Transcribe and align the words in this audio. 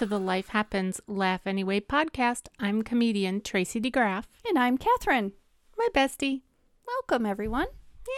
to 0.00 0.06
the 0.06 0.18
Life 0.18 0.48
Happens 0.48 0.98
Laugh 1.06 1.42
Anyway 1.46 1.78
podcast. 1.78 2.46
I'm 2.58 2.80
comedian 2.80 3.42
Tracy 3.42 3.78
DeGraff, 3.78 4.24
And 4.48 4.58
I'm 4.58 4.78
Catherine. 4.78 5.32
my 5.76 5.88
bestie. 5.94 6.40
Welcome, 6.86 7.26
everyone. 7.26 7.66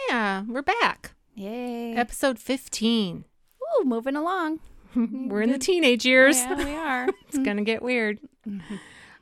Yeah, 0.07 0.43
we're 0.47 0.61
back. 0.61 1.11
Yay. 1.35 1.93
Episode 1.93 2.39
15. 2.39 3.25
Ooh, 3.61 3.83
moving 3.83 4.15
along. 4.15 4.61
We're 4.95 5.41
in 5.41 5.51
the 5.51 5.57
teenage 5.57 6.05
years. 6.05 6.37
Yeah, 6.37 6.55
we 6.55 6.71
are. 6.73 7.09
it's 7.27 7.37
going 7.39 7.57
to 7.57 7.63
get 7.63 7.81
weird. 7.81 8.19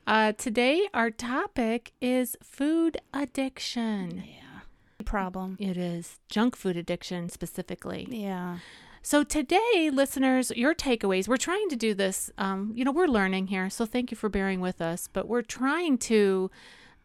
Uh, 0.07 0.31
today, 0.33 0.87
our 0.95 1.09
topic 1.11 1.93
is 2.01 2.35
food 2.43 2.97
addiction. 3.13 4.23
yeah. 4.25 4.61
Problem. 5.05 5.57
It 5.59 5.77
is 5.77 6.19
junk 6.27 6.55
food 6.55 6.75
addiction 6.75 7.29
specifically. 7.29 8.07
Yeah. 8.09 8.57
So 9.03 9.23
today, 9.23 9.89
listeners, 9.91 10.51
your 10.55 10.75
takeaways. 10.75 11.27
We're 11.27 11.37
trying 11.37 11.69
to 11.69 11.75
do 11.75 11.93
this. 11.93 12.31
Um, 12.37 12.71
you 12.75 12.85
know, 12.85 12.91
we're 12.91 13.07
learning 13.07 13.47
here, 13.47 13.69
so 13.69 13.85
thank 13.85 14.11
you 14.11 14.17
for 14.17 14.29
bearing 14.29 14.61
with 14.61 14.79
us. 14.79 15.09
But 15.11 15.27
we're 15.27 15.41
trying 15.41 15.97
to 15.99 16.51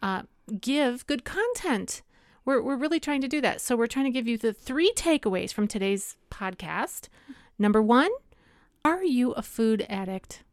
uh, 0.02 0.22
give 0.60 1.06
good 1.06 1.24
content. 1.24 2.02
We're 2.44 2.62
we're 2.62 2.76
really 2.76 3.00
trying 3.00 3.22
to 3.22 3.28
do 3.28 3.40
that. 3.40 3.60
So 3.60 3.76
we're 3.76 3.86
trying 3.86 4.04
to 4.04 4.10
give 4.10 4.28
you 4.28 4.36
the 4.36 4.52
three 4.52 4.92
takeaways 4.94 5.52
from 5.52 5.66
today's 5.66 6.16
podcast. 6.30 7.08
Number 7.58 7.82
one, 7.82 8.10
are 8.84 9.02
you 9.02 9.32
a 9.32 9.42
food 9.42 9.86
addict? 9.88 10.44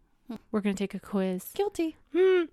We're 0.51 0.61
going 0.61 0.75
to 0.75 0.81
take 0.81 0.95
a 0.95 0.99
quiz. 0.99 1.51
Guilty. 1.53 1.97
Hmm. 2.15 2.43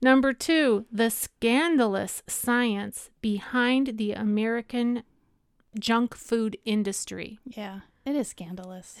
Number 0.00 0.32
two, 0.32 0.86
the 0.90 1.10
scandalous 1.10 2.22
science 2.26 3.10
behind 3.20 3.98
the 3.98 4.12
American 4.12 5.02
junk 5.78 6.16
food 6.16 6.56
industry. 6.64 7.38
Yeah. 7.44 7.80
It 8.08 8.16
is 8.16 8.28
scandalous. 8.28 8.96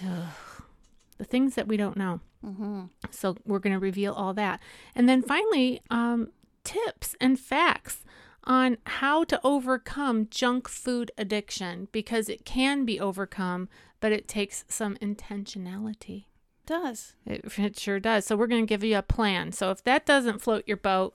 the 1.16 1.24
things 1.24 1.54
that 1.54 1.66
we 1.66 1.76
don't 1.76 1.96
know. 1.96 2.20
Mm-hmm. 2.44 2.82
So 3.10 3.36
we're 3.46 3.58
going 3.58 3.72
to 3.72 3.78
reveal 3.78 4.12
all 4.12 4.34
that. 4.34 4.60
And 4.94 5.08
then 5.08 5.22
finally, 5.22 5.80
um, 5.90 6.28
tips 6.62 7.16
and 7.20 7.38
facts 7.40 8.04
on 8.44 8.76
how 8.84 9.24
to 9.24 9.40
overcome 9.42 10.28
junk 10.30 10.68
food 10.68 11.10
addiction 11.16 11.88
because 11.90 12.28
it 12.28 12.44
can 12.44 12.84
be 12.84 13.00
overcome, 13.00 13.68
but 14.00 14.12
it 14.12 14.28
takes 14.28 14.64
some 14.68 14.96
intentionality. 14.96 16.24
Does. 16.66 17.14
It, 17.26 17.44
it 17.58 17.78
sure 17.78 17.98
does. 17.98 18.26
So 18.26 18.36
we're 18.36 18.46
going 18.46 18.64
to 18.64 18.68
give 18.68 18.84
you 18.84 18.98
a 18.98 19.02
plan. 19.02 19.52
So 19.52 19.70
if 19.70 19.82
that 19.84 20.04
doesn't 20.04 20.40
float 20.42 20.64
your 20.66 20.76
boat, 20.76 21.14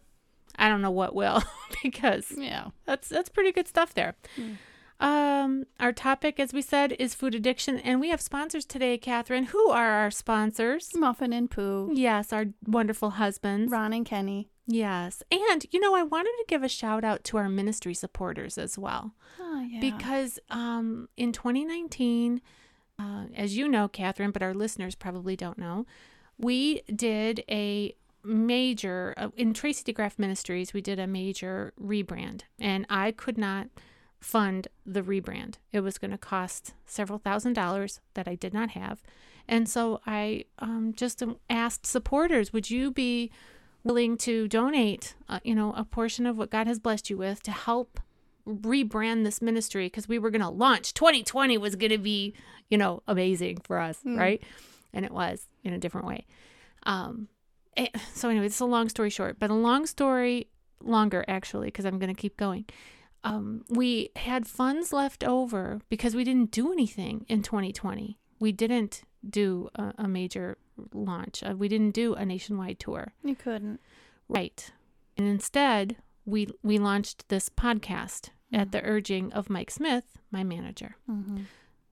I 0.56 0.68
don't 0.68 0.82
know 0.82 0.92
what 0.92 1.16
will 1.16 1.44
because 1.84 2.32
Yeah. 2.36 2.70
that's 2.86 3.08
that's 3.08 3.30
pretty 3.30 3.52
good 3.52 3.68
stuff 3.68 3.94
there. 3.94 4.16
Mm. 4.38 4.58
Um, 5.04 5.66
our 5.80 5.92
topic, 5.92 6.40
as 6.40 6.54
we 6.54 6.62
said, 6.62 6.94
is 6.98 7.14
food 7.14 7.36
addiction, 7.36 7.78
and 7.80 8.00
we 8.00 8.10
have 8.10 8.22
sponsors 8.22 8.66
today, 8.66 8.98
Catherine. 8.98 9.46
Who 9.46 9.70
are 9.70 9.92
our 9.92 10.10
sponsors? 10.12 10.92
Muffin 10.96 11.34
and 11.34 11.52
Pooh. 11.52 11.90
Yes, 11.94 12.32
our 12.32 12.46
wonderful 12.66 13.12
husbands. 13.12 13.70
Ron 13.72 13.92
and 13.92 14.06
Kenny. 14.06 14.50
Yes, 14.66 15.22
and 15.30 15.66
you 15.72 15.80
know, 15.82 15.94
I 15.94 16.04
wanted 16.04 16.32
to 16.32 16.46
give 16.48 16.64
a 16.64 16.70
shout 16.70 17.04
out 17.04 17.26
to 17.26 17.38
our 17.38 17.50
ministry 17.50 17.94
supporters 17.94 18.58
as 18.58 18.78
well 18.78 19.14
Oh, 19.38 19.60
yeah. 19.70 19.82
because 19.82 20.40
um, 20.50 21.10
in 21.18 21.34
2019, 21.34 22.42
uh, 22.98 23.26
as 23.36 23.58
you 23.58 23.68
know, 23.68 23.90
Catherine, 23.90 24.32
but 24.32 24.42
our 24.42 24.54
listeners 24.54 24.96
probably 24.96 25.36
don't 25.36 25.58
know, 25.58 25.86
we 26.38 26.82
did 26.84 27.44
a 27.50 27.94
major 28.24 29.14
uh, 29.18 29.30
in 29.36 29.54
Tracy 29.54 29.84
DeGraff 29.92 30.18
Ministries. 30.18 30.74
We 30.74 30.80
did 30.80 30.98
a 30.98 31.08
major 31.08 31.74
rebrand, 31.78 32.44
and 32.58 32.86
I 32.90 33.12
could 33.12 33.38
not 33.38 33.68
fund 34.24 34.68
the 34.86 35.02
rebrand. 35.02 35.56
It 35.72 35.82
was 35.82 35.98
going 35.98 36.12
to 36.12 36.18
cost 36.18 36.74
several 36.86 37.20
thousand 37.20 37.54
dollars 37.54 38.00
that 38.14 38.28
I 38.28 38.36
did 38.36 38.54
not 38.54 38.72
have, 38.72 39.02
and 39.48 39.68
so 39.68 40.00
I 40.06 40.46
um, 40.60 40.94
just 40.96 41.22
asked 41.50 41.86
supporters, 41.86 42.54
"Would 42.54 42.70
you 42.70 42.92
be 42.92 43.32
willing 43.84 44.18
to 44.18 44.48
donate, 44.48 45.16
uh, 45.28 45.40
you 45.44 45.54
know, 45.54 45.74
a 45.76 45.84
portion 45.84 46.26
of 46.26 46.38
what 46.38 46.50
God 46.50 46.68
has 46.68 46.80
blessed 46.80 47.10
you 47.10 47.18
with 47.18 47.44
to 47.44 47.52
help 47.52 48.00
rebrand 48.48 49.24
this 49.26 49.42
ministry? 49.42 49.88
Because 49.88 50.08
we 50.08 50.18
were 50.20 50.30
going 50.32 50.42
to 50.42 50.50
launch 50.50 50.94
2020 50.94 51.58
was 51.58 51.76
going 51.76 51.92
to 51.92 51.98
be 51.98 52.34
you 52.70 52.78
know 52.78 53.04
amazing 53.08 53.58
for 53.64 53.78
us 53.80 54.00
Hmm. 54.04 54.18
right? 54.18 54.44
And 54.94 55.06
it 55.06 55.12
was 55.12 55.48
in 55.64 55.74
a 55.74 55.78
different 55.78 56.08
way. 56.08 56.26
Um 56.84 57.28
eh, 57.78 57.88
so 58.14 58.30
anyway 58.30 58.46
it's 58.46 58.60
a 58.60 58.66
long 58.66 58.88
story 58.90 59.10
short 59.10 59.38
but 59.40 59.50
a 59.50 59.54
long 59.54 59.86
story 59.86 60.48
longer 60.82 61.24
actually 61.28 61.68
because 61.68 61.86
i'm 61.86 61.98
going 61.98 62.14
to 62.14 62.22
keep 62.22 62.36
going 62.38 62.66
um 63.24 63.64
we 63.70 64.10
had 64.16 64.46
funds 64.48 64.92
left 64.94 65.24
over 65.24 65.80
because 65.90 66.16
we 66.16 66.24
didn't 66.24 66.52
do 66.52 66.72
anything 66.72 67.26
in 67.30 67.42
2020 67.42 68.18
we 68.40 68.52
didn't 68.52 69.04
do 69.30 69.70
a, 69.76 69.94
a 70.00 70.08
major 70.08 70.58
launch 70.94 71.44
uh, 71.44 71.56
we 71.56 71.68
didn't 71.68 71.92
do 71.92 72.14
a 72.14 72.26
nationwide 72.26 72.80
tour 72.80 73.14
You 73.24 73.36
couldn't. 73.36 73.80
Right. 74.28 74.72
And 75.18 75.28
instead, 75.28 75.98
we 76.26 76.48
we 76.64 76.78
launched 76.80 77.30
this 77.30 77.50
podcast 77.50 78.30
at 78.52 78.72
the 78.72 78.84
urging 78.84 79.32
of 79.34 79.50
Mike 79.50 79.72
Smith, 79.72 80.20
my 80.32 80.44
manager. 80.44 80.96
Mm-hmm. 81.10 81.44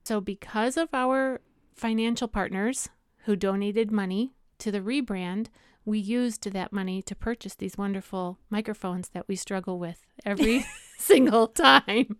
So 0.04 0.20
because 0.20 0.76
of 0.76 0.88
our 0.92 1.40
financial 1.74 2.28
partners 2.28 2.88
who 3.24 3.36
donated 3.36 3.90
money 3.90 4.34
to 4.58 4.70
the 4.70 4.80
rebrand, 4.80 5.46
we 5.84 5.98
used 5.98 6.50
that 6.50 6.72
money 6.72 7.02
to 7.02 7.14
purchase 7.14 7.54
these 7.54 7.76
wonderful 7.76 8.38
microphones 8.50 9.10
that 9.10 9.26
we 9.28 9.36
struggle 9.36 9.78
with 9.78 10.04
every 10.24 10.64
single 11.02 11.48
time. 11.48 12.16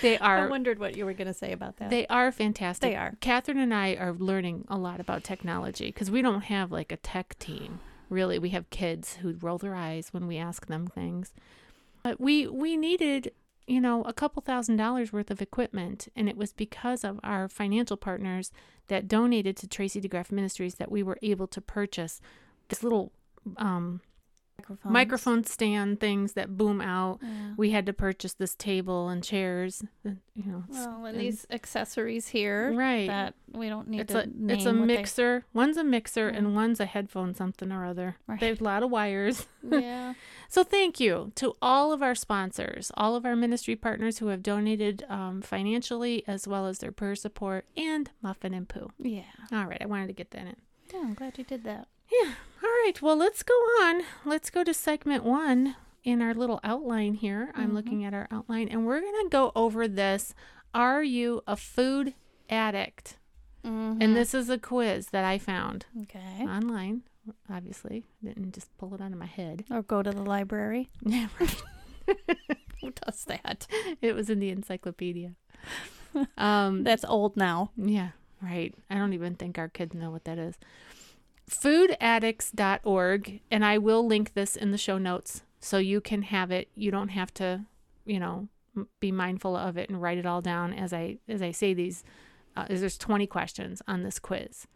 they 0.00 0.18
are. 0.20 0.46
I 0.46 0.50
wondered 0.50 0.78
what 0.78 0.96
you 0.96 1.04
were 1.04 1.12
going 1.12 1.26
to 1.28 1.34
say 1.34 1.52
about 1.52 1.76
that. 1.78 1.90
they 1.90 2.06
are 2.08 2.30
fantastic. 2.30 2.90
They 2.90 2.96
are. 2.96 3.14
Catherine 3.20 3.58
and 3.58 3.74
I 3.74 3.94
are 3.94 4.12
learning 4.12 4.66
a 4.68 4.76
lot 4.76 5.00
about 5.00 5.24
technology 5.24 5.86
because 5.86 6.10
we 6.10 6.22
don't 6.22 6.42
have 6.42 6.70
like 6.70 6.92
a 6.92 6.96
tech 6.96 7.38
team. 7.38 7.80
Really, 8.08 8.38
we 8.38 8.50
have 8.50 8.68
kids 8.70 9.14
who 9.16 9.34
roll 9.40 9.58
their 9.58 9.74
eyes 9.74 10.08
when 10.12 10.26
we 10.26 10.36
ask 10.36 10.66
them 10.66 10.86
things. 10.86 11.32
But 12.02 12.20
we 12.20 12.46
we 12.46 12.76
needed, 12.76 13.32
you 13.66 13.80
know, 13.80 14.02
a 14.02 14.12
couple 14.12 14.42
thousand 14.42 14.76
dollars 14.76 15.12
worth 15.12 15.30
of 15.30 15.40
equipment, 15.40 16.08
and 16.14 16.28
it 16.28 16.36
was 16.36 16.52
because 16.52 17.04
of 17.04 17.18
our 17.22 17.48
financial 17.48 17.96
partners 17.96 18.52
that 18.88 19.08
donated 19.08 19.56
to 19.58 19.68
Tracy 19.68 20.00
DeGraff 20.00 20.30
Ministries 20.30 20.74
that 20.74 20.90
we 20.90 21.02
were 21.02 21.18
able 21.22 21.46
to 21.46 21.60
purchase 21.60 22.20
this 22.68 22.82
little 22.82 23.12
um, 23.56 24.00
Microphones. 24.72 24.92
microphone 24.92 25.44
stand 25.44 26.00
things 26.00 26.32
that 26.34 26.56
boom 26.56 26.80
out. 26.80 27.18
Yeah. 27.22 27.28
We 27.56 27.70
had 27.70 27.86
to 27.86 27.92
purchase 27.92 28.34
this 28.34 28.54
table 28.54 29.08
and 29.08 29.22
chairs, 29.22 29.82
you 30.04 30.16
know. 30.44 30.64
Well, 30.68 31.04
and 31.06 31.16
and- 31.16 31.20
these 31.20 31.46
accessories 31.50 32.28
here 32.28 32.72
right. 32.74 33.06
that 33.08 33.34
we 33.52 33.68
don't 33.68 33.88
need 33.88 34.00
it's 34.00 34.12
to 34.12 34.20
a 34.20 34.22
it's 34.48 34.64
a 34.66 34.70
what 34.72 34.78
they- 34.88 34.96
mixer. 34.96 35.44
One's 35.52 35.76
a 35.76 35.84
mixer 35.84 36.30
Yeah. 36.30 36.38
and 36.38 36.54
one's 36.54 36.80
a 36.80 36.86
headphone 36.86 37.34
something 37.34 37.70
or 37.72 37.84
other. 37.84 38.16
Right. 38.26 38.40
There's 38.40 38.60
a 38.60 38.64
lot 38.64 38.82
of 38.82 38.90
wires. 38.90 39.46
yeah. 39.68 40.14
So 40.48 40.62
thank 40.64 41.00
you 41.00 41.32
to 41.36 41.54
all 41.62 41.92
of 41.92 42.02
our 42.02 42.14
sponsors, 42.14 42.90
all 42.96 43.14
of 43.16 43.24
our 43.24 43.36
ministry 43.36 43.76
partners 43.76 44.18
who 44.18 44.26
have 44.28 44.42
donated 44.42 45.04
um, 45.08 45.40
financially 45.42 46.24
as 46.26 46.46
well 46.48 46.66
as 46.66 46.78
their 46.78 46.92
prayer 46.92 47.14
support 47.14 47.64
and 47.76 48.10
Muffin 48.22 48.52
and 48.54 48.68
Pooh. 48.68 48.90
Yeah. 48.98 49.22
All 49.52 49.64
right, 49.66 49.78
I 49.80 49.86
wanted 49.86 50.08
to 50.08 50.12
get 50.12 50.30
that 50.32 50.42
in. 50.46 50.56
Yeah, 50.92 51.00
I'm 51.00 51.14
glad 51.14 51.38
you 51.38 51.44
did 51.44 51.64
that. 51.64 51.88
Yeah. 52.10 52.32
All 52.82 52.86
right. 52.86 53.00
Well, 53.00 53.16
let's 53.16 53.44
go 53.44 53.54
on. 53.54 54.02
Let's 54.24 54.50
go 54.50 54.64
to 54.64 54.74
segment 54.74 55.22
one 55.22 55.76
in 56.02 56.20
our 56.20 56.34
little 56.34 56.58
outline 56.64 57.14
here. 57.14 57.52
I'm 57.54 57.70
Mhm. 57.70 57.74
looking 57.74 58.04
at 58.04 58.12
our 58.12 58.26
outline 58.32 58.66
and 58.66 58.84
we're 58.84 59.00
going 59.00 59.24
to 59.24 59.28
go 59.30 59.52
over 59.54 59.86
this. 59.86 60.34
Are 60.74 61.00
you 61.00 61.42
a 61.46 61.54
food 61.54 62.14
addict? 62.50 63.18
Mm-hmm. 63.64 64.02
And 64.02 64.16
this 64.16 64.34
is 64.34 64.50
a 64.50 64.58
quiz 64.58 65.10
that 65.10 65.24
I 65.24 65.38
found 65.38 65.86
Okay. 66.02 66.42
online, 66.44 67.02
obviously. 67.48 68.04
Didn't 68.20 68.52
just 68.52 68.76
pull 68.78 68.92
it 68.96 69.00
out 69.00 69.12
of 69.12 69.18
my 69.18 69.26
head. 69.26 69.64
Or 69.70 69.82
go 69.84 70.02
to 70.02 70.10
the 70.10 70.22
library. 70.24 70.90
Yeah. 71.06 71.28
Who 72.80 72.90
does 73.06 73.24
that? 73.26 73.68
it 74.00 74.12
was 74.16 74.28
in 74.28 74.40
the 74.40 74.50
encyclopedia. 74.50 75.36
Um, 76.36 76.82
That's 76.82 77.04
old 77.04 77.36
now. 77.36 77.70
yeah, 77.76 78.10
right. 78.42 78.74
I 78.90 78.96
don't 78.96 79.12
even 79.12 79.36
think 79.36 79.56
our 79.56 79.68
kids 79.68 79.94
know 79.94 80.10
what 80.10 80.24
that 80.24 80.36
is. 80.38 80.56
Foodaddicts.org, 81.52 83.40
and 83.50 83.64
I 83.64 83.78
will 83.78 84.06
link 84.06 84.34
this 84.34 84.56
in 84.56 84.70
the 84.70 84.78
show 84.78 84.98
notes 84.98 85.42
so 85.60 85.78
you 85.78 86.00
can 86.00 86.22
have 86.22 86.50
it. 86.50 86.68
You 86.74 86.90
don't 86.90 87.08
have 87.08 87.32
to, 87.34 87.64
you 88.04 88.18
know, 88.18 88.48
be 89.00 89.12
mindful 89.12 89.54
of 89.56 89.76
it 89.76 89.88
and 89.88 90.00
write 90.00 90.18
it 90.18 90.26
all 90.26 90.40
down 90.40 90.72
as 90.72 90.92
I 90.92 91.18
as 91.28 91.42
I 91.42 91.50
say 91.50 91.74
these. 91.74 92.04
Uh, 92.56 92.66
there's 92.68 92.98
20 92.98 93.26
questions 93.26 93.80
on 93.88 94.02
this 94.02 94.18
quiz, 94.18 94.66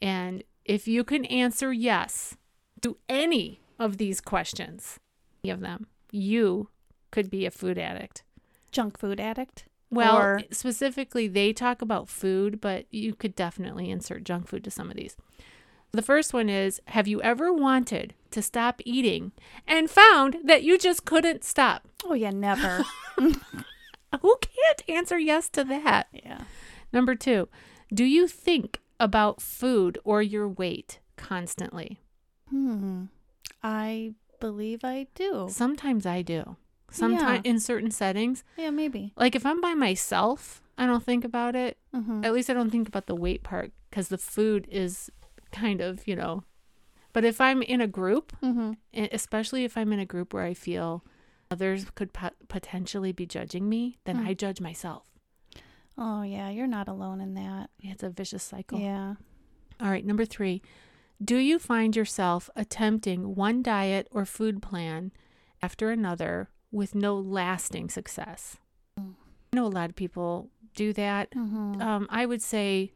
and 0.00 0.42
if 0.64 0.86
you 0.88 1.04
can 1.04 1.24
answer 1.26 1.72
yes 1.72 2.36
to 2.80 2.96
any 3.08 3.60
of 3.78 3.98
these 3.98 4.20
questions, 4.20 4.98
any 5.44 5.50
of 5.50 5.60
them, 5.60 5.86
you 6.10 6.68
could 7.10 7.30
be 7.30 7.44
a 7.46 7.50
food 7.50 7.78
addict. 7.78 8.22
Junk 8.70 8.98
food 8.98 9.20
addict. 9.20 9.66
Well, 9.90 10.16
Or- 10.16 10.42
specifically, 10.50 11.28
they 11.28 11.52
talk 11.52 11.82
about 11.82 12.08
food, 12.08 12.60
but 12.62 12.86
you 12.90 13.14
could 13.14 13.34
definitely 13.34 13.90
insert 13.90 14.24
junk 14.24 14.48
food 14.48 14.64
to 14.64 14.70
some 14.70 14.88
of 14.90 14.96
these. 14.96 15.16
The 15.92 16.02
first 16.02 16.32
one 16.32 16.48
is 16.48 16.80
Have 16.88 17.06
you 17.06 17.20
ever 17.20 17.52
wanted 17.52 18.14
to 18.30 18.40
stop 18.40 18.80
eating 18.86 19.32
and 19.66 19.90
found 19.90 20.38
that 20.44 20.62
you 20.62 20.78
just 20.78 21.04
couldn't 21.04 21.44
stop? 21.44 21.86
Oh 22.04 22.14
yeah, 22.14 22.30
never. 22.30 22.82
Who 23.18 24.36
can't 24.40 24.82
answer 24.88 25.18
yes 25.18 25.48
to 25.50 25.64
that? 25.64 26.08
yeah. 26.12 26.42
Number 26.94 27.14
two, 27.14 27.48
do 27.92 28.04
you 28.04 28.26
think 28.26 28.80
about 28.98 29.42
food 29.42 29.98
or 30.02 30.22
your 30.22 30.48
weight 30.48 30.98
constantly? 31.16 32.00
Hmm. 32.48 33.04
I 33.62 34.14
believe 34.40 34.84
I 34.84 35.08
do. 35.14 35.48
Sometimes 35.50 36.06
I 36.06 36.22
do. 36.22 36.56
Sometimes 36.90 37.42
in 37.44 37.58
certain 37.60 37.90
settings, 37.90 38.44
Yeah, 38.56 38.70
maybe. 38.70 39.12
like 39.16 39.34
if 39.34 39.44
I'm 39.46 39.60
by 39.60 39.72
myself, 39.74 40.62
I 40.76 40.86
don't 40.86 41.02
think 41.04 41.24
about 41.24 41.54
it. 41.54 41.76
Mm-hmm. 41.94 42.24
At 42.24 42.32
least 42.34 42.48
I 42.50 42.54
don't 42.54 42.70
think 42.70 42.88
about 42.88 43.06
the 43.06 43.14
weight 43.14 43.42
part 43.42 43.72
because 43.90 44.08
the 44.08 44.18
food 44.18 44.66
is 44.70 45.10
kind 45.52 45.80
of, 45.80 46.06
you 46.08 46.16
know. 46.16 46.44
But 47.12 47.24
if 47.24 47.40
I'm 47.40 47.62
in 47.62 47.80
a 47.80 47.86
group, 47.86 48.32
Mm-hmm. 48.42 48.72
especially 49.12 49.64
if 49.64 49.76
I'm 49.76 49.92
in 49.92 49.98
a 50.00 50.06
group 50.06 50.32
where 50.32 50.44
I 50.44 50.54
feel 50.54 51.04
others 51.50 51.84
could 51.94 52.12
po- 52.14 52.30
potentially 52.48 53.12
be 53.12 53.26
judging 53.26 53.68
me, 53.68 53.98
then 54.04 54.16
Mm. 54.16 54.26
I 54.28 54.34
judge 54.34 54.60
myself. 54.60 55.04
Oh 55.98 56.22
yeah, 56.22 56.48
you're 56.48 56.66
not 56.66 56.88
alone 56.88 57.20
in 57.20 57.34
that. 57.34 57.68
It's 57.80 58.02
a 58.02 58.08
vicious 58.08 58.42
cycle. 58.42 58.78
Yeah. 58.80 59.14
All 59.80 59.90
right, 59.90 60.06
number 60.06 60.24
three. 60.24 60.62
Do 61.22 61.36
you 61.36 61.58
find 61.58 61.94
yourself 61.94 62.48
attempting 62.56 63.34
one 63.34 63.62
diet 63.62 64.08
or 64.10 64.24
food 64.24 64.62
plan 64.62 65.12
after 65.60 65.90
another 65.90 66.48
with 66.72 66.94
no 66.94 67.14
lasting 67.16 67.90
success? 67.90 68.56
Mm. 68.98 69.14
I 69.52 69.56
know 69.56 69.66
a 69.66 69.68
lot 69.68 69.90
of 69.90 69.96
people 69.96 70.48
do 70.74 70.94
that. 70.94 71.30
Mm-hmm. 71.32 71.82
Um, 71.82 72.06
I 72.10 72.24
would 72.24 72.40
say 72.40 72.92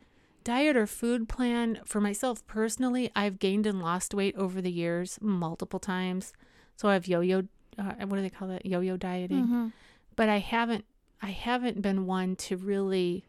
diet 0.47 0.77
or 0.77 0.87
food 0.87 1.29
plan 1.29 1.81
for 1.85 2.01
myself 2.01 2.47
personally, 2.47 3.11
I've 3.17 3.41
gained 3.41 3.67
and 3.67 3.83
lost 3.83 4.15
weight 4.15 4.37
over 4.37 4.63
the 4.63 4.71
years 4.71 5.19
multiple 5.21 5.81
times. 5.81 6.33
So 6.77 6.89
I've 6.89 7.09
yo-yo, 7.09 7.49
uh, 7.77 7.93
what 8.07 8.17
do 8.17 8.23
they 8.23 8.31
call 8.31 8.49
that? 8.49 8.65
Yo-yo 8.65 8.97
dieting. 8.97 9.45
Mm-hmm. 9.45 9.67
But 10.15 10.29
I 10.29 10.39
haven't, 10.39 10.85
I 11.21 11.31
haven't 11.31 11.83
been 11.83 12.07
one 12.07 12.37
to 12.37 12.57
really 12.57 13.25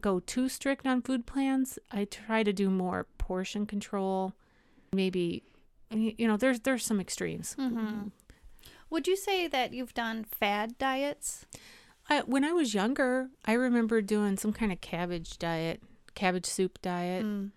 go 0.00 0.20
too 0.20 0.48
strict 0.48 0.86
on 0.86 1.02
food 1.02 1.26
plans. 1.26 1.78
I 1.90 2.04
try 2.04 2.44
to 2.44 2.52
do 2.52 2.70
more 2.70 3.06
portion 3.18 3.66
control. 3.66 4.32
Maybe, 4.92 5.42
you 5.90 6.28
know, 6.28 6.36
there's 6.36 6.60
there's 6.60 6.84
some 6.84 7.00
extremes. 7.00 7.56
Mm-hmm. 7.58 8.08
Would 8.90 9.08
you 9.08 9.16
say 9.16 9.48
that 9.48 9.72
you've 9.72 9.94
done 9.94 10.24
fad 10.24 10.78
diets? 10.78 11.44
I, 12.08 12.20
when 12.20 12.44
I 12.44 12.52
was 12.52 12.74
younger, 12.74 13.30
I 13.44 13.54
remember 13.54 14.02
doing 14.02 14.36
some 14.36 14.52
kind 14.52 14.70
of 14.72 14.80
cabbage 14.80 15.38
diet, 15.38 15.82
cabbage 16.14 16.46
soup 16.46 16.80
diet. 16.82 17.24
Mm. 17.24 17.50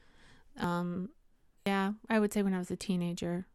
Um, 0.60 1.10
yeah, 1.66 1.94
I 2.10 2.20
would 2.20 2.32
say 2.34 2.42
when 2.44 2.54
I 2.54 2.60
was 2.60 2.72
a 2.72 2.76
teenager, 2.76 3.48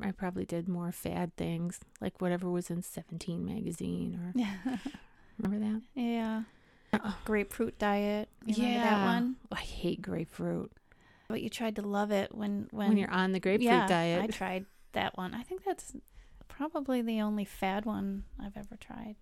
I 0.00 0.10
probably 0.10 0.44
did 0.44 0.68
more 0.68 0.92
fad 0.92 1.36
things, 1.36 1.80
like 2.00 2.20
whatever 2.20 2.50
was 2.50 2.70
in 2.70 2.82
Seventeen 2.82 3.44
magazine, 3.44 4.18
or 4.20 4.32
Yeah. 4.34 4.78
remember 5.38 5.80
yeah. 5.94 6.42
that? 6.92 7.04
Uh, 7.04 7.12
Grapefruit 7.24 7.78
diet. 7.78 8.28
Yeah, 8.46 8.84
that 8.84 9.04
one? 9.04 9.36
I 9.52 9.56
hate 9.56 10.00
grapefruit. 10.02 10.72
But 11.28 11.42
you 11.42 11.48
tried 11.48 11.76
to 11.76 11.82
love 11.82 12.10
it 12.10 12.34
when 12.34 12.68
when, 12.70 12.88
When, 12.88 12.96
you're 12.98 13.10
on 13.10 13.32
the 13.32 13.40
grapefruit 13.40 13.64
yeah, 13.64 13.86
diet, 13.86 14.22
I 14.22 14.26
tried 14.26 14.66
that 14.92 15.16
one. 15.16 15.34
I 15.34 15.42
think 15.42 15.64
that's 15.64 15.94
probably 16.48 17.02
the 17.02 17.20
only 17.20 17.44
fad 17.44 17.84
one 17.84 18.24
I've 18.38 18.56
ever 18.56 18.76
tried. 18.78 19.16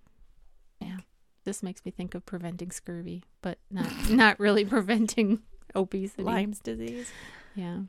This 1.45 1.63
makes 1.63 1.85
me 1.85 1.91
think 1.91 2.15
of 2.15 2.27
preventing 2.27 2.71
scurvy, 2.71 3.25
but 3.41 3.59
not 3.71 3.91
not 4.11 4.39
really 4.41 4.65
preventing 4.65 5.41
obesity. 5.75 6.23
Lyme's 6.23 6.61
disease. 6.61 7.11
Yeah. 7.55 7.81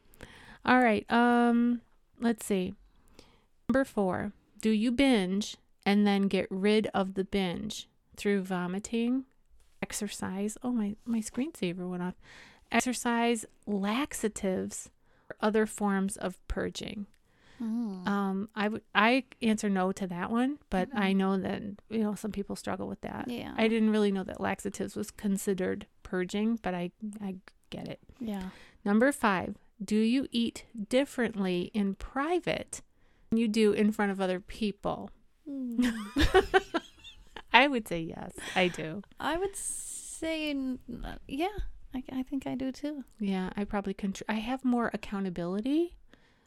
All 0.66 0.80
right. 0.80 1.10
Um, 1.12 1.82
let's 2.20 2.46
see. 2.46 2.74
Number 3.70 3.86
four. 3.86 4.32
Do 4.62 4.70
you 4.70 4.92
binge 4.92 5.58
and 5.86 6.08
then 6.08 6.24
get 6.30 6.48
rid 6.50 6.88
of 6.94 7.16
the 7.16 7.26
binge 7.26 7.90
through 8.16 8.44
vomiting, 8.44 9.26
exercise? 9.82 10.58
Oh 10.64 10.72
my 10.72 10.96
my 11.06 11.20
screensaver 11.20 11.90
went 11.90 12.04
off. 12.04 12.16
Exercise, 12.72 13.46
laxatives, 13.68 14.90
or 15.30 15.36
other 15.42 15.66
forms 15.66 16.18
of 16.18 16.40
purging. 16.48 17.06
Mm. 17.64 18.08
Um, 18.08 18.50
I 18.56 18.68
would 18.68 18.82
I 18.94 19.24
answer 19.42 19.70
no 19.70 19.92
to 19.94 20.06
that 20.08 20.30
one, 20.32 20.60
but 20.70 20.90
Mhm. 20.92 21.00
I 21.00 21.14
know 21.14 21.38
that 21.38 21.62
you 21.90 22.00
know 22.00 22.16
some 22.16 22.32
people 22.32 22.56
struggle 22.56 22.88
with 22.88 23.02
that. 23.02 23.30
yeah. 23.30 23.54
I 23.58 23.68
didn't 23.68 23.92
really 23.92 24.12
know 24.12 24.24
that 24.24 24.42
laxatives 24.42 24.96
was 24.96 25.12
considered 25.12 25.88
purging, 26.04 26.58
but 26.62 26.74
I 26.74 26.92
I 27.22 27.36
get 27.70 27.88
it. 27.88 28.00
yeah. 28.20 28.50
Number 28.84 29.12
five, 29.14 29.56
do 29.84 29.96
you 29.96 30.28
eat 30.32 30.66
differently 30.90 31.72
in 31.74 31.96
private 31.96 32.82
than 33.30 33.38
you 33.40 33.48
do 33.48 33.72
in 33.72 33.92
front 33.92 34.12
of 34.12 34.20
other 34.20 34.40
people? 34.42 35.10
I 37.54 37.68
would 37.68 37.88
say 37.88 38.02
yes, 38.02 38.32
I 38.56 38.68
do. 38.68 39.04
I 39.20 39.38
would 39.38 39.56
say, 39.56 40.56
yeah, 41.28 41.48
I, 41.94 42.04
I 42.12 42.24
think 42.24 42.48
I 42.48 42.56
do 42.56 42.72
too. 42.72 43.04
Yeah, 43.20 43.52
I 43.56 43.64
probably 43.64 43.94
contr- 43.94 44.24
I 44.28 44.36
have 44.36 44.66
more 44.66 44.90
accountability 44.94 45.96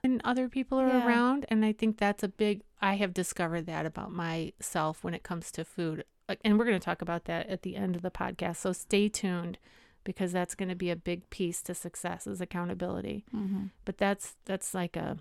when 0.06 0.20
other 0.24 0.48
people 0.48 0.78
are 0.78 0.86
Yeah. 0.88 1.06
around, 1.06 1.46
and 1.48 1.64
I 1.64 1.72
think 1.72 1.98
that's 1.98 2.22
a 2.22 2.28
big. 2.28 2.62
I 2.80 2.94
have 2.94 3.12
discovered 3.14 3.66
that 3.66 3.86
about 3.86 4.12
myself 4.12 5.02
when 5.02 5.14
it 5.14 5.22
comes 5.22 5.50
to 5.52 5.64
food, 5.64 6.04
and 6.44 6.58
we're 6.58 6.64
going 6.64 6.78
to 6.78 6.84
talk 6.84 7.02
about 7.02 7.24
that 7.24 7.48
at 7.48 7.62
the 7.62 7.74
end 7.76 7.96
of 7.96 8.02
the 8.02 8.10
podcast. 8.10 8.56
So 8.56 8.72
stay 8.72 9.08
tuned 9.08 9.58
because 10.04 10.30
that's 10.32 10.54
going 10.54 10.68
to 10.68 10.74
be 10.76 10.90
a 10.90 10.96
big 10.96 11.28
piece 11.30 11.60
to 11.62 11.74
success 11.74 12.26
is 12.26 12.40
accountability. 12.40 13.24
Mm-hmm. 13.34 13.66
but 13.84 13.98
that's 13.98 14.36
that's 14.44 14.72
like 14.74 14.96
a 14.96 15.18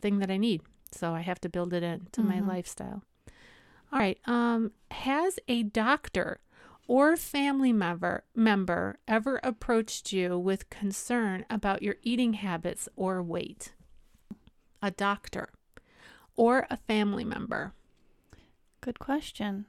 thing 0.00 0.18
that 0.20 0.30
I 0.30 0.36
need. 0.36 0.62
So 0.92 1.12
I 1.14 1.22
have 1.22 1.40
to 1.40 1.48
build 1.48 1.72
it 1.72 1.82
into 1.82 2.22
my 2.22 2.36
Mhm. 2.40 2.46
lifestyle. 2.46 3.02
All 3.92 3.98
right. 3.98 4.18
Um, 4.26 4.70
has 4.92 5.40
a 5.48 5.64
doctor 5.64 6.38
or 6.86 7.16
family 7.16 7.72
member 7.72 8.22
member 8.34 8.98
ever 9.08 9.40
approached 9.42 10.12
you 10.12 10.38
with 10.38 10.70
concern 10.70 11.44
about 11.50 11.82
your 11.82 11.96
eating 12.02 12.34
habits 12.34 12.88
or 12.94 13.20
weight? 13.22 13.73
A 14.84 14.90
doctor 14.90 15.48
or 16.36 16.66
a 16.68 16.76
family 16.76 17.24
member? 17.24 17.72
Good 18.82 18.98
question. 18.98 19.64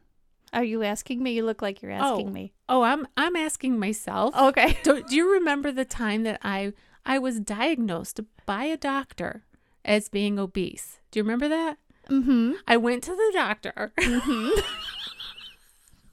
Are 0.51 0.63
you 0.65 0.83
asking 0.83 1.23
me? 1.23 1.31
You 1.31 1.45
look 1.45 1.61
like 1.61 1.81
you're 1.81 1.91
asking 1.93 2.27
Oh. 2.27 2.31
me. 2.31 2.51
Oh, 2.67 2.81
I'm 2.81 3.07
I'm 3.15 3.37
asking 3.37 3.79
myself. 3.79 4.35
Okay. 4.35 4.77
do, 4.83 5.01
do 5.03 5.15
you 5.15 5.31
remember 5.31 5.71
the 5.71 5.85
time 5.85 6.23
that 6.23 6.41
I 6.43 6.73
I 7.05 7.17
was 7.17 7.39
diagnosed 7.39 8.19
by 8.45 8.65
a 8.65 8.75
doctor 8.75 9.45
as 9.85 10.09
being 10.09 10.37
obese? 10.37 10.99
Do 11.11 11.19
you 11.19 11.23
remember 11.23 11.47
that? 11.47 11.77
Mm-hmm. 12.09 12.51
I 12.67 12.75
went 12.75 13.01
to 13.05 13.15
the 13.15 13.31
doctor 13.33 13.93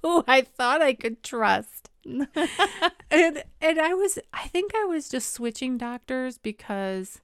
who 0.03 0.25
I 0.29 0.43
thought 0.43 0.81
I 0.81 0.93
could 0.95 1.25
trust. 1.25 1.91
and 2.05 3.43
and 3.61 3.81
I 3.81 3.95
was 3.95 4.19
I 4.33 4.47
think 4.49 4.75
I 4.77 4.85
was 4.85 5.09
just 5.09 5.33
switching 5.33 5.77
doctors 5.77 6.38
because 6.38 7.21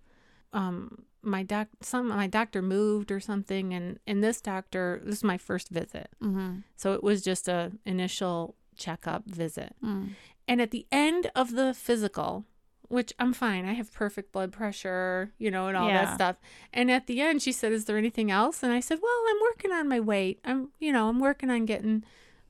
um 0.53 1.05
my 1.23 1.43
doc 1.43 1.69
some 1.81 2.09
my 2.09 2.27
doctor 2.27 2.63
moved 2.63 3.11
or 3.11 3.19
something 3.21 3.75
and 3.75 3.99
and 4.07 4.23
this 4.23 4.41
doctor 4.41 5.01
this 5.05 5.17
is 5.17 5.25
my 5.25 5.37
first 5.39 5.69
visit. 5.69 6.09
Mm-hmm. 6.23 6.59
So 6.77 6.93
it 6.95 7.03
was 7.03 7.23
just 7.23 7.49
a 7.49 7.73
initial 7.85 8.55
checkup 8.77 9.25
visit. 9.27 9.75
Mm. 9.85 10.11
And 10.47 10.61
at 10.63 10.71
the 10.71 10.87
end 10.93 11.31
of 11.35 11.53
the 11.55 11.75
physical, 11.75 12.45
which 12.89 13.13
I'm 13.19 13.35
fine, 13.35 13.67
I 13.67 13.75
have 13.75 13.93
perfect 13.93 14.33
blood 14.33 14.51
pressure, 14.53 15.33
you 15.39 15.51
know, 15.51 15.67
and 15.69 15.77
all 15.77 15.89
Yeah. 15.89 16.05
that 16.07 16.15
stuff. 16.15 16.37
And 16.73 16.91
at 16.91 17.07
the 17.07 17.21
end, 17.21 17.43
she 17.43 17.53
said, 17.53 17.73
Is 17.73 17.85
there 17.85 17.99
anything 17.99 18.31
else? 18.31 18.63
And 18.63 18.73
I 18.73 18.81
said, 18.81 19.01
Well, 19.03 19.25
I'm 19.29 19.41
working 19.43 19.73
on 19.73 19.89
my 19.89 20.01
weight. 20.01 20.41
I'm, 20.45 20.71
you 20.79 20.93
know, 20.93 21.09
I'm 21.09 21.21
working 21.21 21.51
on 21.51 21.67
getting 21.67 22.03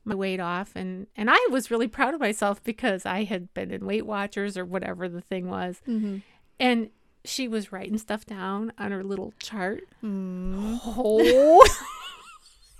my 0.05 0.15
weight 0.15 0.39
off. 0.39 0.71
And, 0.75 1.07
and 1.17 1.29
I 1.29 1.47
was 1.51 1.69
really 1.69 1.87
proud 1.89 2.13
of 2.13 2.21
myself 2.21 2.63
because 2.63 3.05
I 3.05 3.25
had 3.25 3.53
been 3.53 3.69
in 3.71 3.85
Weight 3.85 4.05
Watchers 4.05 4.57
or 4.57 4.63
whatever 4.63 5.09
the 5.09 5.19
thing 5.21 5.49
was. 5.49 5.81
Mm-hmm. 5.87 6.19
And 6.59 6.89
she 7.25 7.47
was 7.47 7.71
writing 7.71 7.97
stuff 7.97 8.25
down 8.25 8.71
on 8.77 8.91
her 8.91 9.03
little 9.03 9.33
chart. 9.39 9.83
Mm. 10.03 10.79
Oh. 10.85 11.65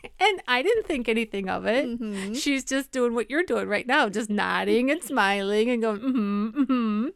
and 0.19 0.41
I 0.47 0.61
didn't 0.61 0.87
think 0.87 1.09
anything 1.09 1.49
of 1.49 1.65
it. 1.65 1.85
Mm-hmm. 1.85 2.33
She's 2.33 2.63
just 2.63 2.91
doing 2.91 3.13
what 3.13 3.29
you're 3.29 3.43
doing 3.43 3.67
right 3.67 3.87
now, 3.87 4.09
just 4.09 4.29
nodding 4.29 4.89
and 4.89 5.03
smiling 5.03 5.69
and 5.69 5.81
going, 5.81 5.99
mm-hmm, 5.99 6.61
mm-hmm. 6.61 7.07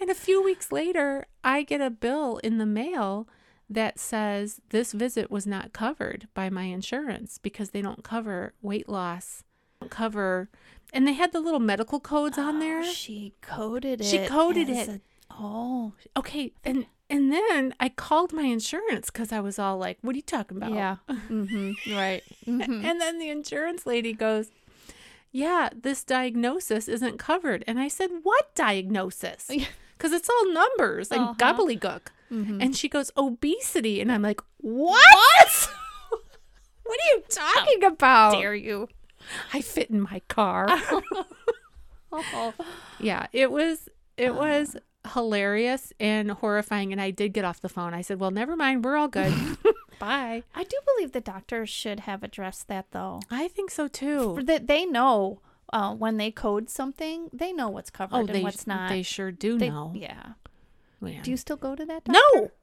And 0.00 0.10
a 0.10 0.14
few 0.14 0.42
weeks 0.42 0.72
later, 0.72 1.26
I 1.44 1.62
get 1.62 1.80
a 1.80 1.90
bill 1.90 2.38
in 2.38 2.58
the 2.58 2.66
mail 2.66 3.28
that 3.70 3.98
says 3.98 4.60
this 4.70 4.92
visit 4.92 5.30
was 5.30 5.46
not 5.46 5.72
covered 5.72 6.28
by 6.34 6.50
my 6.50 6.64
insurance 6.64 7.38
because 7.38 7.70
they 7.70 7.80
don't 7.80 8.04
cover 8.04 8.52
weight 8.60 8.88
loss, 8.88 9.44
cover, 9.88 10.50
and 10.92 11.06
they 11.06 11.12
had 11.12 11.32
the 11.32 11.40
little 11.40 11.60
medical 11.60 12.00
codes 12.00 12.36
on 12.36 12.58
there. 12.58 12.80
Oh, 12.80 12.82
She 12.82 13.34
coded 13.40 14.00
it. 14.00 14.06
She 14.06 14.26
coded 14.26 14.68
it. 14.68 15.00
Oh, 15.38 15.92
Okay, 16.16 16.52
and 16.64 16.86
and 17.10 17.32
then 17.32 17.74
I 17.80 17.88
called 17.90 18.32
my 18.32 18.44
insurance 18.44 19.10
because 19.10 19.32
I 19.32 19.40
was 19.40 19.58
all 19.58 19.76
like, 19.78 19.98
"What 20.02 20.14
are 20.14 20.16
you 20.16 20.22
talking 20.22 20.56
about?" 20.56 20.72
yeah. 20.72 20.96
mm-hmm. 21.10 21.94
Right. 21.94 22.22
Mhm. 22.46 22.84
And 22.84 23.00
then 23.00 23.18
the 23.18 23.28
insurance 23.28 23.86
lady 23.86 24.12
goes, 24.14 24.50
Yeah, 25.30 25.68
this 25.74 26.04
diagnosis 26.04 26.88
isn't 26.88 27.18
covered. 27.18 27.64
And 27.66 27.78
I 27.80 27.88
said, 27.88 28.10
What 28.22 28.54
diagnosis? 28.54 29.48
Because 29.48 30.12
it's 30.18 30.28
all 30.28 30.52
numbers 30.52 31.10
and 31.10 31.20
Uh-huh. 31.22 31.34
gobbledygook. 31.38 32.08
Mhm. 32.30 32.62
And 32.62 32.76
she 32.76 32.88
goes, 32.88 33.10
Obesity. 33.16 34.00
And 34.00 34.10
I'm 34.12 34.22
like, 34.22 34.40
What? 34.58 35.68
what 36.84 36.98
are 37.00 37.08
you 37.16 37.22
talking 37.28 37.84
about? 37.84 38.32
dare 38.40 38.54
you? 38.54 38.88
I 39.52 39.60
fit 39.60 39.88
in 39.90 40.00
my 40.00 40.20
car. 40.28 40.66
Oh. 42.14 42.52
yeah, 43.00 43.26
it 43.32 43.50
was, 43.50 43.88
it 44.18 44.34
was 44.34 44.76
hilarious 45.14 45.92
and 45.98 46.30
horrifying. 46.30 46.92
And 46.92 47.00
I 47.00 47.10
did 47.10 47.32
get 47.32 47.44
off 47.44 47.60
the 47.60 47.68
phone. 47.68 47.94
I 47.94 48.02
said, 48.02 48.20
Well, 48.20 48.30
never 48.30 48.56
mind. 48.56 48.84
We're 48.84 48.96
all 48.96 49.08
good. 49.08 49.32
Bye. 49.98 50.42
I 50.54 50.64
do 50.64 50.76
believe 50.94 51.12
the 51.12 51.20
doctors 51.20 51.68
should 51.70 52.00
have 52.00 52.22
addressed 52.22 52.68
that 52.68 52.86
though. 52.92 53.20
I 53.30 53.48
think 53.48 53.70
so 53.70 53.88
too. 53.88 54.34
For 54.36 54.42
that 54.44 54.66
they 54.66 54.84
know 54.84 55.40
uh, 55.72 55.94
when 55.94 56.16
they 56.16 56.30
code 56.30 56.68
something, 56.70 57.30
they 57.32 57.52
know 57.52 57.68
what's 57.68 57.90
covered 57.90 58.30
Oh, 58.30 58.32
and 58.34 58.42
what's 58.42 58.66
not. 58.66 58.88
they 58.90 59.02
sure 59.02 59.30
do 59.32 59.58
They- 59.58 59.70
know. 59.70 59.92
Yeah. 59.94 60.32
Man. 61.00 61.22
Do 61.22 61.32
you 61.32 61.36
still 61.36 61.56
go 61.56 61.74
to 61.74 61.84
that 61.84 62.04
doctor? 62.04 62.20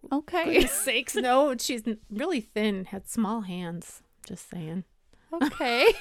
no. 0.10 0.18
Okay. 0.20 0.46
Goodness 0.54 0.72
sakes, 0.86 1.16
no. 1.16 1.56
She's 1.58 1.84
really 2.10 2.40
thin, 2.40 2.86
had 2.86 3.06
small 3.08 3.42
hands. 3.42 4.02
Just 4.26 4.50
saying. 4.50 4.86
okay. 5.34 5.86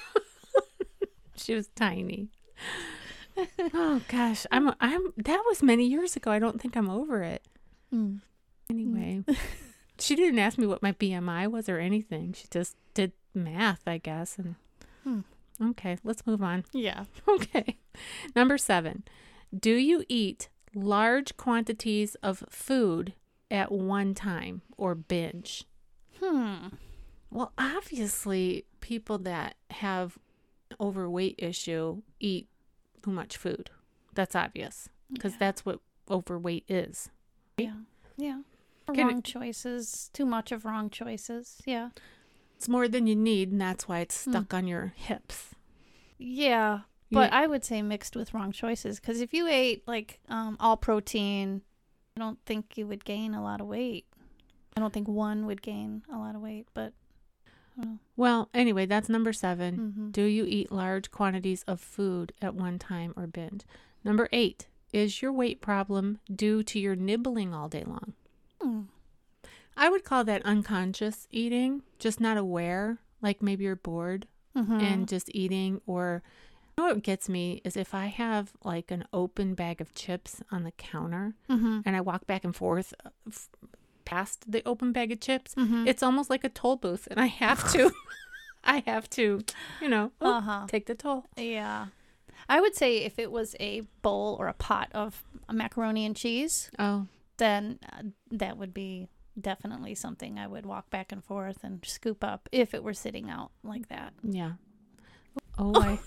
She 1.37 1.55
was 1.55 1.69
tiny. 1.69 2.29
Oh 3.75 4.01
gosh, 4.09 4.47
I'm 4.51 4.73
I'm 4.81 5.13
that 5.17 5.43
was 5.47 5.63
many 5.63 5.87
years 5.87 6.17
ago. 6.17 6.31
I 6.31 6.39
don't 6.39 6.61
think 6.61 6.77
I'm 6.77 6.91
over 6.91 7.23
it. 7.23 7.43
Mm. 7.95 8.21
Anyway, 8.71 9.25
she 9.99 10.15
didn't 10.15 10.39
ask 10.39 10.59
me 10.59 10.67
what 10.67 10.83
my 10.83 10.93
BMI 10.93 11.51
was 11.51 11.69
or 11.69 11.79
anything. 11.79 12.33
She 12.35 12.47
just 12.51 12.77
did 12.95 13.13
math, 13.35 13.83
I 13.87 13.99
guess. 13.99 14.37
And 14.39 14.55
Hmm. 15.05 15.21
okay, 15.71 15.99
let's 16.05 16.27
move 16.27 16.43
on. 16.43 16.65
Yeah. 16.73 17.05
Okay. 17.27 17.79
Number 18.37 18.59
seven. 18.59 19.05
Do 19.59 19.73
you 19.75 20.05
eat 20.09 20.49
large 20.75 21.37
quantities 21.39 22.15
of 22.17 22.45
food 22.51 23.15
at 23.51 23.73
one 23.73 24.13
time 24.15 24.61
or 24.77 24.95
binge? 24.95 25.65
Hmm. 26.21 26.69
Well, 27.31 27.53
obviously, 27.57 28.65
people 28.81 29.19
that 29.19 29.55
have 29.71 30.19
overweight 30.81 31.37
issue 31.39 32.03
eat 32.21 32.49
too 33.09 33.15
much 33.15 33.37
food. 33.37 33.71
That's 34.15 34.35
obvious 34.35 34.89
because 35.13 35.33
Yeah. 35.33 35.39
that's 35.41 35.65
what 35.65 35.81
overweight 36.11 36.65
is. 36.69 37.11
Yeah. 37.57 37.75
Yeah. 38.17 38.43
Can 38.93 39.07
wrong 39.07 39.23
choices. 39.23 40.11
Too 40.13 40.27
much 40.27 40.53
of 40.53 40.65
wrong 40.65 40.91
choices. 40.91 41.61
Yeah. 41.67 41.91
It's 42.57 42.69
more 42.69 42.89
than 42.89 43.07
you 43.07 43.15
need, 43.15 43.53
and 43.53 43.61
that's 43.61 43.87
why 43.89 44.01
it's 44.01 44.25
Hmm. 44.25 44.31
stuck 44.33 44.55
on 44.55 44.67
your 44.67 44.93
hips. 44.97 45.55
Yeah. 46.19 46.81
But 47.11 47.33
I 47.33 47.47
would 47.47 47.65
say 47.65 47.81
mixed 47.81 48.17
with 48.17 48.35
wrong 48.35 48.53
choices 48.53 49.01
because 49.01 49.21
if 49.23 49.33
you 49.33 49.47
ate 49.47 49.87
like 49.89 50.21
um, 50.29 50.57
all 50.61 50.77
protein, 50.77 51.63
I 52.17 52.21
don't 52.21 52.39
think 52.45 52.77
you 52.77 52.87
would 52.87 53.05
gain 53.05 53.35
a 53.35 53.43
lot 53.43 53.61
of 53.63 53.67
weight. 53.67 54.07
I 54.77 54.81
don't 54.81 54.93
think 54.93 55.09
one 55.09 55.47
would 55.47 55.63
gain 55.63 56.03
a 56.13 56.19
lot 56.19 56.35
of 56.35 56.43
weight, 56.43 56.67
but 56.75 56.93
well, 57.79 57.99
well, 58.17 58.49
anyway, 58.53 58.85
that's 58.87 59.09
number 59.09 59.33
7 59.33 59.79
mhm. 59.79 60.13
Do 60.13 60.23
you 60.25 60.45
eat 60.45 60.73
large 60.73 61.11
quantities 61.11 61.63
of 61.65 61.81
food 61.81 62.33
at 62.43 62.55
one 62.55 62.79
time 62.79 63.15
or 63.17 63.27
binge? 63.27 63.65
Number 64.05 64.29
eight, 64.33 64.67
is 64.93 65.23
your 65.23 65.33
weight 65.33 65.61
problem 65.61 66.19
due 66.35 66.63
to 66.65 66.79
your 66.79 66.97
nibbling 66.97 67.55
all 67.55 67.69
day 67.69 67.85
long? 67.87 68.15
Hmm. 68.61 68.83
I 69.77 69.89
would 69.91 70.03
call 70.05 70.25
that 70.25 70.45
unconscious 70.45 71.29
eating, 71.31 71.83
just 72.01 72.21
not 72.21 72.37
aware. 72.37 72.99
Like 73.23 73.41
maybe 73.43 73.65
you're 73.65 73.77
bored 73.77 74.27
Mhm. 74.57 74.83
and 74.83 75.09
just 75.09 75.31
eating, 75.35 75.81
or 75.87 76.23
you 76.77 76.83
know 76.85 76.89
what 76.95 77.03
gets 77.03 77.29
me 77.29 77.61
is 77.65 77.77
if 77.77 77.95
I 77.95 78.07
have 78.07 78.53
like 78.65 78.91
an 78.91 79.05
open 79.13 79.55
bag 79.55 79.81
of 79.81 79.95
chips 79.95 80.43
on 80.51 80.65
the 80.65 80.73
counter 80.73 81.35
Mhm. 81.49 81.83
and 81.87 81.95
I 81.97 82.01
walk 82.01 82.27
back 82.27 82.45
and 82.45 82.55
forth 82.57 82.93
uh, 83.05 83.11
past 84.09 84.51
the 84.51 84.63
open 84.67 84.93
bag 84.93 85.13
of 85.13 85.21
chips, 85.21 85.55
Mhm. 85.55 85.87
it's 85.87 86.03
almost 86.03 86.31
like 86.31 86.45
a 86.45 86.49
toll 86.49 86.77
booth, 86.77 87.07
and 87.11 87.21
I 87.21 87.27
have 87.27 87.61
to, 87.73 87.91
I 88.65 88.83
have 88.87 89.09
to, 89.11 89.41
you 89.83 89.89
know, 89.89 90.13
oh, 90.21 90.39
uh-huh. 90.39 90.67
take 90.69 90.87
the 90.87 90.95
toll. 90.95 91.27
Yeah. 91.37 91.87
I 92.49 92.61
would 92.63 92.75
say 92.75 92.99
if 93.05 93.19
it 93.19 93.31
was 93.31 93.55
a 93.61 93.83
bowl 94.03 94.37
or 94.41 94.49
a 94.49 94.55
pot 94.55 94.89
of 94.95 95.23
macaroni 95.53 96.07
and 96.07 96.17
cheese, 96.17 96.71
Oh, 96.79 97.07
then 97.37 97.79
uh, 97.93 98.03
that 98.31 98.57
would 98.57 98.73
be 98.73 99.09
definitely 99.39 99.95
something 99.95 100.39
I 100.39 100.47
would 100.47 100.65
walk 100.67 100.89
back 100.91 101.13
and 101.13 101.23
forth 101.23 101.63
and 101.63 101.85
scoop 101.87 102.25
up 102.25 102.49
if 102.51 102.73
it 102.75 102.83
were 102.83 102.95
sitting 102.95 103.29
out 103.31 103.51
like 103.63 103.89
that. 103.89 104.13
yeah. 104.23 104.53
Oh, 105.61 105.73
I, 105.81 105.99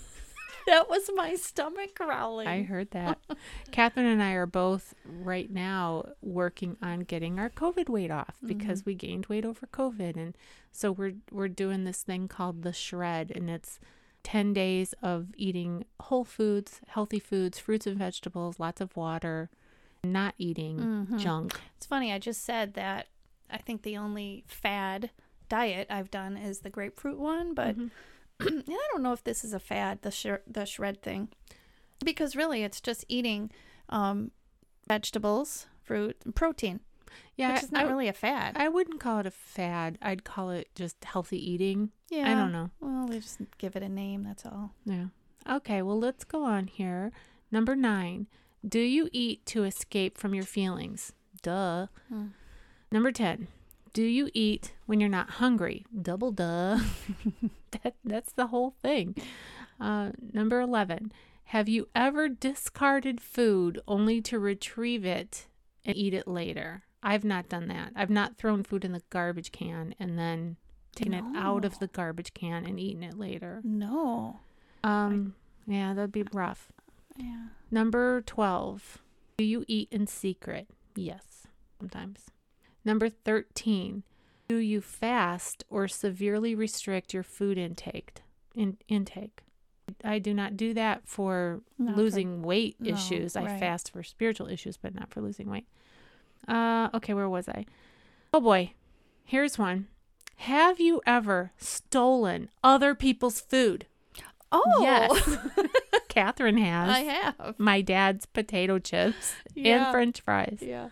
That 0.66 0.88
was 0.88 1.10
my 1.14 1.34
stomach 1.34 1.94
growling. 1.96 2.46
I 2.48 2.62
heard 2.62 2.90
that. 2.92 3.18
Catherine 3.72 4.06
and 4.06 4.22
I 4.22 4.32
are 4.32 4.46
both 4.46 4.94
right 5.04 5.50
now 5.50 6.10
working 6.22 6.76
on 6.80 7.00
getting 7.00 7.38
our 7.38 7.50
COVID 7.50 7.88
weight 7.88 8.10
off 8.10 8.36
because 8.46 8.84
we 8.86 8.94
gained 8.94 9.26
weight 9.26 9.44
over 9.44 9.66
COVID, 9.66 10.16
and 10.16 10.36
so 10.70 10.92
we're 10.92 11.14
we're 11.30 11.48
doing 11.48 11.84
this 11.84 12.02
thing 12.02 12.28
called 12.28 12.62
the 12.62 12.72
shred, 12.72 13.32
and 13.34 13.50
it's 13.50 13.80
ten 14.22 14.52
days 14.52 14.94
of 15.02 15.28
eating 15.36 15.84
whole 16.00 16.24
foods, 16.24 16.80
healthy 16.88 17.18
foods, 17.18 17.58
fruits 17.58 17.86
and 17.86 17.98
vegetables, 17.98 18.60
lots 18.60 18.80
of 18.80 18.96
water, 18.96 19.50
not 20.04 20.34
eating 20.38 20.78
Mhm. 20.78 21.18
junk. 21.18 21.58
It's 21.76 21.86
funny. 21.86 22.12
I 22.12 22.18
just 22.18 22.44
said 22.44 22.74
that 22.74 23.08
I 23.50 23.58
think 23.58 23.82
the 23.82 23.96
only 23.96 24.44
fad 24.46 25.10
diet 25.48 25.88
I've 25.90 26.10
done 26.10 26.36
is 26.36 26.60
the 26.60 26.70
grapefruit 26.70 27.18
one, 27.18 27.52
but 27.52 27.76
Mhm. 27.76 27.90
and 28.46 28.64
I 28.68 28.88
don't 28.92 29.02
know 29.02 29.12
if 29.12 29.24
this 29.24 29.44
is 29.44 29.52
a 29.52 29.58
fad, 29.58 30.02
the 30.02 30.10
sh- 30.10 30.42
the 30.46 30.64
shred 30.66 31.02
thing, 31.02 31.28
because 32.04 32.36
really 32.36 32.62
it's 32.62 32.80
just 32.80 33.04
eating 33.08 33.50
um, 33.88 34.30
vegetables, 34.88 35.66
fruit, 35.82 36.16
and 36.24 36.34
protein, 36.34 36.80
yeah, 37.36 37.52
which 37.54 37.64
is 37.64 37.72
not 37.72 37.86
I, 37.86 37.88
really 37.88 38.08
a 38.08 38.12
fad. 38.12 38.56
I 38.56 38.68
wouldn't 38.68 39.00
call 39.00 39.18
it 39.20 39.26
a 39.26 39.30
fad. 39.30 39.98
I'd 40.02 40.24
call 40.24 40.50
it 40.50 40.68
just 40.74 41.02
healthy 41.04 41.38
eating. 41.50 41.90
yeah, 42.10 42.30
I 42.30 42.34
don't 42.34 42.52
know. 42.52 42.70
Well, 42.80 43.06
we 43.06 43.20
just 43.20 43.38
give 43.58 43.76
it 43.76 43.82
a 43.82 43.88
name. 43.88 44.24
That's 44.24 44.44
all. 44.46 44.72
Yeah. 44.84 45.06
Okay, 45.48 45.82
well, 45.82 45.98
let's 45.98 46.24
go 46.24 46.44
on 46.44 46.68
here. 46.68 47.10
Number 47.50 47.74
nine, 47.74 48.28
do 48.66 48.78
you 48.78 49.08
eat 49.12 49.44
to 49.46 49.64
escape 49.64 50.16
from 50.16 50.34
your 50.34 50.44
feelings? 50.44 51.12
Duh. 51.42 51.88
Hmm. 52.08 52.26
Number 52.92 53.10
10, 53.10 53.48
do 53.92 54.02
you 54.02 54.30
eat 54.32 54.72
when 54.86 55.00
you're 55.00 55.08
not 55.08 55.30
hungry? 55.30 55.84
Double 56.00 56.32
duh. 56.32 56.78
that, 57.70 57.94
that's 58.04 58.32
the 58.32 58.48
whole 58.48 58.74
thing. 58.82 59.14
Uh, 59.80 60.10
number 60.32 60.60
11, 60.60 61.12
have 61.44 61.68
you 61.68 61.88
ever 61.94 62.28
discarded 62.28 63.20
food 63.20 63.80
only 63.86 64.20
to 64.22 64.38
retrieve 64.38 65.04
it 65.04 65.46
and 65.84 65.96
eat 65.96 66.14
it 66.14 66.26
later? 66.26 66.84
I've 67.02 67.24
not 67.24 67.48
done 67.48 67.68
that. 67.68 67.92
I've 67.96 68.10
not 68.10 68.36
thrown 68.36 68.62
food 68.62 68.84
in 68.84 68.92
the 68.92 69.02
garbage 69.10 69.52
can 69.52 69.94
and 69.98 70.18
then 70.18 70.56
taken 70.94 71.14
it 71.14 71.24
out 71.36 71.64
of 71.64 71.78
the 71.78 71.88
garbage 71.88 72.32
can 72.32 72.64
and 72.64 72.78
eaten 72.78 73.02
it 73.02 73.18
later. 73.18 73.60
No. 73.64 74.40
Um, 74.84 75.34
yeah, 75.66 75.94
that'd 75.94 76.12
be 76.12 76.24
rough. 76.32 76.70
Yeah. 77.16 77.46
Number 77.70 78.22
12. 78.22 78.98
Do 79.38 79.44
you 79.44 79.64
eat 79.66 79.88
in 79.90 80.06
secret? 80.06 80.68
Yes, 80.94 81.46
sometimes. 81.78 82.26
Number 82.84 83.08
13. 83.08 84.02
Do 84.48 84.56
you 84.56 84.80
fast 84.80 85.64
or 85.70 85.88
severely 85.88 86.54
restrict 86.54 87.14
your 87.14 87.22
food 87.22 87.56
intake? 87.58 88.20
In, 88.54 88.76
intake. 88.88 89.40
I 90.04 90.18
do 90.18 90.34
not 90.34 90.56
do 90.56 90.74
that 90.74 91.02
for 91.06 91.60
Not 91.78 91.94
for- 91.94 92.00
losing 92.00 92.42
weight 92.42 92.76
no, 92.80 92.92
issues. 92.94 93.36
I 93.36 93.44
right. 93.44 93.60
fast 93.60 93.90
for 93.92 94.02
spiritual 94.02 94.48
issues, 94.48 94.76
but 94.76 94.94
not 94.94 95.10
for 95.10 95.20
losing 95.20 95.48
weight. 95.50 95.66
Uh, 96.48 96.88
okay, 96.94 97.14
where 97.14 97.28
was 97.28 97.48
I? 97.48 97.66
Oh 98.34 98.40
boy, 98.40 98.72
here's 99.24 99.58
one. 99.58 99.86
Have 100.36 100.80
you 100.80 101.00
ever 101.06 101.52
stolen 101.56 102.50
other 102.64 102.94
people's 102.94 103.40
food? 103.40 103.86
Oh, 104.50 104.80
Yes. 104.82 105.38
Catherine 106.08 106.58
has 106.58 106.90
I 106.90 106.98
have. 107.00 107.54
my 107.58 107.80
dad's 107.80 108.26
potato 108.26 108.78
chips 108.78 109.34
Yeah. 109.54 109.84
and 109.86 109.92
french 109.92 110.20
fries. 110.20 110.58
Yeah. 110.60 110.88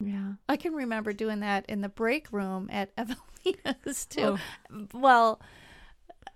Yeah. 0.00 0.32
I 0.48 0.56
can 0.56 0.72
remember 0.74 1.12
doing 1.12 1.40
that 1.40 1.66
in 1.68 1.80
the 1.82 1.88
break 1.88 2.32
room 2.32 2.68
at 2.72 2.90
Evelina's 2.98 4.06
Oh. 4.18 4.38
too. 4.68 4.88
Well, 4.92 5.40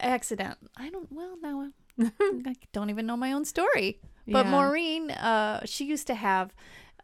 accident. 0.01 0.59
I 0.77 0.91
don't. 0.91 1.11
Well, 1.11 1.37
now 1.43 1.71
I, 1.99 2.13
don't 2.73 2.91
even 2.91 3.07
know 3.07 3.17
my 3.17 3.33
own 3.33 3.45
story. 3.45 4.01
But 4.27 4.47
Yeah. 4.47 4.51
Maureen, 4.51 5.11
uh, 5.11 5.61
she 5.67 5.85
used 5.85 6.07
to 6.09 6.15
have 6.15 6.55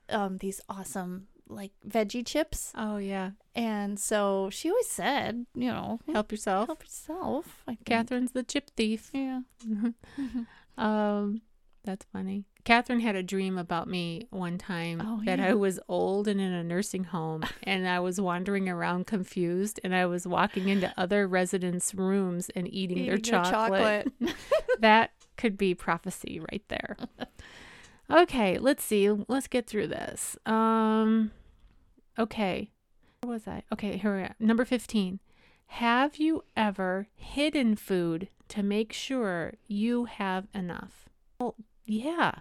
um, 0.09 0.39
these 0.39 0.61
awesome 0.69 1.29
like 1.49 1.73
veggie 1.87 2.25
chips, 2.25 2.73
Oh, 2.77 2.97
yeah. 2.99 3.33
and 3.57 3.99
so 3.99 4.51
she 4.53 4.71
always 4.71 4.87
said, 4.89 5.47
you 5.55 5.69
know, 5.69 5.99
Help 6.13 6.31
yourself. 6.31 6.67
help 6.69 6.83
yourself. 6.85 7.65
Catherine's 7.85 8.31
the 8.33 8.45
chip 8.45 8.71
thief. 8.77 9.11
Yeah. 9.13 9.41
um, 10.79 11.43
that's 11.85 12.07
funny. 12.13 12.45
Catherine 12.65 13.01
had 13.01 13.17
a 13.17 13.23
dream 13.23 13.57
about 13.57 13.89
me 13.89 14.27
one 14.31 14.59
time 14.59 15.01
Oh, 15.05 15.23
that 15.25 15.39
yeah. 15.39 15.49
I 15.49 15.55
was 15.55 15.81
old 15.89 16.29
and 16.29 16.41
in 16.41 16.53
a 16.53 16.63
nursing 16.63 17.05
home, 17.05 17.43
and 17.63 17.89
I 17.89 18.01
was 18.01 18.21
wandering 18.21 18.69
around 18.69 19.07
confused, 19.07 19.81
and 19.83 19.95
I 19.95 20.07
was 20.07 20.27
walking 20.27 20.69
into 20.69 20.93
other 20.97 21.27
residents' 21.27 21.95
rooms 21.95 22.51
and 22.51 22.73
eating, 22.73 23.07
their 23.07 23.17
Eating 23.17 23.35
your 23.35 23.45
chocolate. 23.45 24.13
that 24.81 25.13
could 25.37 25.57
be 25.57 25.75
prophecy 25.75 26.41
right 26.53 26.63
there. 26.69 26.97
Okay, 28.11 28.59
let's 28.59 28.85
see. 28.85 29.09
Let's 29.09 29.47
get 29.47 29.67
through 29.67 29.87
this. 29.89 30.37
Um 30.45 31.31
okay. 32.19 32.71
Where 33.23 33.33
was 33.33 33.47
I? 33.49 33.63
Okay, 33.73 33.97
here 33.97 34.17
we 34.17 34.23
are. 34.23 34.35
Number 34.39 34.65
15. 34.65 35.21
Have 35.67 36.17
you 36.17 36.43
ever 36.57 37.07
hidden 37.15 37.77
food 37.77 38.29
to 38.49 38.63
make 38.63 38.93
sure 38.93 39.55
you 39.69 40.07
have 40.07 40.49
enough? 40.53 41.09
Yeah. 41.91 42.33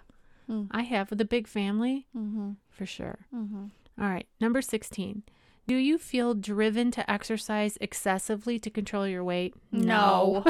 Hmm. 0.46 0.64
I 0.70 0.82
have 0.82 1.10
with 1.10 1.20
a 1.20 1.24
big 1.24 1.46
family. 1.48 2.06
mm-hmm. 2.16 2.52
for 2.70 2.86
sure. 2.86 3.18
Mm-hmm. 3.34 3.64
All 4.00 4.08
right, 4.08 4.26
number 4.40 4.62
16. 4.62 5.22
Do 5.66 5.74
you 5.74 5.98
feel 5.98 6.34
driven 6.34 6.90
to 6.92 7.08
exercise 7.10 7.76
excessively 7.80 8.58
to 8.60 8.70
control 8.70 9.06
your 9.06 9.22
weight? 9.24 9.54
No. 9.72 10.44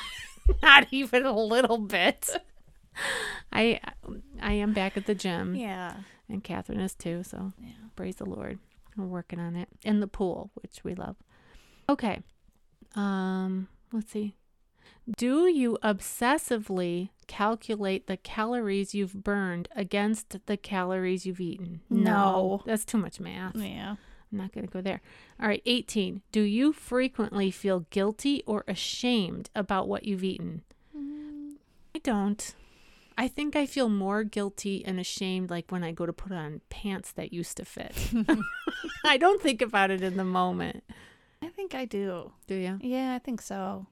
Not 0.62 0.86
even 0.90 1.24
a 1.24 1.32
little 1.36 1.78
bit. 1.78 2.28
I 3.52 3.80
I 4.40 4.52
am 4.52 4.72
back 4.72 4.96
at 4.96 5.06
the 5.06 5.14
gym 5.14 5.54
Yeah. 5.54 5.94
and 6.28 6.44
Catherine 6.44 6.80
is 6.80 6.94
too, 6.94 7.22
so 7.22 7.52
Yeah. 7.58 7.70
praise 7.96 8.16
the 8.16 8.26
Lord. 8.26 8.58
We're 8.96 9.06
working 9.06 9.40
on 9.40 9.56
it. 9.56 9.68
In 9.82 10.00
the 10.00 10.06
pool, 10.06 10.50
which 10.54 10.84
we 10.84 10.94
love. 10.94 11.16
Okay. 11.88 12.20
Um, 12.94 13.68
let's 13.92 14.10
see. 14.12 14.34
Do 15.16 15.46
you 15.46 15.78
obsessively 15.82 17.08
calculate 17.32 18.08
the 18.08 18.18
calories 18.18 18.94
you've 18.94 19.24
burned 19.24 19.66
against 19.74 20.36
the 20.44 20.56
calories 20.58 21.24
you've 21.24 21.40
eaten? 21.40 21.80
No. 21.88 22.60
That's 22.66 22.84
too 22.84 22.98
much 22.98 23.20
math. 23.20 23.56
Yeah. 23.56 23.96
I'm 24.30 24.38
not 24.38 24.52
going 24.52 24.66
to 24.66 24.72
go 24.72 24.82
there. 24.82 25.00
All 25.40 25.48
right, 25.48 25.62
18. 25.64 26.20
Do 26.30 26.42
you 26.42 26.74
frequently 26.74 27.50
feel 27.50 27.86
guilty 27.88 28.42
or 28.46 28.64
ashamed 28.68 29.48
about 29.54 29.88
what 29.88 30.04
you've 30.04 30.22
eaten? 30.22 30.62
Mm. 30.94 31.54
I 31.94 32.00
don't. 32.00 32.54
I 33.16 33.28
think 33.28 33.56
I 33.56 33.64
feel 33.64 33.88
more 33.88 34.24
guilty 34.24 34.84
and 34.84 35.00
ashamed 35.00 35.48
like 35.48 35.70
when 35.70 35.82
I 35.82 35.92
go 35.92 36.04
to 36.04 36.12
put 36.12 36.32
on 36.32 36.60
pants 36.68 37.12
that 37.12 37.32
used 37.32 37.56
to 37.56 37.64
fit. 37.64 37.94
I 39.06 39.16
don't 39.16 39.40
think 39.40 39.62
about 39.62 39.90
it 39.90 40.02
in 40.02 40.18
the 40.18 40.24
moment. 40.24 40.84
I 41.40 41.48
think 41.48 41.74
I 41.74 41.86
do. 41.86 42.32
Do 42.46 42.54
you? 42.54 42.78
Yeah, 42.82 43.14
I 43.14 43.18
think 43.18 43.40
so. 43.40 43.86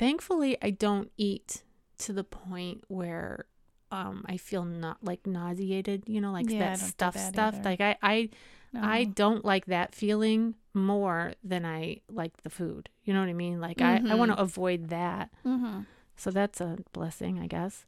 Thankfully, 0.00 0.56
I 0.62 0.70
don't 0.70 1.10
eat 1.18 1.62
to 2.00 2.12
the 2.12 2.24
point 2.24 2.84
where 2.88 3.44
um 3.90 4.24
I 4.28 4.36
feel 4.36 4.64
not 4.64 4.98
like 5.02 5.26
nauseated, 5.26 6.04
you 6.06 6.20
know, 6.20 6.32
like 6.32 6.50
Yeah, 6.50 6.58
that 6.70 6.78
stuff 6.78 7.14
that 7.14 7.32
stuff. 7.34 7.54
either. 7.54 7.64
Like 7.64 7.80
I 7.80 7.96
I 8.02 8.28
I 8.72 9.04
don't 9.04 9.44
like 9.44 9.66
that 9.66 9.94
feeling 9.94 10.54
more 10.74 11.34
than 11.42 11.66
I 11.66 12.00
like 12.08 12.42
the 12.42 12.50
food. 12.50 12.88
You 13.04 13.12
know 13.14 13.20
what 13.20 13.28
I 13.28 13.32
mean? 13.34 13.60
Like 13.60 13.82
I, 13.82 14.00
I 14.08 14.14
want 14.14 14.30
to 14.30 14.38
avoid 14.40 14.90
that. 14.90 15.30
Mm-hmm. 15.44 15.80
So 16.16 16.30
that's 16.30 16.60
a 16.60 16.78
blessing, 16.92 17.40
I 17.40 17.48
guess. 17.48 17.84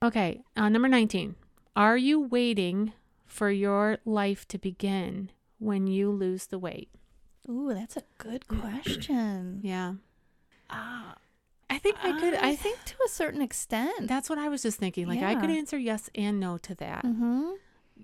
Okay, 0.00 0.42
uh, 0.56 0.68
number 0.68 0.88
19. 0.88 1.34
Are 1.74 1.96
you 1.96 2.20
waiting 2.20 2.92
for 3.26 3.50
your 3.50 3.98
life 4.04 4.46
to 4.48 4.58
begin 4.58 5.30
when 5.58 5.86
you 5.88 6.10
lose 6.10 6.46
the 6.46 6.58
weight? 6.58 6.90
Ooh, 7.48 7.72
that's 7.74 7.96
a 7.96 8.02
good 8.18 8.46
question. 8.46 9.58
Yeah. 9.62 9.94
Ah, 10.70 11.16
I 11.72 11.78
think 11.78 11.96
I 12.02 12.18
could. 12.20 12.34
I, 12.34 12.50
I 12.50 12.56
think 12.56 12.78
to 12.84 12.94
a 13.06 13.08
certain 13.08 13.40
extent. 13.40 14.06
that's 14.08 14.28
what 14.28 14.38
I 14.38 14.48
was 14.48 14.62
just 14.62 14.78
thinking. 14.78 15.06
Like 15.08 15.22
I 15.22 15.34
could 15.34 15.50
answer 15.50 15.78
yes 15.78 16.10
and 16.14 16.38
no 16.38 16.58
to 16.58 16.74
that. 16.76 17.04
mm-hmm. 17.04 17.50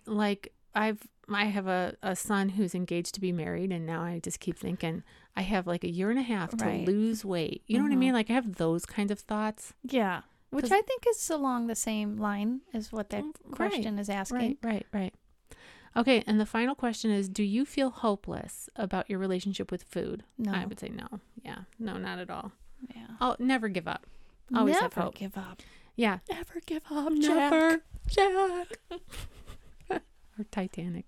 Like 0.07 0.53
I've 0.75 1.07
I 1.29 1.45
have 1.47 1.67
a, 1.67 1.95
a 2.03 2.17
son 2.17 2.49
who's 2.51 2.75
engaged 2.75 3.15
to 3.15 3.21
be 3.21 3.33
married 3.33 3.71
and 3.73 3.85
now 3.85 4.03
I 4.03 4.21
just 4.21 4.41
keep 4.41 4.57
thinking 4.57 5.03
I 5.37 5.43
have 5.43 5.67
like 5.67 5.85
a 5.85 5.91
year 5.91 6.09
and 6.11 6.19
a 6.19 6.23
half 6.23 6.57
to 6.57 6.67
lose 6.87 7.25
weight. 7.25 7.63
You 7.67 7.77
know 7.79 7.85
what 7.85 7.93
I 7.93 7.97
mean? 7.97 8.15
Like 8.15 8.31
I 8.31 8.33
have 8.33 8.55
those 8.57 8.87
kinds 8.87 9.11
of 9.13 9.21
thoughts. 9.21 9.75
Yeah. 9.85 10.23
which 10.51 10.71
I 10.73 10.81
think 10.81 11.05
is 11.11 11.29
along 11.29 11.67
the 11.67 11.75
same 11.75 12.17
line 12.17 12.63
as 12.73 12.91
what 12.91 13.11
that 13.11 13.23
Mm, 13.23 13.33
right, 13.45 13.55
question 13.71 13.99
is 13.99 14.09
asking. 14.09 14.39
Right, 14.39 14.59
right, 14.63 14.87
right. 14.93 15.15
Okay, 15.97 16.23
and 16.27 16.41
the 16.41 16.47
final 16.47 16.75
question 16.75 17.11
is 17.11 17.29
Do 17.29 17.43
you 17.43 17.65
feel 17.65 17.91
hopeless 17.91 18.69
about 18.77 19.11
your 19.11 19.19
relationship 19.19 19.71
with 19.71 19.83
food? 19.83 20.23
No. 20.39 20.53
I 20.53 20.65
would 20.65 20.79
say 20.81 20.89
no. 20.89 21.21
Yeah, 21.45 21.59
no, 21.79 21.99
not 21.99 22.19
at 22.19 22.31
all. 22.31 22.53
Yeah. 22.95 23.07
I'll 23.21 23.37
never 23.38 23.69
give 23.69 23.88
up. 23.88 24.07
Always 24.55 24.75
Never 24.75 24.85
have 24.85 24.95
hope. 24.95 25.14
give 25.17 25.37
up. 25.37 25.62
Yeah. 25.97 26.19
Never 26.31 26.61
give 26.64 26.83
up. 26.91 27.12
Never, 27.12 27.83
Jack. 28.07 28.79
or 29.91 30.01
Titanic. 30.51 31.05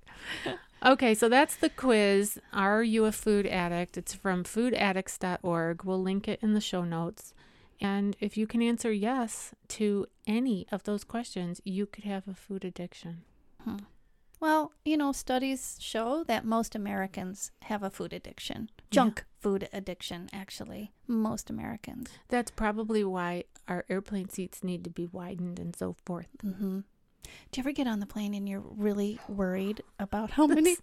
Okay, 0.84 1.14
so 1.14 1.28
that's 1.28 1.56
the 1.56 1.68
quiz. 1.70 2.38
Are 2.52 2.82
you 2.82 3.04
a 3.04 3.12
food 3.12 3.46
addict? 3.46 3.96
It's 3.96 4.14
from 4.14 4.44
foodaddicts.org. 4.44 5.84
We'll 5.84 6.02
link 6.02 6.26
it 6.28 6.40
in 6.42 6.54
the 6.54 6.60
show 6.60 6.84
notes. 6.84 7.32
And 7.80 8.16
if 8.20 8.36
you 8.36 8.46
can 8.46 8.60
answer 8.60 8.92
yes 8.92 9.54
to 9.68 10.06
any 10.26 10.66
of 10.70 10.84
those 10.84 11.04
questions, 11.04 11.60
you 11.64 11.86
could 11.86 12.04
have 12.04 12.28
a 12.28 12.34
food 12.34 12.64
addiction. 12.64 13.22
Well, 14.40 14.72
you 14.86 14.96
know, 14.96 15.12
studies 15.12 15.76
show 15.80 16.24
that 16.24 16.46
most 16.46 16.74
Americans 16.74 17.50
have 17.62 17.82
a 17.82 17.90
food 17.90 18.12
addiction. 18.14 18.70
Yeah. 18.74 18.84
Junk 18.90 19.24
food 19.38 19.68
addiction, 19.72 20.28
actually. 20.32 20.92
Most 21.06 21.50
Americans. 21.50 22.08
That's 22.28 22.50
probably 22.50 23.04
why 23.04 23.44
our 23.68 23.84
airplane 23.90 24.30
seats 24.30 24.64
need 24.64 24.82
to 24.84 24.90
be 24.90 25.06
widened 25.06 25.58
and 25.58 25.76
so 25.76 25.94
forth. 26.06 26.28
Mm-hmm. 26.44 26.80
Do 27.22 27.28
you 27.54 27.60
ever 27.60 27.72
get 27.72 27.86
on 27.86 28.00
the 28.00 28.06
plane 28.06 28.32
and 28.34 28.48
you're 28.48 28.64
really 28.64 29.18
worried 29.28 29.82
about 29.98 30.30
how 30.32 30.46
many 30.46 30.78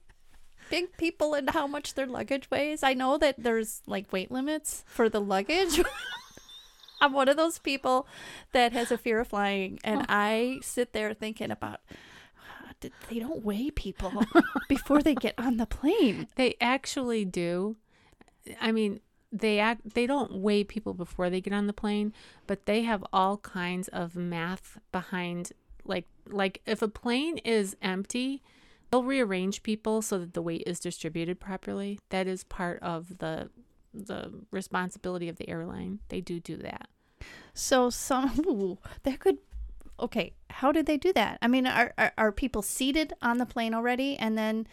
big 0.69 0.95
people 0.97 1.33
and 1.33 1.49
how 1.49 1.65
much 1.65 1.95
their 1.95 2.05
luggage 2.05 2.49
weighs? 2.51 2.83
I 2.83 2.93
know 2.93 3.17
that 3.17 3.35
there's 3.39 3.81
like 3.87 4.13
weight 4.13 4.29
limits 4.31 4.83
for 4.85 5.09
the 5.09 5.19
luggage. 5.19 5.81
I'm 7.01 7.13
one 7.13 7.29
of 7.29 7.37
those 7.37 7.59
people 7.59 8.07
that 8.53 8.71
has 8.73 8.91
a 8.91 8.97
fear 8.97 9.19
of 9.19 9.27
flying, 9.27 9.79
and 9.83 10.05
I 10.09 10.57
sit 10.63 10.93
there 10.93 11.13
thinking 11.13 11.51
about 11.51 11.79
"Ah, 11.89 11.93
did- 11.93 11.97
they 12.81 13.19
don't 13.19 13.43
weigh 13.43 13.71
people 13.71 14.23
before 14.69 15.01
they 15.01 15.15
get 15.15 15.35
on 15.37 15.57
the 15.57 15.65
plane. 15.65 16.27
They 16.35 16.55
actually 16.61 17.25
do. 17.25 17.77
I 18.61 18.71
mean, 18.71 18.99
they 19.31 19.59
act 19.59 19.93
they 19.93 20.07
don't 20.07 20.39
weigh 20.41 20.63
people 20.63 20.93
before 20.93 21.29
they 21.29 21.41
get 21.41 21.53
on 21.53 21.67
the 21.67 21.73
plane, 21.73 22.13
but 22.45 22.65
they 22.65 22.83
have 22.83 23.03
all 23.11 23.37
kinds 23.37 23.87
of 23.89 24.15
math 24.15 24.77
behind 24.91 25.51
like 25.83 26.05
like 26.29 26.61
if 26.65 26.81
a 26.81 26.87
plane 26.87 27.37
is 27.39 27.75
empty, 27.81 28.41
they'll 28.89 29.03
rearrange 29.03 29.63
people 29.63 30.01
so 30.01 30.19
that 30.19 30.33
the 30.33 30.41
weight 30.41 30.63
is 30.65 30.79
distributed 30.79 31.39
properly. 31.39 31.99
That 32.09 32.27
is 32.27 32.43
part 32.43 32.81
of 32.81 33.17
the 33.17 33.49
the 33.93 34.31
responsibility 34.51 35.27
of 35.27 35.37
the 35.37 35.49
airline. 35.49 35.99
They 36.09 36.21
do 36.21 36.39
do 36.39 36.57
that. 36.57 36.87
So 37.53 37.89
some 37.89 38.39
ooh, 38.47 38.77
that 39.03 39.19
could 39.19 39.39
okay. 39.99 40.33
How 40.49 40.71
did 40.71 40.85
they 40.85 40.97
do 40.97 41.13
that? 41.13 41.37
I 41.41 41.47
mean, 41.47 41.67
are, 41.67 41.93
are 41.97 42.13
are 42.17 42.31
people 42.31 42.61
seated 42.61 43.13
on 43.21 43.37
the 43.37 43.45
plane 43.45 43.73
already, 43.73 44.17
and 44.17 44.37
then 44.37 44.67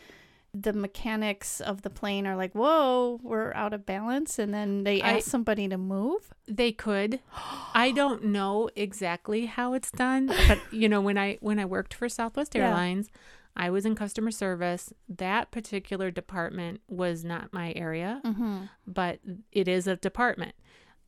the 0.56 0.72
mechanics 0.72 1.60
of 1.60 1.82
the 1.82 1.90
plane 1.90 2.26
are 2.26 2.36
like, 2.36 2.52
"Whoa, 2.54 3.18
we're 3.22 3.52
out 3.54 3.72
of 3.74 3.84
balance," 3.84 4.38
and 4.38 4.54
then 4.54 4.84
they 4.84 5.02
I- 5.02 5.14
ask 5.16 5.28
somebody 5.28 5.68
to 5.68 5.76
move. 5.76 6.32
They 6.46 6.72
could. 6.72 7.20
I 7.74 7.90
don't 7.90 8.24
know 8.26 8.70
exactly 8.76 9.46
how 9.46 9.74
it's 9.74 9.90
done, 9.90 10.26
but 10.48 10.60
you 10.72 10.88
know, 10.88 11.00
when 11.00 11.18
I 11.18 11.38
when 11.40 11.58
I 11.58 11.64
worked 11.64 11.92
for 11.94 12.08
Southwest 12.08 12.54
Yeah. 12.54 12.68
Airlines, 12.68 13.08
I 13.56 13.68
was 13.70 13.84
in 13.84 13.94
customer 13.94 14.30
service. 14.30 14.92
That 15.08 15.50
particular 15.50 16.10
department 16.10 16.80
was 16.88 17.24
not 17.24 17.52
my 17.52 17.72
area, 17.74 18.20
Mm-hmm. 18.24 18.58
but 18.86 19.18
it 19.52 19.68
is 19.68 19.86
a 19.86 19.96
department. 19.96 20.54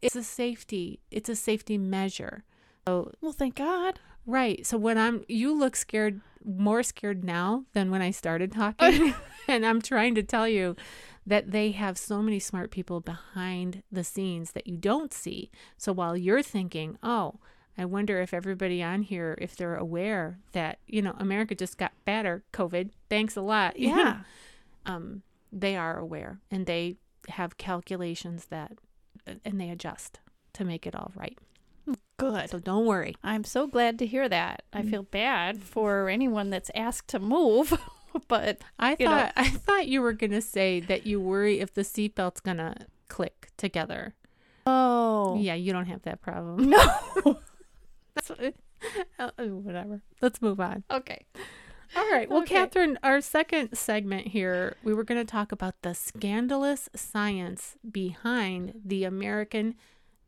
It's 0.02 0.16
a 0.16 0.22
safety. 0.24 1.00
It's 1.10 1.28
a 1.28 1.36
safety 1.36 1.78
measure. 1.78 2.44
So 2.86 3.10
Well, 3.20 3.32
thank 3.32 3.56
God. 3.56 4.00
right. 4.26 4.64
So 4.66 4.76
when 4.78 4.98
I'm, 4.98 5.24
you 5.28 5.52
look 5.52 5.76
scared, 5.76 6.20
more 6.44 6.82
scared 6.82 7.24
now 7.24 7.64
than 7.72 7.90
when 7.90 8.02
I 8.02 8.10
started 8.10 8.52
talking, 8.52 9.14
and 9.48 9.66
I'm 9.66 9.82
trying 9.82 10.14
to 10.14 10.22
tell 10.22 10.48
you 10.48 10.76
that 11.26 11.50
they 11.50 11.72
have 11.72 11.98
so 11.98 12.22
many 12.22 12.38
smart 12.38 12.70
people 12.70 13.00
behind 13.00 13.82
the 13.90 14.04
scenes 14.04 14.52
that 14.52 14.66
you 14.68 14.76
don't 14.76 15.12
see. 15.12 15.50
So 15.76 15.92
while 15.92 16.16
you're 16.16 16.42
thinking, 16.42 16.98
oh, 17.02 17.40
I 17.76 17.84
wonder 17.84 18.20
if 18.20 18.32
everybody 18.32 18.82
on 18.82 19.02
here, 19.02 19.36
if 19.40 19.56
they're 19.56 19.74
aware 19.74 20.38
that, 20.52 20.78
you 20.86 21.02
know, 21.02 21.14
America 21.18 21.54
just 21.54 21.76
got 21.76 21.92
better, 22.04 22.44
COVID, 22.52 22.90
thanks 23.10 23.36
a 23.36 23.42
lot. 23.42 23.78
Yeah. 23.78 24.20
Um, 24.86 25.22
they 25.52 25.74
are 25.76 25.98
aware 25.98 26.38
and 26.48 26.66
they 26.66 26.96
have 27.30 27.58
calculations 27.58 28.46
that, 28.46 28.72
and 29.44 29.60
they 29.60 29.68
adjust 29.68 30.20
to 30.52 30.64
make 30.64 30.86
it 30.86 30.94
all 30.94 31.10
right. 31.16 31.36
Good. 32.18 32.50
So 32.50 32.58
don't 32.58 32.86
worry. 32.86 33.14
I'm 33.22 33.44
so 33.44 33.66
glad 33.66 33.98
to 33.98 34.06
hear 34.06 34.28
that. 34.28 34.62
I 34.72 34.82
Mm. 34.82 34.90
feel 34.90 35.02
bad 35.02 35.62
for 35.62 36.08
anyone 36.08 36.48
that's 36.50 36.70
asked 36.74 37.08
to 37.08 37.18
move, 37.18 37.78
but 38.28 38.58
I 38.78 38.96
You 38.98 39.06
know. 39.06 39.10
thought 39.10 39.32
I 39.36 39.48
thought 39.50 39.86
you 39.88 40.00
were 40.00 40.12
gonna 40.14 40.40
say 40.40 40.80
that 40.80 41.06
you 41.06 41.20
worry 41.20 41.60
if 41.60 41.74
the 41.74 41.82
seatbelt's 41.82 42.40
gonna 42.40 42.74
click 43.08 43.50
together. 43.56 44.14
oh 44.66 45.36
Yeah, 45.38 45.54
you 45.54 45.72
don't 45.72 45.86
have 45.86 46.02
that 46.02 46.22
problem. 46.22 46.70
no. 46.70 46.86
That's 48.14 48.30
uh, 48.30 48.50
uh, 49.18 49.30
whatever. 49.46 50.00
Let's 50.22 50.40
move 50.40 50.58
on. 50.60 50.84
okay. 50.90 51.26
All 51.94 52.10
right. 52.10 52.28
Well, 52.28 52.40
Okay. 52.42 52.54
Catherine, 52.54 52.98
our 53.02 53.20
second 53.20 53.76
segment 53.76 54.28
here, 54.28 54.76
we 54.82 54.92
were 54.92 55.04
going 55.04 55.20
to 55.24 55.30
talk 55.30 55.52
about 55.52 55.74
the 55.82 55.94
scandalous 55.94 56.88
science 56.96 57.76
behind 57.88 58.80
the 58.84 59.04
American 59.04 59.76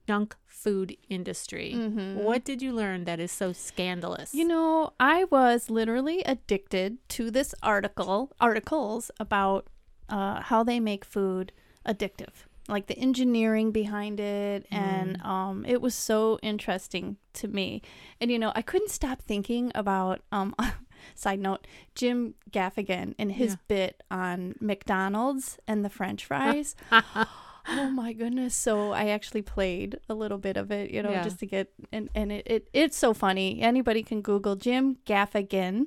junk 0.09 0.35
food 0.47 0.97
industry. 1.11 1.73
Mhm. 1.77 2.15
What 2.27 2.41
did 2.51 2.63
you 2.63 2.73
learn 2.73 3.05
that 3.05 3.21
is 3.21 3.31
so 3.31 3.53
scandalous? 3.53 4.33
You 4.35 4.47
know, 4.49 4.93
I 4.99 5.25
was 5.25 5.69
literally 5.69 6.21
addicted 6.25 6.97
to 7.17 7.31
this 7.31 7.55
article, 7.63 8.33
articles 8.41 9.11
about 9.21 9.67
uh, 10.09 10.41
how 10.51 10.65
they 10.65 10.81
make 10.81 11.05
food 11.05 11.53
addictive, 11.85 12.35
like 12.69 12.87
the 12.87 12.99
engineering 12.99 13.71
behind 13.71 14.19
it, 14.19 14.67
and 14.71 15.21
um, 15.23 15.65
it 15.69 15.83
was 15.83 15.95
so 15.95 16.39
interesting 16.43 17.19
to 17.35 17.47
me. 17.49 17.83
And 18.19 18.31
you 18.31 18.39
know, 18.39 18.53
I 18.55 18.63
couldn't 18.63 18.91
stop 18.91 19.21
thinking 19.21 19.71
about 19.75 20.23
um, 20.33 20.55
Side 21.15 21.41
note: 21.41 21.67
Jim 21.95 22.35
Gaffigan 22.51 23.15
and 23.19 23.31
his 23.33 23.53
Yeah. 23.53 23.57
bit 23.69 24.03
on 24.11 24.55
McDonald's 24.61 25.59
and 25.69 25.85
the 25.85 25.91
French 25.91 26.25
fries. 26.25 26.75
oh 27.71 27.91
my 27.91 28.13
goodness! 28.13 28.55
So 28.55 28.93
I 28.93 29.09
actually 29.09 29.43
played 29.43 29.99
a 30.09 30.15
little 30.15 30.39
bit 30.39 30.57
of 30.57 30.71
it, 30.71 30.91
you 30.91 31.03
know, 31.03 31.11
Yeah. 31.11 31.23
just 31.25 31.39
to 31.41 31.47
get 31.47 31.73
and 31.93 32.09
and 32.15 32.33
it, 32.33 32.47
it 32.47 32.69
it's 32.73 32.97
so 32.97 33.15
funny. 33.15 33.61
Anybody 33.61 34.03
can 34.03 34.23
Google 34.23 34.57
Jim 34.57 34.97
Gaffigan 35.07 35.87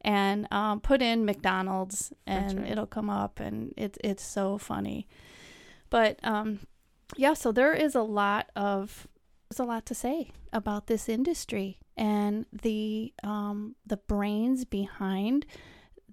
and 0.00 0.46
um, 0.52 0.80
put 0.80 1.00
in 1.00 1.24
McDonald's 1.24 2.12
and 2.26 2.58
fries. 2.58 2.70
it'll 2.72 2.86
come 2.86 3.08
up, 3.10 3.40
and 3.40 3.72
it's 3.76 3.98
it's 4.04 4.24
so 4.24 4.58
funny. 4.58 5.06
But 5.90 6.18
um, 6.24 6.60
yeah, 7.16 7.34
so 7.34 7.52
there 7.52 7.74
is 7.74 7.94
a 7.94 8.02
lot 8.02 8.50
of 8.56 9.06
there's 9.50 9.60
a 9.60 9.64
lot 9.64 9.86
to 9.86 9.94
say 9.94 10.30
about 10.52 10.86
this 10.86 11.08
industry 11.08 11.78
and 11.96 12.46
the 12.52 13.12
um, 13.22 13.76
the 13.86 13.96
brains 13.98 14.64
behind 14.64 15.46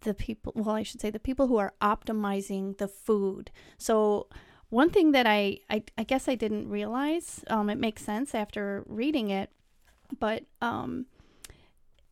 the 0.01 0.13
people. 0.13 0.53
Well, 0.55 0.75
I 0.75 0.83
should 0.83 1.01
say 1.01 1.09
the 1.09 1.19
people 1.19 1.47
who 1.47 1.57
are 1.57 1.73
optimizing 1.81 2.77
the 2.77 2.87
food. 2.87 3.51
So 3.77 4.27
one 4.69 4.89
thing 4.89 5.11
that 5.11 5.25
I 5.27 5.59
I, 5.69 5.83
I 5.97 6.03
guess 6.03 6.27
I 6.27 6.35
didn't 6.35 6.69
realize, 6.69 7.43
um, 7.47 7.69
it 7.69 7.77
makes 7.77 8.03
sense 8.03 8.35
after 8.35 8.83
reading 8.87 9.29
it, 9.29 9.49
but 10.19 10.43
um, 10.61 11.05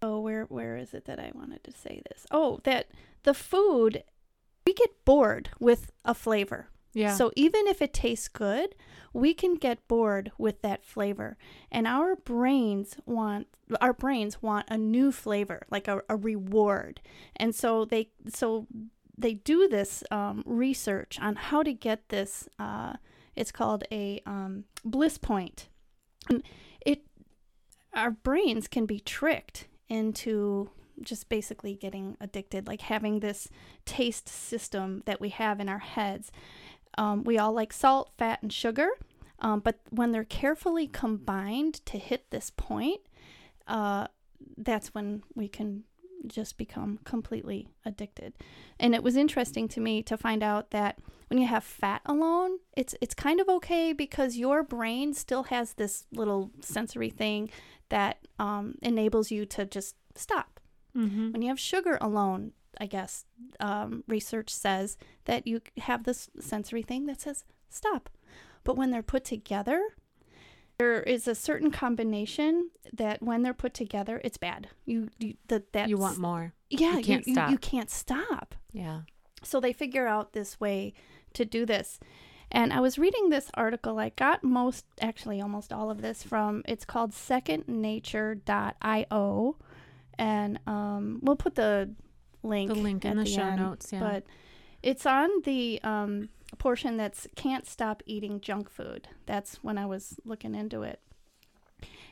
oh, 0.02 0.20
where 0.20 0.46
where 0.46 0.78
is 0.78 0.94
it 0.94 1.06
that 1.06 1.20
I 1.20 1.32
wanted 1.34 1.64
to 1.64 1.72
say 1.72 2.02
this? 2.10 2.26
Oh, 2.32 2.60
that 2.64 2.88
the 3.24 3.34
food 3.34 4.04
we 4.66 4.74
get 4.74 5.06
bored 5.06 5.50
with 5.60 5.92
a 6.04 6.14
flavor. 6.14 6.68
Yeah. 6.94 7.14
So 7.14 7.32
even 7.36 7.68
if 7.68 7.82
it 7.82 7.94
tastes 7.94 8.28
good, 8.28 8.76
we 9.14 9.34
can 9.34 9.56
get 9.56 9.88
bored 9.88 10.32
with 10.38 10.62
that 10.62 10.84
flavor. 10.84 11.38
And 11.72 11.88
our 11.88 12.16
brains 12.16 12.98
want 13.06 13.48
our 13.82 13.94
brains 13.94 14.42
want 14.42 14.68
a 14.70 14.78
new 14.78 15.12
flavor, 15.12 15.66
like 15.70 15.88
a, 15.88 16.02
a 16.10 16.16
reward. 16.16 17.02
And 17.36 17.54
so 17.54 17.86
they 17.86 18.10
so 18.28 18.68
they 19.18 19.34
do 19.34 19.68
this 19.68 20.04
um, 20.12 20.44
research 20.46 21.18
on 21.22 21.36
how 21.36 21.64
to 21.64 21.74
get 21.74 22.10
this. 22.10 22.48
Uh, 22.60 22.94
it's 23.36 23.52
called 23.52 23.84
a 23.92 24.22
um, 24.26 24.66
bliss 24.84 25.18
point. 25.18 25.68
And 26.30 26.44
it 26.86 27.04
our 27.94 28.12
brains 28.12 28.68
can 28.68 28.86
be 28.86 29.00
tricked 29.00 29.68
into 29.90 30.70
just 31.02 31.30
basically 31.30 31.76
getting 31.76 32.18
addicted, 32.20 32.68
like 32.68 32.82
having 32.82 33.20
this 33.20 33.48
taste 33.86 34.28
system 34.28 35.04
that 35.06 35.22
we 35.22 35.30
have 35.30 35.60
in 35.60 35.70
our 35.70 35.80
heads. 35.80 36.32
Um, 36.98 37.24
we 37.24 37.38
all 37.38 37.54
like 37.54 37.72
salt, 37.72 38.12
fat, 38.18 38.42
and 38.42 38.52
sugar, 38.52 38.90
um, 39.40 39.60
but 39.60 39.80
when 39.90 40.12
they're 40.12 40.24
carefully 40.24 40.88
combined 40.88 41.86
to 41.86 41.98
hit 41.98 42.30
this 42.32 42.50
point, 42.50 43.02
uh, 43.68 44.08
that's 44.58 44.94
when 44.94 45.24
we 45.36 45.48
can 45.48 45.84
just 46.28 46.58
become 46.58 47.00
completely 47.04 47.68
addicted. 47.86 48.34
And 48.80 48.94
it 48.94 49.04
was 49.04 49.16
interesting 49.16 49.68
to 49.70 49.80
me 49.80 50.04
to 50.04 50.18
find 50.18 50.44
out 50.44 50.72
that 50.72 51.00
when 51.30 51.40
you 51.40 51.48
have 51.48 51.64
fat 51.64 52.02
alone, 52.06 52.60
it's 52.76 52.96
it's 53.02 53.14
kind 53.14 53.40
of 53.40 53.50
okay 53.50 53.94
because 53.94 54.38
your 54.38 54.64
brain 54.64 55.14
still 55.14 55.44
has 55.44 55.74
this 55.74 56.06
little 56.12 56.52
sensory 56.62 57.10
thing 57.10 57.50
that 57.90 58.20
um, 58.40 58.76
enables 58.82 59.32
you 59.32 59.46
to 59.46 59.66
just 59.66 59.96
stop. 60.16 60.60
mm-hmm. 60.96 61.32
When 61.32 61.42
you 61.42 61.50
have 61.50 61.60
sugar 61.60 61.98
alone, 62.02 62.52
I 62.80 62.86
guess 62.86 63.26
um, 63.60 64.04
research 64.08 64.50
says 64.50 64.98
that 65.26 65.48
you 65.48 65.62
have 65.80 66.04
this 66.04 66.30
sensory 66.40 66.84
thing 66.84 67.06
that 67.08 67.22
says 67.22 67.44
stop. 67.70 68.10
But 68.64 68.76
when 68.76 68.92
they're 68.92 69.04
put 69.04 69.24
together, 69.24 69.82
there 70.78 71.02
is 71.02 71.28
a 71.28 71.36
certain 71.36 71.72
combination 71.72 72.70
that 72.94 73.22
when 73.22 73.42
they're 73.42 73.54
put 73.54 73.74
together, 73.74 74.22
it's 74.24 74.38
bad. 74.38 74.68
You, 74.86 75.10
you 75.18 75.34
that 75.48 75.74
that 75.74 75.90
You 75.90 75.98
want 75.98 76.20
more. 76.20 76.54
yeah 76.70 76.98
you 76.98 77.04
can't 77.04 77.28
you, 77.28 77.34
stop. 77.34 77.52
you 77.52 77.58
can't 77.58 77.90
stop. 77.90 78.56
Yeah. 78.72 79.02
So 79.44 79.60
they 79.60 79.74
figure 79.74 80.08
out 80.08 80.34
this 80.34 80.60
way 80.60 80.94
to 81.34 81.46
do 81.46 81.66
this. 81.66 82.00
And 82.52 82.72
I 82.72 82.80
was 82.80 82.98
reading 82.98 83.30
this 83.30 83.50
article. 83.56 84.00
I 84.00 84.10
got 84.10 84.42
most, 84.44 84.86
actually, 85.02 85.42
almost 85.42 85.74
all 85.74 85.92
of 85.92 86.02
this 86.02 86.24
from, 86.24 86.64
it's 86.66 86.86
called 86.86 87.12
secondnature.io. 87.12 89.56
And 90.18 90.60
um, 90.66 91.20
we'll 91.22 91.36
put 91.36 91.56
the 91.56 91.90
link, 92.44 92.70
The 92.70 92.76
link 92.76 93.04
in 93.04 93.20
at 93.20 93.26
the 93.26 93.30
show 93.30 93.42
end, 93.42 93.62
notes, 93.62 93.90
yeah. 93.92 94.00
But 94.00 94.24
it's 94.82 95.06
on 95.06 95.30
the 95.44 95.82
um, 95.84 96.30
portion 96.56 96.98
that's 96.98 97.28
can't 97.36 97.68
stop 97.68 98.02
eating 98.06 98.40
junk 98.40 98.70
food. 98.70 99.10
That's 99.26 99.58
when 99.64 99.78
I 99.78 99.86
was 99.86 100.16
looking 100.24 100.56
into 100.56 100.84
it. 100.84 101.02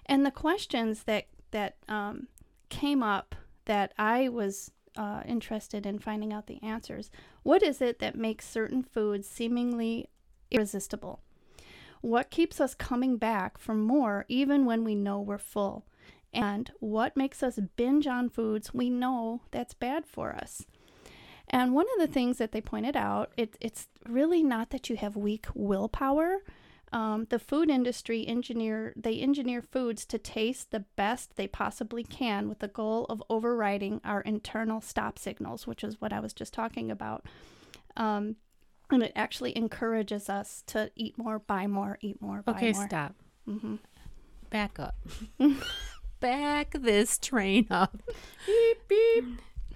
And 0.05 0.25
the 0.25 0.31
questions 0.31 1.03
that, 1.03 1.27
that 1.51 1.77
um, 1.87 2.27
came 2.69 3.01
up 3.01 3.35
that 3.65 3.93
I 3.97 4.29
was 4.29 4.71
uh, 4.97 5.21
interested 5.25 5.85
in 5.85 5.99
finding 5.99 6.31
out 6.31 6.47
the 6.47 6.61
answers. 6.61 7.09
What 7.43 7.63
is 7.63 7.81
it 7.81 7.99
that 7.99 8.15
makes 8.15 8.47
certain 8.47 8.83
foods 8.83 9.27
seemingly 9.27 10.09
irresistible? 10.51 11.21
What 12.01 12.29
keeps 12.29 12.61
us 12.61 12.75
coming 12.75 13.17
back 13.17 13.57
for 13.57 13.73
more 13.73 14.25
even 14.27 14.65
when 14.65 14.83
we 14.83 14.95
know 14.95 15.19
we're 15.19 15.37
full? 15.37 15.85
And 16.31 16.69
what 16.79 17.15
makes 17.15 17.41
us 17.41 17.59
binge 17.77 18.07
on 18.07 18.29
foods 18.29 18.73
we 18.73 18.89
know 18.89 19.41
that's 19.51 19.73
bad 19.73 20.05
for 20.05 20.35
us? 20.35 20.65
And 21.49 21.73
one 21.73 21.85
of 21.95 21.99
the 22.07 22.11
things 22.11 22.37
that 22.37 22.51
they 22.51 22.61
pointed 22.61 22.97
out, 22.97 23.31
it, 23.37 23.55
it's 23.61 23.87
really 24.07 24.43
not 24.43 24.71
that 24.71 24.89
you 24.89 24.95
have 24.97 25.15
weak 25.15 25.45
willpower. 25.53 26.39
Um, 26.91 27.27
the 27.29 27.39
food 27.39 27.69
industry 27.69 28.25
engineer 28.27 28.93
they 28.95 29.19
engineer 29.19 29.61
foods 29.61 30.05
to 30.05 30.17
taste 30.17 30.71
the 30.71 30.81
best 30.95 31.35
they 31.35 31.47
possibly 31.47 32.03
can 32.03 32.47
with 32.47 32.59
the 32.59 32.67
goal 32.67 33.05
of 33.05 33.21
overriding 33.29 33.99
our 34.05 34.21
internal 34.21 34.81
stop 34.81 35.19
signals, 35.19 35.67
which 35.67 35.83
is 35.83 35.99
what 35.99 36.13
I 36.13 36.19
was 36.19 36.31
just 36.33 36.53
talking 36.53 36.89
about. 36.91 37.25
Um, 37.97 38.37
and 38.91 39.01
it 39.03 39.11
actually 39.15 39.55
encourages 39.57 40.29
us 40.29 40.63
to 40.67 40.91
eat 40.95 41.17
more, 41.17 41.39
buy 41.39 41.67
more, 41.67 41.97
eat 42.01 42.21
more, 42.21 42.43
buy 42.43 42.53
Okay, 42.53 42.71
more. 42.71 42.85
stop. 42.87 43.15
hmm 43.45 43.75
Back 44.49 44.79
up. 44.79 44.95
Back 46.19 46.71
this 46.79 47.17
train 47.17 47.67
up. 47.69 48.01
Beep 48.45 48.87
beep. 48.87 49.25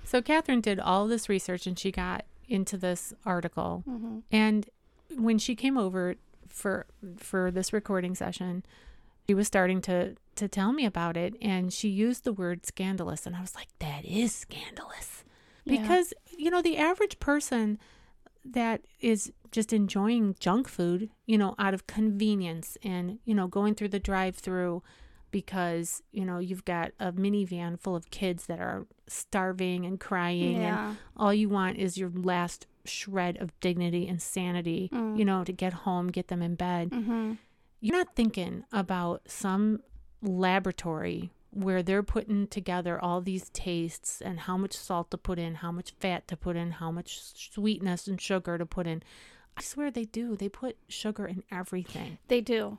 So 0.10 0.24
Catherine 0.24 0.62
did 0.62 0.80
all 0.80 1.08
this 1.08 1.30
research 1.30 1.67
and 1.67 1.78
she 1.78 1.91
got 1.91 2.26
into 2.48 2.78
this 2.78 3.13
article. 3.26 3.84
hmm 3.86 4.19
And 4.32 4.67
when 5.15 5.38
she 5.38 5.54
came 5.56 5.78
over 5.78 6.15
for 6.48 6.88
for 7.17 7.52
this 7.52 7.72
recording 7.72 8.15
session, 8.15 8.65
she 9.28 9.36
was 9.36 9.45
starting 9.45 9.82
to 9.82 10.15
to 10.36 10.48
tell 10.48 10.72
me 10.74 10.84
about 10.84 11.15
it 11.15 11.36
and 11.43 11.72
she 11.72 11.89
used 11.89 12.24
the 12.24 12.34
word 12.34 12.65
scandalous 12.65 13.28
and 13.28 13.36
I 13.36 13.41
was 13.41 13.54
like 13.54 13.67
that 13.78 14.04
is 14.04 14.34
scandalous. 14.34 15.24
Yeah. 15.63 15.80
Because 15.80 16.12
you 16.36 16.50
know 16.50 16.63
the 16.63 16.78
average 16.78 17.19
person 17.19 17.78
that 18.43 18.82
is 19.00 19.32
just 19.52 19.72
enjoying 19.74 20.36
junk 20.39 20.67
food, 20.67 21.12
you 21.28 21.38
know, 21.38 21.54
out 21.60 21.76
of 21.76 21.86
convenience 21.86 22.80
and 22.82 23.19
you 23.26 23.36
know 23.36 23.45
going 23.45 23.76
through 23.76 23.89
the 23.89 24.00
drive-through 24.00 24.82
because, 25.32 26.02
you 26.12 26.26
know, 26.26 26.39
you've 26.39 26.65
got 26.65 26.92
a 27.00 27.12
minivan 27.12 27.80
full 27.80 27.96
of 27.96 28.10
kids 28.12 28.46
that 28.48 28.60
are 28.60 28.86
starving 29.08 29.86
and 29.86 30.00
crying 30.00 30.58
and 30.58 30.98
all 31.18 31.34
you 31.34 31.50
want 31.50 31.78
is 31.78 31.98
your 31.98 32.10
last 32.13 32.68
shred 32.86 33.38
of 33.38 33.58
dignity 33.60 34.08
and 34.08 34.22
sanity, 34.22 34.89
Mm. 34.94 35.18
you 35.18 35.26
know, 35.26 35.44
to 35.44 35.52
get 35.52 35.74
home, 35.74 36.08
get 36.08 36.28
them 36.30 36.42
in 36.42 36.56
bed. 36.56 36.89
hmm 36.94 37.34
You're 37.82 37.98
not 37.98 38.15
thinking 38.15 38.63
about 38.72 39.22
some 39.28 39.82
laboratory 40.22 41.30
where 41.52 41.82
they're 41.82 42.04
putting 42.04 42.48
together 42.48 43.00
all 43.04 43.22
these 43.22 43.50
tastes 43.50 44.22
and 44.22 44.42
how 44.42 44.56
much 44.58 44.74
salt 44.74 45.10
to 45.12 45.18
put 45.18 45.39
in, 45.39 45.56
how 45.56 45.72
much 45.72 45.94
fat 46.00 46.28
to 46.28 46.38
put 46.38 46.56
in, 46.56 46.72
how 46.72 46.92
much 46.92 47.20
sweetness 47.22 48.08
and 48.08 48.22
sugar 48.22 48.58
to 48.58 48.65
put 48.65 48.86
in. 48.86 49.02
I 49.58 49.62
swear 49.62 49.89
they 49.92 50.06
do. 50.06 50.36
They 50.36 50.48
put 50.50 50.78
sugar 50.88 51.26
in 51.26 51.44
everything. 51.52 52.18
They 52.28 52.39
do. 52.42 52.78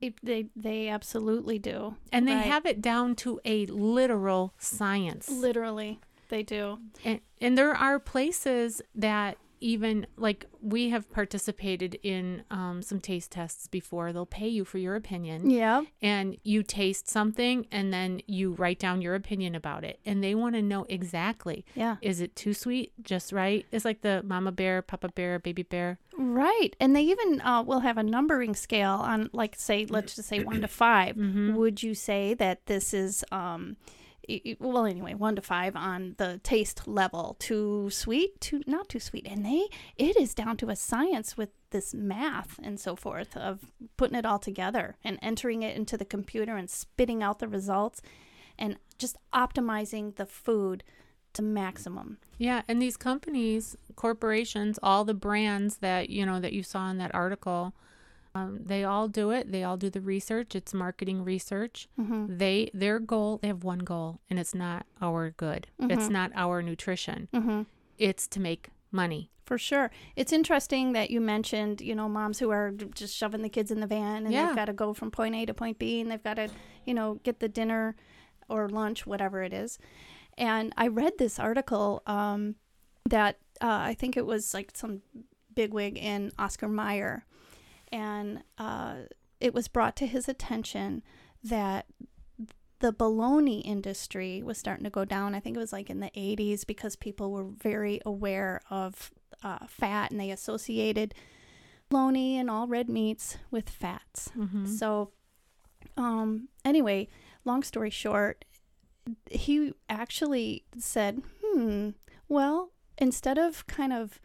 They, 0.00 0.14
they 0.22 0.46
they 0.56 0.88
absolutely 0.88 1.58
do. 1.58 1.96
And 2.12 2.26
they 2.26 2.34
Right. 2.34 2.46
have 2.46 2.64
it 2.66 2.80
down 2.80 3.14
to 3.16 3.40
a 3.44 3.66
literal 3.66 4.54
science. 4.58 5.28
Literally, 5.30 6.00
they 6.28 6.42
do. 6.42 6.78
and, 7.04 7.20
and 7.40 7.56
there 7.58 7.74
are 7.74 7.98
places 7.98 8.80
that 8.94 9.36
even 9.60 10.06
like 10.16 10.46
we 10.62 10.90
have 10.90 11.10
participated 11.12 11.98
in 12.02 12.42
um, 12.50 12.82
some 12.82 13.00
taste 13.00 13.30
tests 13.32 13.66
before 13.66 14.12
they'll 14.12 14.26
pay 14.26 14.48
you 14.48 14.64
for 14.64 14.78
your 14.78 14.94
opinion 14.96 15.50
Yeah. 15.50 15.82
and 16.02 16.36
you 16.42 16.62
taste 16.62 17.08
something 17.08 17.66
and 17.70 17.92
then 17.92 18.20
you 18.26 18.52
write 18.54 18.78
down 18.78 19.02
your 19.02 19.14
opinion 19.14 19.54
about 19.54 19.84
it 19.84 20.00
and 20.06 20.22
they 20.24 20.34
want 20.34 20.54
to 20.54 20.62
know 20.62 20.84
exactly 20.88 21.64
Yeah. 21.74 21.96
is 22.00 22.20
it 22.20 22.34
too 22.36 22.54
sweet 22.54 22.92
just 23.02 23.32
right 23.32 23.64
it's 23.70 23.84
like 23.84 24.00
the 24.02 24.22
mama 24.24 24.52
bear 24.52 24.82
papa 24.82 25.08
bear 25.10 25.38
baby 25.38 25.62
bear 25.62 25.98
Right. 26.22 26.76
And 26.78 26.94
they 26.94 27.02
even 27.04 27.40
uh, 27.40 27.62
will 27.62 27.80
have 27.80 27.96
a 27.96 28.02
numbering 28.02 28.54
scale 28.54 28.90
on, 28.92 29.30
like, 29.32 29.54
say, 29.56 29.86
let's 29.88 30.16
just 30.16 30.28
say 30.28 30.40
one 30.44 30.60
to 30.60 30.68
5 30.68 31.16
Mhm. 31.16 31.54
Would 31.54 31.82
you 31.82 31.94
say 31.94 32.34
that 32.34 32.66
this 32.66 32.92
is, 32.92 33.24
um, 33.32 33.76
well, 34.58 34.86
anyway, 34.86 35.14
one 35.14 35.36
to 35.36 35.42
five 35.42 35.76
on 35.76 36.14
the 36.18 36.40
taste 36.42 36.86
level? 36.86 37.36
Too 37.38 37.90
sweet? 37.90 38.40
Too 38.40 38.62
not 38.66 38.88
too 38.88 39.00
sweet? 39.00 39.26
And 39.28 39.44
they, 39.44 39.68
it 39.96 40.16
is 40.16 40.34
down 40.34 40.56
to 40.58 40.70
a 40.70 40.76
science 40.76 41.36
with 41.36 41.50
this 41.70 41.94
math 41.94 42.58
and 42.62 42.78
so 42.78 42.96
forth 42.96 43.36
of 43.36 43.72
putting 43.96 44.16
it 44.16 44.26
all 44.26 44.38
together 44.38 44.96
and 45.04 45.18
entering 45.22 45.62
it 45.62 45.76
into 45.76 45.96
the 45.96 46.04
computer 46.04 46.56
and 46.56 46.68
spitting 46.68 47.22
out 47.22 47.38
the 47.38 47.48
results 47.48 48.02
and 48.58 48.76
just 48.98 49.16
optimizing 49.32 50.16
the 50.16 50.26
food 50.26 50.84
to 51.32 51.42
maximum. 51.42 52.18
Yeah, 52.38 52.62
and 52.68 52.80
these 52.82 52.96
companies, 52.96 53.76
corporations, 53.96 54.78
all 54.82 55.04
the 55.04 55.14
brands 55.14 55.76
that 55.76 56.10
you 56.10 56.26
know 56.26 56.40
that 56.40 56.52
you 56.52 56.62
saw 56.62 56.90
in 56.90 56.98
that 56.98 57.14
article, 57.14 57.74
um, 58.34 58.60
they 58.64 58.84
all 58.84 59.08
do 59.08 59.30
it. 59.30 59.50
They 59.50 59.64
all 59.64 59.76
do 59.76 59.90
the 59.90 60.00
research. 60.00 60.54
It's 60.54 60.72
marketing 60.72 61.24
research. 61.24 61.88
Mm-hmm. 61.98 62.36
They 62.38 62.70
their 62.72 62.98
goal. 63.00 63.38
They 63.42 63.48
have 63.48 63.64
one 63.64 63.80
goal, 63.80 64.20
and 64.30 64.38
it's 64.38 64.54
not 64.54 64.86
our 65.00 65.30
good. 65.30 65.66
It's 65.80 66.06
Mhm. 66.06 66.10
not 66.10 66.32
our 66.34 66.62
nutrition. 66.62 67.28
Mm-hmm. 67.34 67.62
It's 67.98 68.26
to 68.28 68.40
make 68.40 68.68
money. 68.92 69.30
For 69.44 69.58
sure. 69.58 69.90
It's 70.14 70.32
interesting 70.32 70.92
that 70.92 71.10
you 71.10 71.20
mentioned, 71.20 71.80
you 71.80 71.94
know, 71.96 72.08
moms 72.08 72.38
who 72.38 72.50
are 72.50 72.70
just 72.70 73.16
shoving 73.16 73.42
the 73.42 73.48
kids 73.48 73.72
in 73.72 73.80
the 73.80 73.86
van 73.88 74.24
and 74.24 74.32
Yeah. 74.32 74.46
they've 74.46 74.54
got 74.56 74.66
to 74.66 74.72
go 74.72 74.94
from 74.94 75.10
point 75.10 75.34
A 75.34 75.44
to 75.46 75.54
point 75.54 75.76
B 75.78 76.00
and 76.00 76.08
they've 76.10 76.22
got 76.22 76.34
to, 76.34 76.48
you 76.84 76.94
know, 76.94 77.14
get 77.24 77.40
the 77.40 77.48
dinner 77.48 77.96
or 78.48 78.68
lunch, 78.68 79.06
whatever 79.08 79.42
it 79.42 79.52
is. 79.52 79.76
And 80.38 80.72
I 80.76 80.86
read 80.86 81.14
this 81.18 81.40
article 81.40 82.00
um, 82.06 82.54
that 83.08 83.38
uh, 83.60 83.90
I 83.90 83.94
think 83.94 84.16
it 84.16 84.24
was 84.24 84.54
like 84.54 84.70
some 84.74 85.02
bigwig 85.54 85.98
in 85.98 86.30
Oscar 86.38 86.68
Mayer. 86.68 87.24
And 87.92 88.42
uh, 88.58 88.94
it 89.40 89.54
was 89.54 89.68
brought 89.68 89.96
to 89.96 90.06
his 90.06 90.28
attention 90.28 91.02
that 91.42 91.86
the 92.80 92.92
bologna 92.92 93.60
industry 93.60 94.42
was 94.42 94.58
starting 94.58 94.84
to 94.84 94.90
go 94.90 95.04
down. 95.04 95.34
I 95.34 95.40
think 95.40 95.56
it 95.56 95.60
was 95.60 95.72
like 95.72 95.90
in 95.90 96.00
the 96.00 96.10
80s 96.10 96.66
because 96.66 96.96
people 96.96 97.30
were 97.30 97.44
very 97.44 98.00
aware 98.04 98.60
of 98.70 99.10
uh, 99.42 99.66
fat 99.66 100.10
and 100.10 100.20
they 100.20 100.30
associated 100.30 101.14
bologna 101.88 102.38
and 102.38 102.50
all 102.50 102.66
red 102.66 102.88
meats 102.88 103.36
with 103.50 103.68
fats. 103.68 104.30
Mm-hmm. 104.36 104.66
So, 104.66 105.10
um, 105.96 106.48
anyway, 106.64 107.08
long 107.44 107.62
story 107.62 107.90
short, 107.90 108.44
he 109.30 109.72
actually 109.88 110.64
said, 110.78 111.22
hmm, 111.42 111.90
well, 112.28 112.70
instead 112.96 113.38
of 113.38 113.66
kind 113.66 113.92
of 113.92 114.20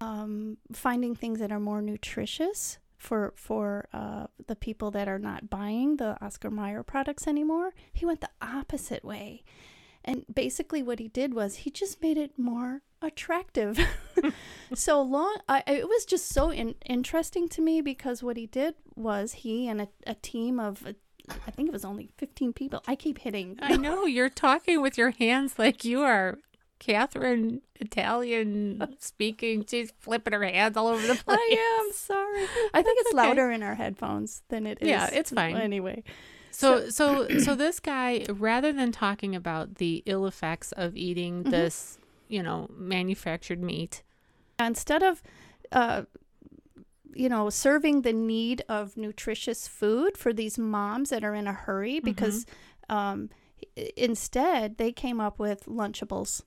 um, 0.00 0.58
finding 0.72 1.14
things 1.14 1.40
that 1.40 1.50
are 1.50 1.60
more 1.60 1.82
nutritious 1.82 2.78
for 2.98 3.32
for 3.36 3.88
uh, 3.92 4.26
the 4.46 4.56
people 4.56 4.90
that 4.90 5.08
are 5.08 5.18
not 5.18 5.48
buying 5.48 5.96
the 5.96 6.22
Oscar 6.22 6.50
Mayer 6.50 6.82
products 6.82 7.26
anymore, 7.26 7.72
he 7.92 8.04
went 8.04 8.20
the 8.20 8.30
opposite 8.42 9.04
way. 9.04 9.44
And 10.04 10.24
basically, 10.32 10.82
what 10.82 10.98
he 10.98 11.08
did 11.08 11.34
was 11.34 11.56
he 11.56 11.70
just 11.70 12.02
made 12.02 12.18
it 12.18 12.38
more 12.38 12.82
attractive. 13.02 13.78
so 14.74 15.02
long, 15.02 15.36
I, 15.48 15.62
it 15.66 15.88
was 15.88 16.04
just 16.04 16.28
so 16.28 16.50
in, 16.50 16.74
interesting 16.86 17.48
to 17.50 17.60
me 17.60 17.80
because 17.80 18.22
what 18.22 18.36
he 18.36 18.46
did 18.46 18.74
was 18.96 19.32
he 19.32 19.68
and 19.68 19.82
a, 19.82 19.88
a 20.06 20.14
team 20.14 20.58
of, 20.58 20.86
uh, 20.86 20.92
I 21.46 21.50
think 21.50 21.68
it 21.68 21.72
was 21.72 21.84
only 21.84 22.10
15 22.16 22.52
people. 22.52 22.82
I 22.86 22.94
keep 22.94 23.18
hitting. 23.18 23.58
I 23.60 23.76
know 23.76 24.06
you're 24.06 24.30
talking 24.30 24.80
with 24.80 24.96
your 24.96 25.10
hands 25.10 25.58
like 25.58 25.84
you 25.84 26.02
are 26.02 26.38
Catherine 26.78 27.60
Italian 27.80 28.96
speaking. 28.98 29.64
She's 29.68 29.92
flipping 29.98 30.32
her 30.32 30.44
hands 30.44 30.76
all 30.76 30.86
over 30.88 31.06
the 31.06 31.14
place. 31.14 31.24
I 31.28 31.80
am 31.86 31.92
sorry. 31.92 32.44
I 32.74 32.82
think 32.82 32.98
it's 33.00 33.08
okay. 33.14 33.16
louder 33.28 33.50
in 33.50 33.62
our 33.62 33.74
headphones 33.74 34.42
than 34.48 34.66
it 34.66 34.78
is. 34.80 34.88
Yeah, 34.88 35.08
it's 35.12 35.30
fine. 35.30 35.56
Anyway, 35.56 36.02
So 36.50 36.88
so 36.88 37.28
so 37.38 37.54
this 37.54 37.80
guy, 37.80 38.24
rather 38.28 38.72
than 38.72 38.92
talking 38.92 39.34
about 39.34 39.76
the 39.76 40.02
ill 40.06 40.26
effects 40.26 40.72
of 40.72 40.96
eating 40.96 41.44
Mhm. 41.44 41.50
this, 41.50 41.98
you 42.28 42.42
know, 42.42 42.68
manufactured 42.76 43.62
meat, 43.62 44.02
instead 44.58 45.02
of, 45.02 45.22
uh, 45.72 46.02
you 47.14 47.28
know, 47.28 47.50
serving 47.50 48.02
the 48.02 48.12
need 48.12 48.62
of 48.68 48.96
nutritious 48.96 49.66
food 49.66 50.16
for 50.16 50.32
these 50.32 50.58
moms 50.58 51.10
that 51.10 51.24
are 51.24 51.34
in 51.34 51.46
a 51.48 51.52
hurry, 51.52 51.98
because 52.00 52.46
um, 52.88 53.30
instead 53.96 54.78
they 54.78 54.92
came 54.92 55.20
up 55.20 55.38
with 55.38 55.64
Lunchables. 55.66 56.42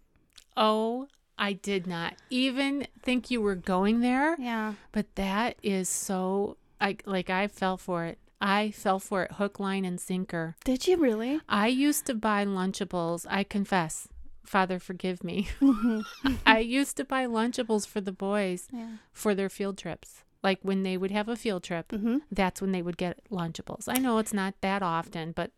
Oh, 0.61 1.07
I 1.37 1.53
did 1.53 1.87
not 1.87 2.13
even 2.29 2.87
think 3.01 3.31
you 3.31 3.41
were 3.41 3.55
going 3.55 3.99
there. 4.01 4.35
Yeah. 4.39 4.73
But 4.91 5.15
that 5.15 5.57
is 5.63 5.89
so 5.89 6.55
I 6.79 6.97
like 7.05 7.29
I 7.29 7.47
fell 7.47 7.77
for 7.77 8.05
it. 8.05 8.19
I 8.39 8.71
fell 8.71 8.99
for 8.99 9.23
it 9.23 9.33
hook, 9.33 9.59
line, 9.59 9.83
and 9.85 9.99
sinker. 9.99 10.55
Did 10.63 10.87
you 10.87 10.97
really? 10.97 11.41
I 11.49 11.67
used 11.67 12.05
to 12.07 12.13
buy 12.15 12.45
Lunchables. 12.45 13.25
I 13.29 13.43
confess, 13.43 14.07
Father, 14.45 14.79
forgive 14.79 15.23
me. 15.23 15.47
I 16.45 16.59
used 16.59 16.97
to 16.97 17.03
buy 17.03 17.25
Lunchables 17.25 17.85
for 17.87 18.01
the 18.01 18.11
boys 18.11 18.67
yeah. 18.71 18.97
for 19.11 19.35
their 19.35 19.49
field 19.49 19.77
trips. 19.77 20.23
Like 20.43 20.59
when 20.63 20.81
they 20.81 20.97
would 20.97 21.11
have 21.11 21.29
a 21.29 21.35
field 21.35 21.63
trip, 21.63 21.89
Mm-hmm. 21.89 22.17
that's 22.31 22.61
when 22.61 22.71
they 22.71 22.81
would 22.81 22.97
get 22.97 23.19
Lunchables. 23.29 23.83
I 23.87 23.99
know 23.99 24.17
it's 24.17 24.33
not 24.33 24.55
that 24.61 24.81
often, 24.81 25.33
but 25.33 25.51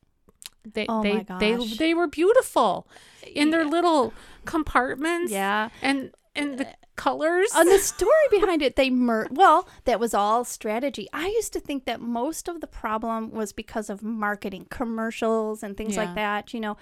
they 0.66 0.86
Oh 0.88 1.04
they, 1.04 1.14
my 1.14 1.26
they 1.40 1.56
gosh. 1.56 1.78
they 1.78 1.94
were 1.94 2.08
beautiful 2.08 2.88
in 3.34 3.50
their 3.50 3.66
little 3.66 4.14
compartments. 4.46 5.32
Yeah. 5.32 5.70
and 5.82 6.12
and 6.36 6.58
the 6.58 6.68
colors. 6.96 7.50
And 7.54 7.70
the 7.70 7.78
story 7.80 8.12
behind 8.32 8.62
it, 8.62 8.76
they 8.76 8.90
mer 8.90 9.28
well, 9.32 9.68
that 9.86 10.00
was 10.00 10.14
all 10.14 10.44
strategy. 10.44 11.08
I 11.14 11.28
used 11.28 11.54
to 11.54 11.60
think 11.60 11.86
that 11.86 12.02
most 12.02 12.48
of 12.48 12.60
the 12.62 12.68
problem 12.68 13.32
was 13.32 13.54
because 13.54 13.90
of 13.90 14.02
marketing, 14.04 14.68
commercials 14.70 15.62
and 15.64 15.76
things 15.78 15.96
Yeah. 15.96 16.06
like 16.06 16.16
that, 16.16 16.54
you 16.54 16.60
know. 16.60 16.78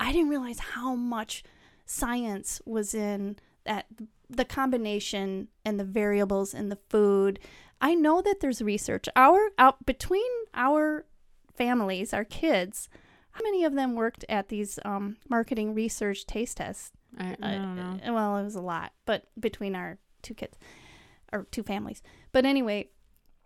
I 0.00 0.12
didn't 0.12 0.28
realize 0.30 0.58
how 0.58 0.94
much 0.94 1.44
science 1.86 2.60
was 2.66 2.94
in 2.94 3.36
that 3.64 3.86
the 4.28 4.44
combination 4.44 5.48
and 5.64 5.78
the 5.78 5.84
variables 5.84 6.54
in 6.54 6.68
the 6.68 6.78
food. 6.88 7.38
I 7.80 7.94
know 7.94 8.20
that 8.22 8.40
there's 8.40 8.62
research. 8.62 9.08
Our 9.16 9.50
out 9.58 9.84
between 9.86 10.30
our 10.54 11.04
families, 11.54 12.12
our 12.14 12.24
kids, 12.24 12.88
how 13.32 13.42
many 13.42 13.64
of 13.64 13.74
them 13.74 13.94
worked 13.94 14.24
at 14.28 14.48
these 14.48 14.78
um, 14.84 15.16
marketing 15.28 15.74
research 15.74 16.26
taste 16.26 16.58
tests? 16.58 16.90
I, 17.18 17.36
I 17.42 17.52
don't 17.56 17.76
know. 17.76 17.98
Uh, 18.06 18.12
well, 18.12 18.36
it 18.38 18.44
was 18.44 18.54
a 18.54 18.60
lot, 18.62 18.92
but 19.04 19.24
between 19.38 19.74
our 19.74 19.98
two 20.22 20.34
kids 20.34 20.58
or 21.32 21.46
two 21.50 21.62
families. 21.62 22.02
But 22.32 22.44
anyway, 22.46 22.88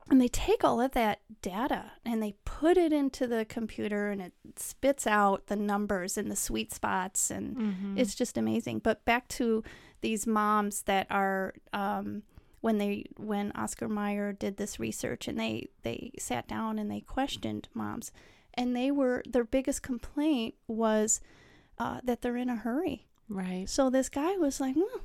and 0.09 0.21
they 0.21 0.29
take 0.29 0.63
all 0.63 0.81
of 0.81 0.93
that 0.93 1.21
data 1.43 1.91
and 2.05 2.23
they 2.23 2.37
put 2.45 2.77
it 2.77 2.93
into 2.93 3.27
the 3.27 3.45
computer 3.45 4.11
and 4.11 4.23
it 4.23 4.33
spits 4.57 5.05
out 5.07 5.49
the 5.49 5.57
numbers 5.57 6.17
and 6.17 6.31
the 6.31 6.37
sweet 6.37 6.73
spots 6.73 7.29
and 7.31 7.57
Mhm. 7.57 7.99
it's 7.99 8.15
just 8.15 8.39
amazing. 8.39 8.79
But 8.81 9.05
back 9.05 9.27
to 9.31 9.65
these 10.03 10.25
moms 10.27 10.83
that 10.83 11.09
are 11.11 11.55
um, 11.73 12.23
when 12.61 12.79
they 12.79 13.07
when 13.17 13.51
Oscar 13.57 13.89
Mayer 13.89 14.33
did 14.33 14.57
this 14.59 14.79
research 14.79 15.27
and 15.27 15.41
they 15.41 15.67
they 15.83 16.13
sat 16.21 16.47
down 16.47 16.79
and 16.79 16.89
they 16.89 17.01
questioned 17.01 17.69
moms 17.75 18.13
and 18.57 18.75
they 18.77 18.91
were 18.91 19.23
their 19.29 19.45
biggest 19.45 19.83
complaint 19.83 20.55
was 20.69 21.21
uh, 21.79 22.01
that 22.05 22.23
they're 22.23 22.37
in 22.37 22.49
a 22.49 22.57
hurry. 22.57 23.07
right. 23.29 23.69
So 23.69 23.91
this 23.91 24.09
guy 24.09 24.37
was 24.37 24.61
like, 24.61 24.75
hmm, 24.75 25.01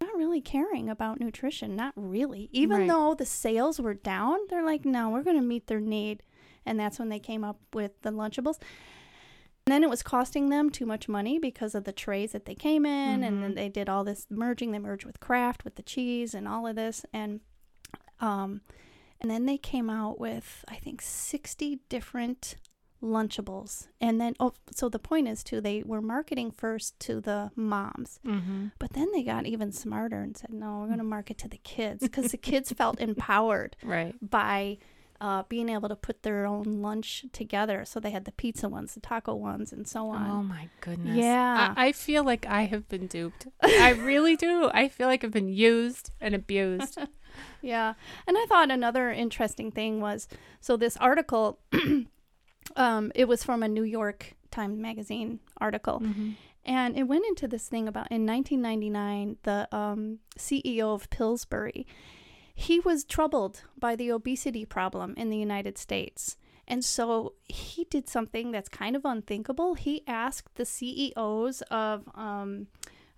not 0.00 0.14
really 0.16 0.40
caring 0.40 0.88
about 0.88 1.20
nutrition, 1.20 1.76
not 1.76 1.92
really. 1.96 2.48
Even 2.52 2.78
Right. 2.80 2.88
though 2.88 3.14
the 3.14 3.24
sales 3.26 3.80
were 3.80 3.94
down, 3.94 4.38
they're 4.48 4.64
like, 4.64 4.84
no, 4.84 5.10
we're 5.10 5.22
going 5.22 5.36
to 5.36 5.42
meet 5.42 5.66
their 5.68 5.80
need. 5.80 6.22
And 6.64 6.78
that's 6.80 6.98
when 6.98 7.08
they 7.10 7.20
came 7.20 7.44
up 7.44 7.60
with 7.72 7.92
the 8.02 8.10
Lunchables. 8.10 8.58
And 9.66 9.72
then 9.72 9.82
it 9.84 9.90
was 9.90 10.02
costing 10.02 10.48
them 10.48 10.70
too 10.70 10.86
much 10.86 11.08
money 11.08 11.38
because 11.38 11.74
of 11.74 11.84
the 11.84 11.92
trays 11.92 12.32
that 12.32 12.44
they 12.44 12.54
came 12.54 12.84
in. 12.86 13.22
And 13.24 13.42
then 13.42 13.52
Mhm. 13.52 13.56
they 13.56 13.68
did 13.68 13.88
all 13.88 14.04
this 14.04 14.26
merging. 14.30 14.70
They 14.72 14.78
merged 14.80 15.04
with 15.04 15.18
Kraft, 15.20 15.64
with 15.64 15.74
the 15.76 15.82
cheese, 15.82 16.34
and 16.34 16.46
all 16.48 16.66
of 16.66 16.76
this. 16.76 17.04
And 17.12 17.40
um, 18.20 18.62
and 19.20 19.30
then 19.30 19.46
they 19.46 19.58
came 19.58 19.90
out 19.90 20.18
with 20.18 20.64
I 20.68 20.76
think 20.76 21.02
sixty 21.02 21.80
different 21.88 22.56
Lunchables. 23.02 23.88
And 24.00 24.20
then 24.20 24.34
oh, 24.40 24.52
so 24.74 24.88
the 24.88 24.98
point 24.98 25.28
is 25.28 25.42
too, 25.44 25.60
they 25.60 25.82
were 25.84 26.00
marketing 26.02 26.50
first 26.50 26.98
to 27.00 27.20
the 27.20 27.50
moms. 27.54 28.20
Mm-hmm. 28.26 28.68
But 28.78 28.92
then 28.94 29.10
they 29.12 29.22
got 29.22 29.46
even 29.46 29.72
smarter 29.72 30.20
and 30.20 30.36
said, 30.36 30.52
no, 30.52 30.78
we're 30.80 30.86
going 30.86 30.98
to 30.98 31.04
market 31.04 31.38
to 31.38 31.48
the 31.48 31.58
kids 31.58 32.02
because 32.02 32.30
the 32.32 32.36
kids 32.38 32.72
felt 32.72 33.00
empowered 33.00 33.76
Right. 33.84 34.14
by 34.20 34.78
uh, 35.20 35.44
being 35.48 35.68
able 35.70 35.88
to 35.88 35.96
put 35.96 36.22
their 36.22 36.44
own 36.46 36.82
lunch 36.82 37.24
together. 37.32 37.84
So 37.86 38.00
they 38.00 38.10
had 38.10 38.26
the 38.26 38.32
pizza 38.32 38.68
ones, 38.68 38.92
the 38.94 39.00
taco 39.00 39.34
ones, 39.34 39.72
and 39.72 39.86
so 39.88 40.10
on. 40.10 40.30
Oh 40.30 40.42
my 40.42 40.68
goodness. 40.82 41.16
Yeah. 41.16 41.74
I, 41.76 41.86
I 41.86 41.92
feel 41.92 42.22
like 42.24 42.44
I 42.46 42.62
have 42.64 42.86
been 42.88 43.06
duped. 43.06 43.46
I 43.62 43.90
really 43.92 44.36
do. 44.36 44.70
I 44.74 44.88
feel 44.88 45.06
like 45.06 45.24
I've 45.24 45.30
been 45.32 45.48
used 45.48 46.10
and 46.20 46.34
abused. 46.34 46.98
Yeah. 47.60 47.92
And 48.26 48.38
I 48.38 48.46
thought 48.48 48.70
another 48.70 49.10
interesting 49.10 49.70
thing 49.70 50.00
was 50.00 50.26
so 50.60 50.78
this 50.78 50.96
article, 50.96 51.58
um, 52.74 53.12
it 53.14 53.26
was 53.26 53.44
from 53.44 53.62
a 53.62 53.68
New 53.68 53.84
York 53.84 54.34
Times 54.50 54.78
Magazine 54.78 55.40
article. 55.58 56.00
Mhm. 56.00 56.36
And 56.64 56.98
it 56.98 57.04
went 57.04 57.24
into 57.26 57.46
this 57.46 57.68
thing 57.68 57.86
about 57.86 58.10
in 58.10 58.26
1999, 58.26 59.36
the 59.44 59.68
um, 59.74 60.18
CEO 60.36 60.92
of 60.94 61.08
Pillsbury, 61.10 61.86
he 62.54 62.80
was 62.80 63.04
troubled 63.04 63.62
by 63.78 63.94
the 63.94 64.10
obesity 64.10 64.64
problem 64.64 65.14
in 65.16 65.30
the 65.30 65.36
United 65.36 65.78
States. 65.78 66.36
And 66.66 66.84
so 66.84 67.34
he 67.44 67.84
did 67.84 68.08
something 68.08 68.50
that's 68.50 68.68
kind 68.68 68.96
of 68.96 69.04
unthinkable. 69.04 69.74
He 69.74 70.02
asked 70.08 70.56
the 70.56 70.64
CEOs 70.64 71.62
of, 71.70 72.08
um, 72.16 72.66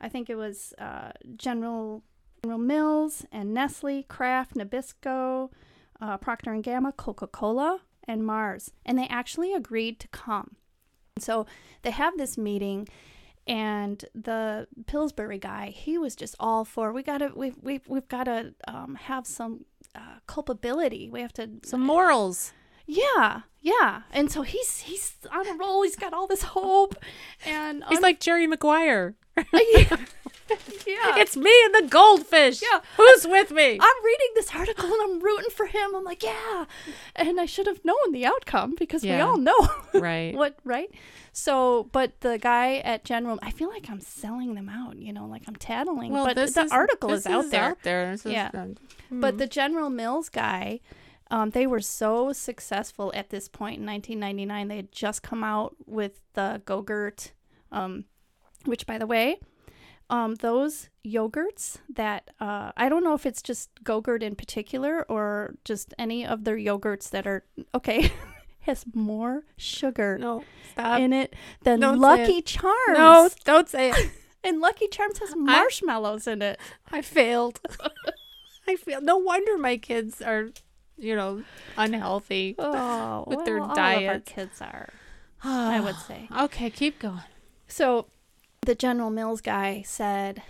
I 0.01 0.11
think 0.11 0.29
it 0.29 0.35
was 0.35 0.75
uh, 0.79 1.13
General 1.37 2.03
General 2.43 2.59
Mills 2.59 3.25
and 3.33 3.53
Nestle, 3.53 4.05
Kraft, 4.05 4.55
Nabisco, 4.55 5.51
uh, 6.01 6.17
Procter 6.19 6.53
and 6.53 6.63
Gamble, 6.63 6.93
Coca-Cola, 6.93 7.81
and 8.09 8.27
Mars, 8.27 8.73
and 8.85 8.99
they 8.99 9.07
actually 9.07 9.53
agreed 9.53 10.01
to 10.01 10.09
come. 10.09 10.57
So 11.19 11.47
they 11.83 11.91
have 11.91 12.17
this 12.17 12.37
meeting 12.39 12.89
and 13.49 14.05
the 14.15 14.69
Pillsbury 14.87 15.39
guy, 15.39 15.69
he 15.75 15.97
was 15.97 16.15
just 16.15 16.35
all 16.39 16.65
for 16.67 16.93
we 16.93 17.03
gotta 17.03 17.33
we 17.35 17.53
we 17.63 17.81
we've 17.89 18.09
gotta 18.09 18.55
um, 18.69 18.95
have 18.97 19.27
some 19.27 19.65
uh, 19.95 20.19
culpability. 20.27 21.09
We 21.11 21.23
have 21.23 21.33
to 21.35 21.49
Some 21.65 21.81
morals. 21.81 22.53
yeah 22.87 23.43
yeah, 23.61 24.03
and 24.13 24.31
so 24.31 24.43
he's 24.43 24.81
he's 24.81 25.17
on 25.33 25.47
a 25.49 25.55
roll. 25.55 25.83
He's 25.83 25.97
got 25.97 26.13
all 26.13 26.27
this 26.27 26.43
hope, 26.43 26.95
and 27.45 27.83
He's 27.89 28.01
like 28.01 28.21
Jerry 28.21 28.47
Maguire. 28.47 29.15
yeah. 29.53 29.97
It's 31.17 31.37
me 31.37 31.53
and 31.67 31.75
the 31.75 31.89
goldfish. 31.89 32.63
Yeah. 32.63 32.81
Who's 32.97 33.27
with 33.27 33.51
me? 33.51 33.79
I'm 33.81 34.05
reading 34.05 34.29
this 34.35 34.55
article 34.55 34.85
and 34.87 35.01
I'm 35.03 35.21
rooting 35.21 35.51
for 35.51 35.67
him. 35.67 35.95
I'm 35.95 36.05
like, 36.05 36.23
yeah. 36.23 36.65
And 37.17 37.41
I 37.41 37.47
should 37.47 37.67
have 37.67 37.85
known 37.85 38.13
the 38.13 38.25
outcome 38.27 38.75
because 38.79 39.03
we 39.03 39.13
all 39.13 39.37
know 39.37 39.57
right. 39.95 40.35
what, 40.35 40.59
right? 40.65 40.91
So, 41.33 41.89
but 41.93 42.21
the 42.21 42.39
guy 42.39 42.77
at 42.79 43.05
General, 43.05 43.39
I 43.43 43.51
feel 43.51 43.69
like 43.69 43.89
I'm 43.91 44.01
selling 44.01 44.55
them 44.55 44.69
out, 44.69 44.97
you 44.99 45.13
know, 45.13 45.27
like 45.27 45.43
I'm 45.47 45.57
tattling. 45.57 46.13
but 46.13 46.35
the 46.35 46.69
article 46.73 47.11
this 47.11 47.21
is 47.21 47.27
out 47.27 47.51
there. 47.51 47.65
Out 47.65 47.83
there. 47.83 48.11
This 48.13 48.27
is, 48.27 48.33
Yeah. 48.33 48.51
But 49.11 49.39
the 49.39 49.47
General 49.47 49.91
Mills 49.91 50.29
guy, 50.29 50.81
um, 51.31 51.51
they 51.51 51.67
were 51.67 51.81
so 51.81 52.33
successful 52.33 53.13
at 53.15 53.31
this 53.31 53.49
point 53.49 53.79
in 53.81 53.87
1999. 53.87 54.69
They 54.69 54.77
had 54.77 54.93
just 54.93 55.23
come 55.23 55.45
out 55.45 55.77
with 55.87 56.21
the 56.35 56.63
Go-Gurt, 56.65 57.33
um, 57.71 58.05
which, 58.65 58.87
by 58.87 58.99
the 58.99 59.07
way, 59.07 59.39
um, 60.11 60.37
those 60.37 60.89
yogurts 61.05 61.79
that 61.89 62.31
uh, 62.41 62.73
I 62.77 62.89
don't 62.89 63.05
know 63.05 63.15
if 63.15 63.27
it's 63.27 63.43
just 63.43 63.71
Go-Gurt 63.83 64.23
in 64.23 64.35
particular 64.35 65.05
or 65.09 65.55
just 65.65 65.95
any 65.99 66.27
of 66.27 66.45
their 66.45 66.57
yogurts 66.57 67.11
that 67.11 67.27
are 67.27 67.45
okay 67.75 68.13
has 68.61 68.85
more 68.95 69.45
sugar 69.57 70.19
no, 70.19 70.45
stop. 70.73 71.01
in 71.01 71.13
it 71.13 71.35
than 71.63 71.81
Don't 71.81 71.99
Lucky 71.99 72.43
Charms. 72.43 72.89
no, 72.89 73.29
don't 73.45 73.69
say 73.69 73.91
it. 73.91 74.11
and 74.45 74.61
Lucky 74.61 74.89
Charms 74.89 75.19
has 75.19 75.35
marshmallows 75.37 76.27
in 76.27 76.43
it. 76.43 76.61
I 76.91 77.03
failed. 77.03 77.61
I 78.69 78.77
failed. 78.77 79.05
No 79.05 79.17
wonder 79.17 79.57
my 79.57 79.79
kids 79.79 80.21
are, 80.21 80.51
you 80.97 81.17
know, 81.17 81.43
unhealthy. 81.77 82.55
Oh, 82.59 83.25
With 83.27 83.45
their 83.45 83.59
well, 83.59 83.73
of 83.73 83.79
our 83.79 84.21
kids 84.21 84.61
are. 84.61 84.91
I 85.43 85.81
would 85.81 85.97
say. 86.07 86.29
Okay, 86.39 86.69
keep 86.71 86.99
going. 86.99 87.23
So 87.67 88.07
the 88.63 88.75
General 88.75 89.11
Mills 89.11 89.41
guy 89.41 89.83
said, 89.87 90.43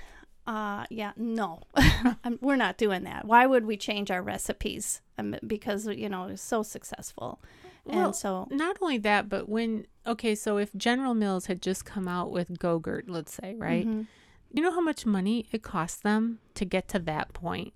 uh, 0.46 0.84
yeah, 0.90 1.12
no, 1.16 1.62
we're 2.40 2.56
not 2.56 2.78
doing 2.78 3.04
that. 3.04 3.24
Why 3.26 3.46
would 3.46 3.66
we 3.66 3.76
change 3.76 4.10
our 4.10 4.22
recipes? 4.22 5.00
Um, 5.18 5.36
because, 5.46 5.86
you 5.86 6.08
know, 6.08 6.24
it's 6.24 6.42
so 6.42 6.62
successful. 6.62 7.40
Well, 7.84 8.06
and 8.06 8.16
so, 8.16 8.48
Not 8.50 8.76
only 8.82 8.98
that, 8.98 9.28
but 9.28 9.48
when 9.48 9.86
okay, 10.06 10.34
so 10.34 10.58
if 10.58 10.74
General 10.74 11.14
Mills 11.14 11.46
had 11.46 11.60
just 11.62 11.84
come 11.84 12.06
out 12.08 12.30
with 12.30 12.58
Go-Gurt, 12.58 13.08
let's 13.08 13.34
say, 13.34 13.54
right? 13.56 13.86
Mhm. 13.86 14.06
You 14.52 14.62
know 14.62 14.70
how 14.70 14.80
much 14.80 15.04
money 15.06 15.46
it 15.52 15.62
cost 15.62 16.02
them 16.02 16.38
to 16.54 16.64
get 16.64 16.88
to 16.88 16.98
that 17.00 17.32
point? 17.32 17.72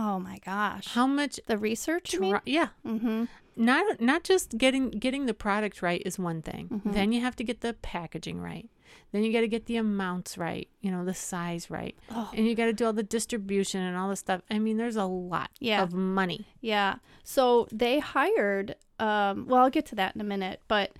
oh 0.00 0.20
my 0.20 0.38
gosh. 0.44 0.86
How 0.88 1.06
much? 1.08 1.40
the 1.46 1.58
research, 1.58 2.14
yeah, 2.44 2.68
Mm-hmm. 2.86 3.24
Not 3.58 4.00
not 4.00 4.24
just 4.24 4.56
getting 4.56 4.90
getting 4.90 5.26
the 5.26 5.34
product 5.34 5.82
right 5.82 6.02
is 6.06 6.18
one 6.18 6.40
thing. 6.42 6.68
Mhm. 6.68 6.92
Then 6.92 7.12
you 7.12 7.20
have 7.20 7.36
to 7.36 7.44
get 7.44 7.60
the 7.60 7.74
packaging 7.74 8.40
right. 8.40 8.68
Then 9.12 9.22
you 9.24 9.32
got 9.32 9.40
to 9.40 9.48
get 9.48 9.66
the 9.66 9.76
amounts 9.76 10.38
right. 10.38 10.68
You 10.80 10.90
know, 10.90 11.04
the 11.04 11.14
size 11.14 11.70
right, 11.70 11.96
Oh, 12.10 12.30
and 12.34 12.46
you 12.46 12.54
got 12.54 12.66
to 12.66 12.72
do 12.72 12.86
all 12.86 12.92
the 12.92 13.02
distribution 13.02 13.80
and 13.82 13.96
all 13.96 14.08
the 14.08 14.16
stuff. 14.16 14.40
I 14.50 14.58
mean, 14.58 14.76
there's 14.78 14.96
a 14.96 15.04
lot 15.04 15.50
Yeah. 15.60 15.82
of 15.82 15.92
money. 15.92 16.46
yeah. 16.60 16.96
So 17.24 17.66
they 17.72 17.98
hired, 17.98 18.76
um, 18.98 19.46
well, 19.46 19.62
I'll 19.62 19.70
get 19.70 19.86
to 19.86 19.94
that 19.96 20.14
in 20.14 20.20
a 20.20 20.24
minute. 20.24 20.60
But, 20.68 20.92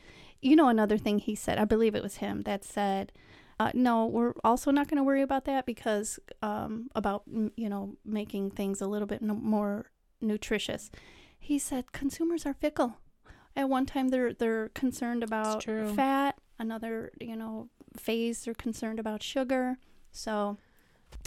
you 0.42 0.54
know, 0.56 0.68
another 0.68 0.98
thing 0.98 1.18
he 1.18 1.34
said, 1.34 1.58
I 1.58 1.64
believe 1.64 1.94
it 1.94 2.02
was 2.02 2.16
him 2.16 2.42
that 2.42 2.62
said, 2.64 3.12
uh, 3.60 3.72
no, 3.74 4.06
we're 4.06 4.34
also 4.44 4.70
not 4.70 4.88
going 4.88 4.98
to 4.98 5.02
worry 5.04 5.22
about 5.22 5.44
that 5.46 5.64
because 5.66 6.18
um, 6.42 6.90
about 6.94 7.22
you 7.56 7.68
know 7.68 7.96
making 8.04 8.50
things 8.52 8.80
a 8.80 8.86
little 8.86 9.08
bit 9.08 9.20
no- 9.20 9.34
more 9.34 9.86
nutritious. 10.20 10.90
He 11.38 11.58
said 11.58 11.92
consumers 11.92 12.44
are 12.46 12.54
fickle. 12.54 12.98
At 13.56 13.68
one 13.68 13.86
time, 13.86 14.08
they're 14.08 14.32
they're 14.32 14.68
concerned 14.70 15.22
about 15.22 15.64
fat. 15.64 16.36
Another, 16.58 17.12
you 17.20 17.36
know, 17.36 17.68
phase 17.96 18.44
they're 18.44 18.54
concerned 18.54 18.98
about 18.98 19.22
sugar. 19.22 19.78
So 20.12 20.58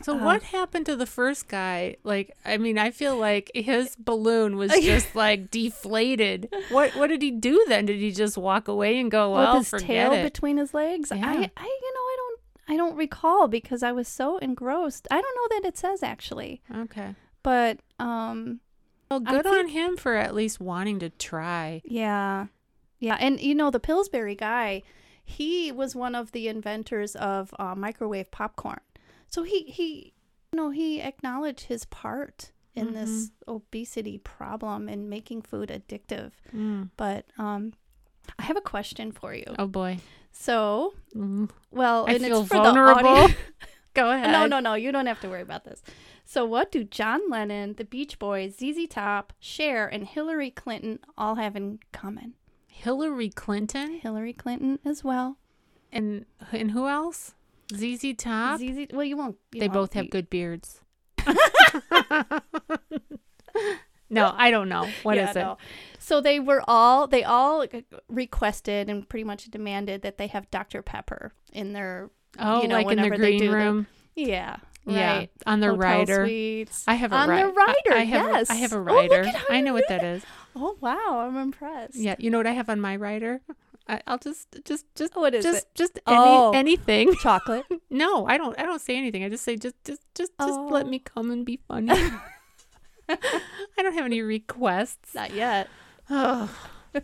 So 0.04 0.16
Uh, 0.18 0.24
what 0.24 0.44
happened 0.44 0.86
to 0.88 0.96
the 0.96 1.06
first 1.06 1.48
guy? 1.48 1.96
Like, 2.04 2.36
I 2.46 2.58
mean, 2.58 2.78
I 2.78 2.92
feel 2.92 3.16
like 3.18 3.52
his 3.54 3.96
balloon 4.00 4.56
was 4.58 4.72
just 4.82 5.16
like 5.16 5.52
deflated. 5.52 6.50
What 6.70 6.96
what 6.96 7.08
did 7.08 7.22
he 7.22 7.32
do 7.32 7.66
then? 7.68 7.86
Did 7.86 8.00
he 8.00 8.12
just 8.12 8.38
walk 8.38 8.68
away 8.68 9.00
and 9.00 9.10
go, 9.12 9.34
well, 9.34 9.54
with 9.56 9.64
his 9.64 9.70
forget 9.70 9.88
tail 9.88 10.12
it? 10.14 10.24
between 10.24 10.58
his 10.58 10.74
legs, 10.74 11.12
Yeah. 11.16 11.26
I, 11.26 11.32
I, 11.32 11.36
you 11.36 11.94
know, 11.94 12.06
I 12.14 12.16
don't, 12.18 12.40
I 12.70 12.78
don't 12.78 12.96
recall 12.96 13.48
because 13.48 13.84
I 13.84 13.92
was 13.92 14.08
so 14.08 14.38
engrossed. 14.38 15.08
I 15.12 15.22
don't 15.22 15.36
know 15.36 15.60
that 15.60 15.68
it 15.68 15.78
says 15.78 16.04
actually, 16.04 16.62
okay. 16.74 17.16
but 17.44 17.80
um, 18.00 18.60
Well, 19.12 19.20
good 19.20 19.46
on 19.46 19.68
him 19.68 19.98
for 19.98 20.16
at 20.16 20.34
least 20.34 20.60
wanting 20.62 21.00
to 21.00 21.10
try. 21.10 21.82
Yeah. 21.86 22.48
Yeah. 23.00 23.18
And, 23.20 23.40
you 23.42 23.54
know, 23.54 23.70
the 23.70 23.80
Pillsbury 23.80 24.36
guy, 24.36 24.84
he 25.24 25.72
was 25.72 25.96
one 25.96 26.16
of 26.16 26.32
the 26.32 26.48
inventors 26.48 27.16
of 27.18 27.54
uh, 27.60 27.76
microwave 27.76 28.32
popcorn. 28.32 28.80
So 29.28 29.44
he, 29.44 29.64
he, 29.64 30.14
you 30.54 30.58
know, 30.58 30.70
he 30.70 31.02
acknowledged 31.02 31.66
his 31.66 31.86
part 31.86 32.52
in 32.74 32.94
this 32.94 33.32
obesity 33.50 34.18
problem 34.18 34.88
and 34.88 35.10
making 35.10 35.42
food 35.42 35.68
addictive. 35.70 36.32
Mm. 36.56 36.90
But 36.96 37.26
um, 37.38 37.74
I 38.40 38.44
have 38.44 38.56
a 38.56 38.62
question 38.62 39.12
for 39.12 39.34
you. 39.34 39.44
Oh 39.60 39.68
boy, 39.68 39.98
So, 40.32 40.94
Mm. 41.14 41.50
well, 41.72 42.06
I 42.08 42.14
and 42.14 42.24
feel 42.24 42.40
it's 42.42 42.48
for 42.50 42.56
the 42.58 42.64
vulnerable. 42.64 43.10
audience. 43.10 43.36
go 43.94 44.12
ahead. 44.12 44.32
no, 44.32 44.46
no, 44.48 44.60
no. 44.60 44.74
You 44.76 44.92
don't 44.92 45.06
have 45.08 45.20
to 45.22 45.30
worry 45.30 45.42
about 45.42 45.64
this. 45.66 45.82
So, 46.26 46.46
what 46.46 46.72
do 46.72 46.84
John 46.84 47.22
Lennon, 47.30 47.74
the 47.74 47.84
Beach 47.84 48.18
Boys, 48.20 48.56
ZZ 48.58 48.88
Top, 48.90 49.34
Cher, 49.40 49.88
and 49.88 50.06
Hillary 50.06 50.50
Clinton 50.52 51.00
all 51.18 51.36
have 51.36 51.56
in 51.56 51.80
common? 51.92 52.34
Hillary 52.68 53.30
Clinton 53.30 54.00
Hillary 54.00 54.34
Clinton 54.34 54.80
as 54.86 55.04
well. 55.04 55.38
and 55.92 56.26
and 56.52 56.72
who 56.72 56.88
else? 56.88 57.36
ZZ 57.74 58.14
Top. 58.18 58.60
ZZ, 58.60 58.88
well, 58.92 59.04
you 59.04 59.18
won't. 59.18 59.38
you 59.52 59.60
they 59.60 59.68
won't- 59.68 59.74
both 59.74 59.94
have 59.94 60.10
good 60.10 60.30
beards. 60.30 60.82
no, 64.10 64.34
I 64.36 64.52
don't 64.52 64.68
know. 64.70 64.88
What 65.04 65.18
is 65.18 65.24
Yeah, 65.24 65.32
it? 65.32 65.36
no. 65.36 65.58
So 66.00 66.20
they 66.22 66.40
were 66.40 66.64
all 66.68 67.08
they 67.08 67.24
all 67.24 67.62
uh, 67.62 67.68
requested 68.10 68.90
and 68.90 69.08
pretty 69.08 69.24
much 69.24 69.46
demanded 69.46 70.02
that 70.02 70.18
they 70.18 70.28
have 70.28 70.50
Dr 70.52 70.82
Pepper 70.82 71.34
in 71.54 71.74
their 71.74 72.10
Oh, 72.42 72.62
you 72.62 72.68
know, 72.68 72.76
like 72.76 72.92
in 72.98 73.02
the 73.02 73.10
green 73.16 73.40
their- 73.40 73.52
room. 73.52 73.88
yeah 74.16 74.58
Yeah, 74.86 75.18
right 75.18 75.30
on 75.46 75.60
the 75.60 75.68
hotel 75.68 75.80
rider. 75.80 76.26
suites. 76.26 76.84
I 76.88 76.96
have 76.96 77.12
a 77.12 77.16
on 77.16 77.30
ri- 77.30 77.42
the 77.44 77.48
rider. 77.50 77.94
I, 77.94 77.98
I 77.98 78.04
have 78.04 78.30
yes, 78.32 78.50
A, 78.50 78.54
I 78.54 78.56
have 78.56 78.74
a 78.74 78.78
Oh, 78.78 78.80
rider. 78.82 79.26
how 79.28 79.46
I 79.50 79.62
know 79.62 79.74
what 79.74 79.88
that 79.90 80.04
is. 80.04 80.24
Oh 80.56 80.76
wow, 80.82 81.26
I'm 81.28 81.38
impressed. 81.38 81.96
Yeah, 81.96 82.16
you 82.20 82.30
know 82.30 82.38
what 82.38 82.48
I 82.48 82.52
have 82.54 82.70
on 82.70 82.80
my 82.82 82.96
rider? 82.96 83.42
I, 83.88 84.00
I'll 84.08 84.20
just, 84.20 84.48
just, 84.64 84.86
just, 84.96 85.16
What 85.16 85.34
is 85.34 85.44
just, 85.44 85.64
it? 85.66 85.76
just 85.76 86.00
any, 86.08 86.18
Oh. 86.18 86.52
anything. 86.54 87.14
Chocolate. 87.22 87.66
No, 87.90 88.26
I 88.28 88.38
don't. 88.38 88.58
I 88.60 88.64
don't 88.64 88.80
say 88.82 88.96
anything. 88.96 89.24
I 89.24 89.30
just 89.30 89.44
say, 89.44 89.56
just, 89.58 89.76
just, 89.84 90.02
just, 90.16 90.32
just 90.40 90.60
let 90.70 90.86
Oh. 90.86 90.90
me 90.90 91.00
come 91.00 91.32
and 91.32 91.46
be 91.46 91.60
funny. 91.68 91.92
I 93.10 93.18
don't 93.78 93.94
have 93.94 94.06
any 94.06 94.22
requests. 94.22 95.14
Not 95.16 95.34
yet. 95.34 95.68
Oh. 96.10 96.50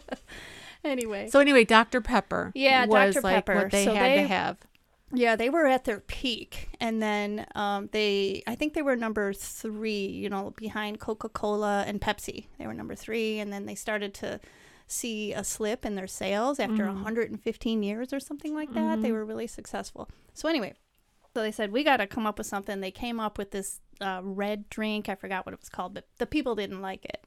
Anyway. 0.84 1.28
So 1.30 1.40
anyway, 1.40 1.66
Dr 1.66 2.00
Pepper. 2.02 2.52
Yeah, 2.56 2.86
was 2.86 3.16
Dr. 3.16 3.24
like 3.24 3.36
Pepper. 3.46 3.56
what 3.56 3.72
they 3.72 3.84
So 3.86 3.94
had 3.94 4.12
they- 4.12 4.22
to 4.22 4.28
have. 4.28 4.58
Yeah, 5.14 5.38
they 5.38 5.50
were 5.50 5.66
at 5.68 5.86
their 5.86 6.02
peak, 6.02 6.68
and 6.82 7.02
then 7.02 7.46
um, 7.56 7.88
they, 7.94 8.44
I 8.46 8.56
think 8.56 8.74
they 8.74 8.82
were 8.82 8.98
number 8.98 9.32
three, 9.32 10.06
you 10.06 10.30
know, 10.30 10.54
behind 10.58 11.00
Coca 11.00 11.30
Cola 11.30 11.86
and 11.88 12.02
Pepsi. 12.02 12.48
They 12.60 12.68
were 12.68 12.74
number 12.74 12.94
three, 12.94 13.40
and 13.40 13.52
then 13.54 13.66
they 13.66 13.76
started 13.76 14.14
to 14.16 14.42
see 14.86 15.32
a 15.34 15.44
slip 15.46 15.86
in 15.86 15.96
their 15.96 16.08
sales 16.08 16.60
after 16.60 16.84
Mhm. 16.86 16.94
115 16.96 17.84
years 17.84 18.12
or 18.12 18.20
something 18.20 18.54
like 18.54 18.74
that. 18.74 19.02
They 19.02 19.10
Mhm. 19.10 19.14
were 19.14 19.26
really 19.26 19.48
successful. 19.48 20.10
So 20.34 20.50
anyway, 20.50 20.74
so 21.34 21.42
they 21.42 21.52
said 21.52 21.72
we 21.72 21.84
got 21.86 21.98
to 21.98 22.08
come 22.08 22.26
up 22.26 22.38
with 22.38 22.48
something. 22.48 22.80
They 22.82 22.92
came 22.92 23.20
up 23.20 23.38
with 23.38 23.52
this 23.52 23.80
uh, 24.00 24.22
red 24.24 24.70
drink. 24.70 25.10
I 25.10 25.16
forgot 25.16 25.46
what 25.46 25.54
it 25.54 25.60
was 25.60 25.70
called, 25.70 25.94
but 25.96 26.06
the 26.20 26.28
people 26.28 26.54
didn't 26.54 26.82
like 26.82 27.04
it. 27.06 27.26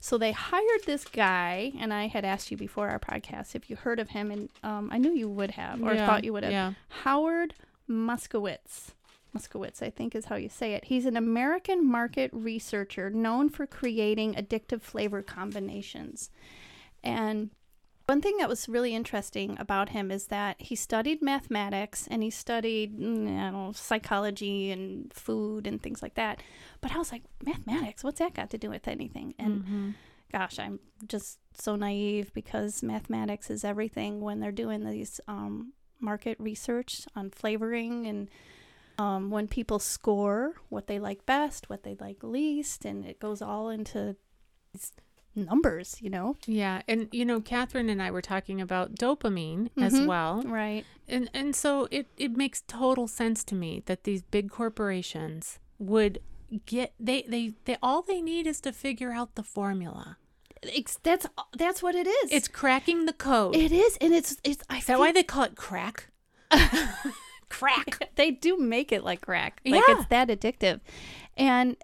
So 0.00 0.16
they 0.16 0.32
hired 0.32 0.84
this 0.86 1.04
guy, 1.04 1.72
and 1.78 1.92
I 1.92 2.06
had 2.06 2.24
asked 2.24 2.50
you 2.50 2.56
before 2.56 2.88
our 2.88 3.00
podcast 3.00 3.54
if 3.54 3.68
you 3.68 3.76
heard 3.76 3.98
of 3.98 4.10
him, 4.10 4.30
and 4.30 4.48
um, 4.62 4.90
I 4.92 4.98
knew 4.98 5.12
you 5.12 5.28
would 5.28 5.52
have, 5.52 5.82
or 5.82 5.94
Yeah, 5.94 6.06
thought 6.06 6.24
you 6.24 6.32
would 6.32 6.44
have. 6.44 6.52
Yeah. 6.52 6.72
Howard 7.02 7.54
Muskowitz. 7.88 8.92
Muskowitz, 9.36 9.82
I 9.82 9.90
think 9.90 10.14
is 10.14 10.26
how 10.26 10.36
you 10.36 10.48
say 10.48 10.72
it. 10.74 10.84
He's 10.84 11.04
an 11.04 11.16
American 11.16 11.86
market 11.86 12.30
researcher 12.32 13.10
known 13.10 13.48
for 13.48 13.66
creating 13.66 14.34
addictive 14.34 14.80
flavor 14.82 15.22
combinations. 15.22 16.30
And 17.02 17.50
one 18.08 18.22
thing 18.22 18.38
that 18.38 18.48
was 18.48 18.70
really 18.70 18.94
interesting 18.94 19.54
about 19.60 19.90
him 19.90 20.10
is 20.10 20.28
that 20.28 20.56
he 20.62 20.74
studied 20.74 21.20
mathematics 21.20 22.08
and 22.10 22.22
he 22.22 22.30
studied, 22.30 22.98
mm, 22.98 23.26
I 23.38 23.50
don't 23.50 23.52
know, 23.52 23.72
psychology 23.72 24.70
and 24.70 25.12
food 25.12 25.66
and 25.66 25.82
things 25.82 26.00
like 26.02 26.14
that. 26.14 26.42
But 26.80 26.92
I 26.94 26.98
was 26.98 27.12
like, 27.12 27.24
mathematics, 27.44 28.02
what's 28.02 28.18
that 28.20 28.32
got 28.32 28.48
to 28.50 28.56
do 28.58 28.70
with 28.70 28.88
anything? 28.88 29.34
And 29.38 29.62
Mhm. 29.62 29.94
gosh, 30.32 30.58
I'm 30.58 30.80
just 31.06 31.38
so 31.52 31.76
naive 31.76 32.32
because 32.32 32.82
mathematics 32.82 33.50
is 33.50 33.62
everything 33.62 34.22
when 34.22 34.40
they're 34.40 34.52
doing 34.52 34.84
these 34.88 35.20
um, 35.28 35.74
market 36.00 36.40
research 36.40 37.06
on 37.14 37.28
flavoring 37.30 38.06
and 38.06 38.30
um, 38.98 39.30
when 39.30 39.48
people 39.48 39.78
score 39.78 40.54
what 40.70 40.86
they 40.86 40.98
like 40.98 41.26
best, 41.26 41.68
what 41.68 41.82
they 41.82 41.94
like 42.00 42.22
least, 42.22 42.86
and 42.86 43.04
it 43.04 43.20
goes 43.20 43.42
all 43.42 43.68
into 43.68 44.16
these 44.72 44.92
numbers, 45.38 45.96
you 46.00 46.10
know? 46.10 46.36
Yeah, 46.46 46.82
and 46.88 47.08
you 47.12 47.24
know, 47.24 47.40
Catherine 47.40 47.88
and 47.88 48.02
I 48.02 48.10
were 48.10 48.22
talking 48.22 48.60
about 48.60 48.94
dopamine 48.96 49.70
as 49.80 49.94
Mhm. 49.94 50.06
well, 50.06 50.42
Right. 50.42 50.84
and 51.08 51.30
and 51.32 51.54
so 51.56 51.88
it 51.90 52.06
it 52.16 52.36
makes 52.36 52.62
total 52.66 53.06
sense 53.08 53.44
to 53.44 53.54
me 53.54 53.82
that 53.86 54.04
these 54.04 54.22
big 54.22 54.50
corporations 54.50 55.58
would 55.78 56.20
get 56.66 56.92
they 56.98 57.22
they 57.22 57.54
they 57.64 57.76
all 57.82 58.02
they 58.02 58.20
need 58.22 58.46
is 58.46 58.60
to 58.62 58.72
figure 58.72 59.12
out 59.12 59.34
the 59.34 59.42
formula. 59.42 60.16
It's, 60.62 60.98
that's 61.02 61.24
that's 61.56 61.82
what 61.82 61.94
it 61.94 62.06
is. 62.08 62.32
It's 62.32 62.48
cracking 62.48 63.06
the 63.06 63.12
code. 63.12 63.54
it 63.54 63.70
is, 63.70 63.96
and 64.00 64.12
it's 64.12 64.36
it's. 64.42 64.62
I 64.68 64.78
is 64.78 64.86
that 64.86 64.98
why 64.98 65.12
they 65.12 65.22
call 65.22 65.44
it 65.44 65.54
crack? 65.56 66.08
crack. 67.48 68.10
they 68.16 68.30
do 68.30 68.56
make 68.58 68.92
it 68.92 69.04
like 69.04 69.20
crack. 69.22 69.60
Like 69.64 69.82
Yeah. 69.88 69.94
it's 69.98 70.06
that 70.06 70.28
addictive. 70.28 70.80
And 71.36 71.76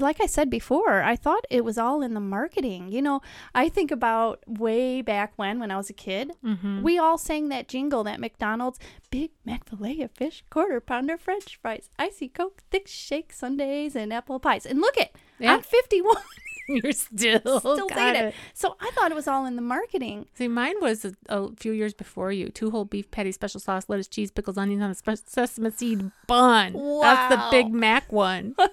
like 0.00 0.20
I 0.20 0.26
said 0.26 0.50
before, 0.50 1.02
I 1.02 1.16
thought 1.16 1.46
it 1.48 1.64
was 1.64 1.78
all 1.78 2.02
in 2.02 2.12
the 2.12 2.20
marketing. 2.20 2.92
You 2.92 3.00
know, 3.00 3.22
I 3.54 3.70
think 3.70 3.90
about 3.90 4.40
way 4.46 5.00
back 5.00 5.32
when, 5.36 5.58
when 5.60 5.70
I 5.70 5.78
was 5.78 5.88
a 5.88 5.94
kid, 5.94 6.32
Mm-hmm. 6.44 6.82
we 6.82 6.98
all 6.98 7.16
sang 7.16 7.48
that 7.48 7.68
jingle, 7.68 8.04
that 8.04 8.20
McDonald's 8.20 8.78
Big 9.10 9.30
Mac 9.46 9.66
filet 9.66 10.00
of 10.02 10.10
fish, 10.10 10.44
quarter 10.50 10.78
pounder 10.80 11.16
French 11.16 11.58
fries, 11.62 11.88
icy 11.98 12.28
Coke, 12.28 12.62
thick 12.70 12.86
shake 12.86 13.32
sundaes, 13.32 13.96
and 13.96 14.12
apple 14.12 14.38
pies. 14.38 14.66
And 14.66 14.78
look 14.80 14.98
it, 14.98 15.16
Yeah. 15.38 15.54
I'm 15.54 15.62
51, 15.62 16.16
You're 16.82 16.92
still, 16.92 17.40
still 17.60 17.88
got 17.88 18.16
it. 18.16 18.24
it. 18.26 18.34
So 18.54 18.76
I 18.80 18.90
thought 18.94 19.10
it 19.10 19.14
was 19.14 19.26
all 19.28 19.44
in 19.46 19.56
the 19.56 19.62
marketing. 19.62 20.26
See, 20.34 20.48
mine 20.48 20.76
was 20.80 21.04
a, 21.04 21.12
a 21.28 21.54
few 21.56 21.72
years 21.72 21.94
before 21.94 22.30
you. 22.32 22.48
Two 22.48 22.70
whole 22.70 22.84
beef 22.84 23.10
patties, 23.10 23.34
special 23.34 23.60
sauce, 23.60 23.84
lettuce, 23.88 24.08
cheese, 24.08 24.30
pickles, 24.30 24.56
onions 24.56 24.82
on 24.82 24.90
a 24.90 24.94
spe- 24.94 25.26
sesame 25.28 25.70
seed 25.70 26.10
bun. 26.26 26.72
Wow. 26.74 27.00
That's 27.02 27.34
the 27.34 27.48
Big 27.50 27.72
Mac 27.72 28.12
one. 28.12 28.54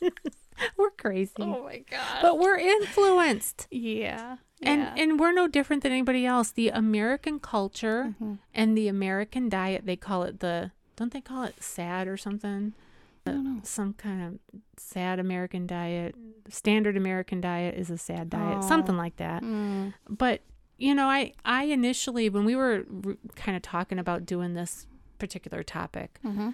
we're 0.76 0.90
crazy, 0.90 1.32
Oh 1.40 1.64
my 1.64 1.82
god! 1.90 2.18
but 2.22 2.38
we're 2.38 2.58
influenced, 2.58 3.66
yeah, 3.70 4.36
and 4.60 4.82
yeah. 4.82 4.94
and 4.96 5.18
we're 5.20 5.32
no 5.32 5.48
different 5.48 5.82
than 5.82 5.92
anybody 5.92 6.26
else. 6.26 6.50
The 6.50 6.68
American 6.68 7.38
culture 7.40 8.14
Mhm. 8.20 8.38
and 8.54 8.76
the 8.76 8.88
American 8.88 9.48
diet. 9.48 9.86
They 9.86 9.96
call 9.96 10.22
it 10.24 10.40
the. 10.40 10.72
Don't 10.96 11.12
they 11.12 11.20
call 11.20 11.44
it 11.44 11.62
sad 11.62 12.06
or 12.06 12.16
something? 12.16 12.74
I 13.26 13.30
don't 13.30 13.44
know. 13.44 13.60
Some 13.62 13.92
kind 13.94 14.22
of 14.22 14.60
sad 14.76 15.18
American 15.20 15.66
diet. 15.66 16.14
Standard 16.48 16.96
American 16.96 17.40
diet 17.40 17.76
is 17.76 17.88
a 17.90 17.98
sad 17.98 18.30
diet. 18.30 18.58
Oh. 18.60 18.68
Something 18.68 18.96
like 18.96 19.16
that. 19.16 19.42
Mm. 19.42 19.94
but 20.08 20.40
you 20.78 20.94
know 20.94 21.06
i 21.06 21.32
i 21.44 21.64
initially 21.64 22.28
when 22.30 22.44
we 22.44 22.56
were 22.56 22.84
r- 23.06 23.14
kind 23.36 23.54
of 23.54 23.62
talking 23.62 23.98
about 24.00 24.24
doing 24.26 24.54
this 24.54 24.86
particular 25.18 25.62
topic 25.62 26.18
Mm-hmm. 26.24 26.50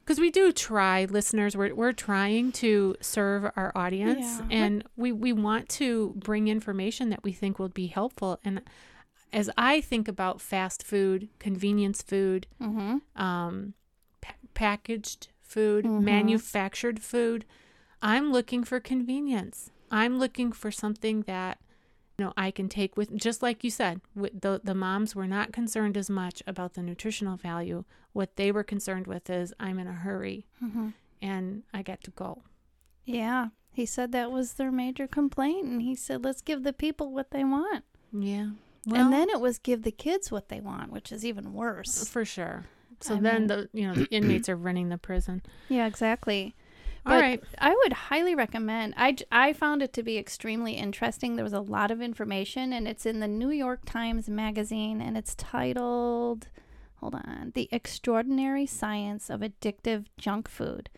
because 0.00 0.18
we 0.20 0.30
do 0.30 0.52
try 0.52 1.06
listeners 1.06 1.56
we're, 1.56 1.74
we're 1.74 1.92
trying 1.92 2.50
to 2.52 2.96
serve 3.00 3.44
our 3.56 3.72
audience 3.74 4.40
Yeah. 4.40 4.46
and 4.50 4.84
we 4.96 5.12
we 5.12 5.32
want 5.32 5.68
to 5.80 6.12
bring 6.16 6.48
information 6.48 7.08
that 7.10 7.22
we 7.24 7.32
think 7.32 7.58
will 7.58 7.68
be 7.70 7.86
helpful 7.86 8.38
and 8.44 8.60
as 9.32 9.48
i 9.56 9.80
think 9.80 10.08
about 10.08 10.40
fast 10.42 10.82
food 10.82 11.28
convenience 11.38 12.02
food 12.02 12.46
Mm-hmm. 12.60 13.22
um, 13.22 13.74
pa- 14.20 14.34
packaged 14.52 15.28
food, 15.50 15.84
Mhm. 15.84 16.02
manufactured 16.02 17.00
food. 17.02 17.44
I'm 18.02 18.30
looking 18.32 18.64
for 18.64 18.80
convenience. 18.80 19.70
I'm 19.90 20.18
looking 20.18 20.52
for 20.52 20.70
something 20.70 21.22
that 21.22 21.58
you 22.18 22.24
know 22.26 22.32
I 22.36 22.50
can 22.50 22.68
take 22.68 22.96
with 22.96 23.14
just 23.16 23.42
like 23.42 23.64
you 23.64 23.70
said, 23.70 24.00
with 24.14 24.40
the 24.40 24.60
the 24.62 24.74
moms 24.74 25.14
were 25.16 25.26
not 25.26 25.52
concerned 25.52 25.96
as 25.96 26.08
much 26.08 26.42
about 26.46 26.74
the 26.74 26.82
nutritional 26.82 27.36
value. 27.36 27.84
What 28.12 28.36
they 28.36 28.50
were 28.52 28.64
concerned 28.64 29.06
with 29.06 29.28
is 29.30 29.52
I'm 29.58 29.78
in 29.78 29.86
a 29.86 29.92
hurry 29.92 30.46
Mm-hmm. 30.62 30.88
and 31.22 31.62
I 31.74 31.82
got 31.82 32.02
to 32.04 32.10
go. 32.10 32.42
Yeah, 33.04 33.48
he 33.72 33.86
said 33.86 34.12
that 34.12 34.30
was 34.30 34.54
their 34.54 34.70
major 34.72 35.06
complaint, 35.08 35.66
and 35.66 35.82
he 35.82 35.94
said, 35.94 36.24
"Let's 36.24 36.42
give 36.42 36.62
the 36.62 36.72
people 36.72 37.12
what 37.12 37.30
they 37.32 37.44
want." 37.44 37.84
Yeah. 38.12 38.50
Well, 38.86 39.00
and 39.04 39.12
then 39.12 39.28
it 39.30 39.40
was 39.40 39.58
give 39.58 39.82
the 39.82 39.92
kids 39.92 40.30
what 40.30 40.48
they 40.48 40.60
want, 40.60 40.90
which 40.92 41.10
is 41.12 41.24
even 41.24 41.52
worse. 41.52 42.08
for 42.08 42.24
sure. 42.24 42.64
So 43.00 43.16
I 43.16 43.20
then 43.20 43.38
mean- 43.40 43.46
the 43.48 43.68
you 43.72 43.86
know 43.88 43.94
the 43.94 44.04
inmates 44.10 44.48
are 44.48 44.56
running 44.56 44.88
the 44.88 44.98
prison. 44.98 45.42
Yeah, 45.68 45.86
exactly. 45.86 46.54
All 47.06 47.14
But 47.14 47.22
right. 47.22 47.42
I 47.58 47.70
would 47.74 47.94
highly 47.94 48.34
recommend. 48.34 48.92
I, 48.94 49.16
I 49.32 49.54
found 49.54 49.82
it 49.82 49.94
to 49.94 50.02
be 50.02 50.18
extremely 50.18 50.74
interesting. 50.74 51.34
There 51.36 51.42
was 51.44 51.54
a 51.54 51.60
lot 51.60 51.90
of 51.90 52.02
information, 52.02 52.74
and 52.74 52.86
it's 52.86 53.06
in 53.06 53.20
the 53.20 53.26
New 53.28 53.48
York 53.48 53.80
Times 53.86 54.28
Magazine, 54.28 55.00
and 55.00 55.16
it's 55.16 55.34
titled, 55.34 56.48
hold 56.96 57.14
on, 57.14 57.52
The 57.54 57.70
Extraordinary 57.72 58.66
Science 58.66 59.30
of 59.30 59.40
Addictive 59.40 60.04
Junk 60.18 60.46
Food. 60.46 60.90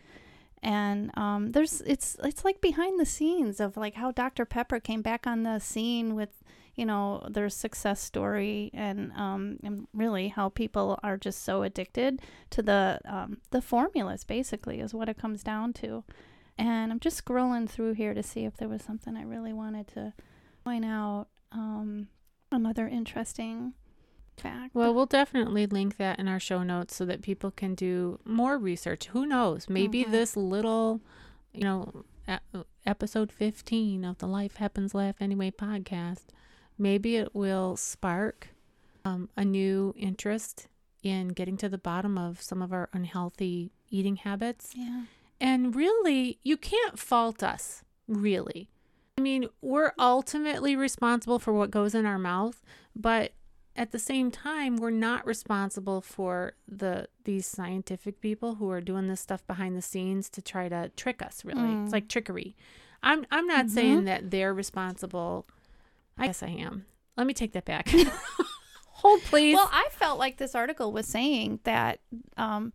And 0.61 1.09
um, 1.17 1.53
there's 1.53 1.79
it's 1.81 2.17
it's 2.21 2.43
like 2.43 2.59
behind 2.59 2.99
the 2.99 3.05
scenes 3.05 3.61
of 3.61 3.77
like 3.77 3.95
how 3.95 4.11
Dr 4.11 4.43
Pepper 4.45 4.81
came 4.81 5.01
back 5.01 5.25
on 5.25 5.43
the 5.43 5.59
scene 5.59 6.15
with 6.15 6.43
you 6.75 6.85
know 6.85 7.25
their 7.29 7.49
success 7.49 8.01
story 8.01 8.71
and 8.73 9.11
um 9.13 9.57
and 9.63 9.87
really 9.93 10.29
how 10.29 10.49
people 10.49 10.99
are 11.03 11.17
just 11.17 11.43
so 11.43 11.61
addicted 11.63 12.19
to 12.49 12.61
the 12.63 12.99
um 13.05 13.37
the 13.51 13.61
formulas 13.61 14.23
basically 14.23 14.79
is 14.79 14.93
what 14.93 15.07
it 15.07 15.17
comes 15.17 15.43
down 15.43 15.71
to 15.71 16.03
and 16.57 16.91
i'm 16.91 16.99
just 16.99 17.23
scrolling 17.23 17.69
through 17.69 17.93
here 17.93 18.13
to 18.13 18.23
see 18.23 18.43
if 18.45 18.57
there 18.57 18.67
was 18.69 18.81
something 18.81 19.15
i 19.15 19.21
really 19.23 19.53
wanted 19.53 19.87
to 19.87 20.13
point 20.63 20.83
out 20.85 21.27
um 21.51 22.07
another 22.51 22.87
interesting 22.87 23.73
fact 24.37 24.73
Well, 24.73 24.95
we'll 24.95 25.05
definitely 25.05 25.67
link 25.67 25.97
that 25.97 26.17
in 26.17 26.27
our 26.27 26.39
show 26.39 26.63
notes 26.63 26.95
so 26.95 27.05
that 27.05 27.21
people 27.21 27.51
can 27.51 27.75
do 27.75 28.19
more 28.25 28.57
research. 28.57 29.05
Who 29.09 29.27
knows? 29.27 29.69
Maybe 29.69 30.03
Mhm. 30.03 30.09
this 30.09 30.35
little, 30.35 31.01
you 31.53 31.61
know, 31.63 32.03
episode 32.83 33.31
15 33.31 34.03
of 34.03 34.17
the 34.17 34.27
Life 34.27 34.55
Happens 34.55 34.95
Laugh 34.95 35.17
Anyway 35.21 35.51
podcast, 35.51 36.23
maybe 36.77 37.15
it 37.15 37.33
will 37.33 37.75
spark 37.77 38.49
um, 39.05 39.29
a 39.35 39.45
new 39.45 39.93
interest 39.97 40.67
in 41.01 41.29
getting 41.29 41.57
to 41.57 41.69
the 41.69 41.77
bottom 41.77 42.17
of 42.17 42.41
some 42.41 42.61
of 42.61 42.71
our 42.71 42.89
unhealthy 42.93 43.71
eating 43.89 44.15
habits. 44.17 44.73
yeah 44.75 45.03
And 45.39 45.75
really, 45.75 46.39
you 46.43 46.57
can't 46.57 46.97
fault 46.97 47.43
us, 47.43 47.83
really. 48.07 48.69
I 49.17 49.21
mean, 49.21 49.47
we're 49.61 49.93
ultimately 49.99 50.75
responsible 50.75 51.39
for 51.39 51.53
what 51.53 51.69
goes 51.69 51.93
in 51.93 52.05
our 52.05 52.17
mouth, 52.17 52.63
but 52.95 53.33
at 53.75 53.91
the 53.91 53.99
same 53.99 54.31
time, 54.31 54.77
we're 54.77 54.91
not 54.91 55.25
responsible 55.25 56.01
for 56.01 56.53
the 56.67 57.07
these 57.23 57.45
scientific 57.45 58.21
people 58.21 58.55
who 58.55 58.69
are 58.69 58.81
doing 58.81 59.07
this 59.07 59.21
stuff 59.21 59.45
behind 59.47 59.75
the 59.75 59.81
scenes 59.81 60.29
to 60.29 60.41
try 60.41 60.69
to 60.69 60.91
trick 60.95 61.21
us, 61.21 61.43
really. 61.43 61.61
Mm. 61.61 61.83
It's 61.83 61.93
like 61.93 62.07
trickery. 62.07 62.55
I'm 63.01 63.25
I'm 63.31 63.47
not 63.47 63.69
saying 63.69 64.05
that 64.05 64.31
they're 64.31 64.53
responsible. 64.53 65.45
I 66.17 66.27
guess 66.27 66.43
I 66.43 66.47
am. 66.49 66.85
Let 67.17 67.27
me 67.27 67.33
take 67.33 67.53
that 67.53 67.65
back. 67.65 67.89
Hold 69.03 69.21
please. 69.23 69.55
well 69.55 69.69
i 69.73 69.87
felt 69.91 70.17
like 70.17 70.37
this 70.37 70.55
article 70.55 70.93
was 70.93 71.05
saying 71.05 71.59
that 71.65 71.99
um 72.37 72.71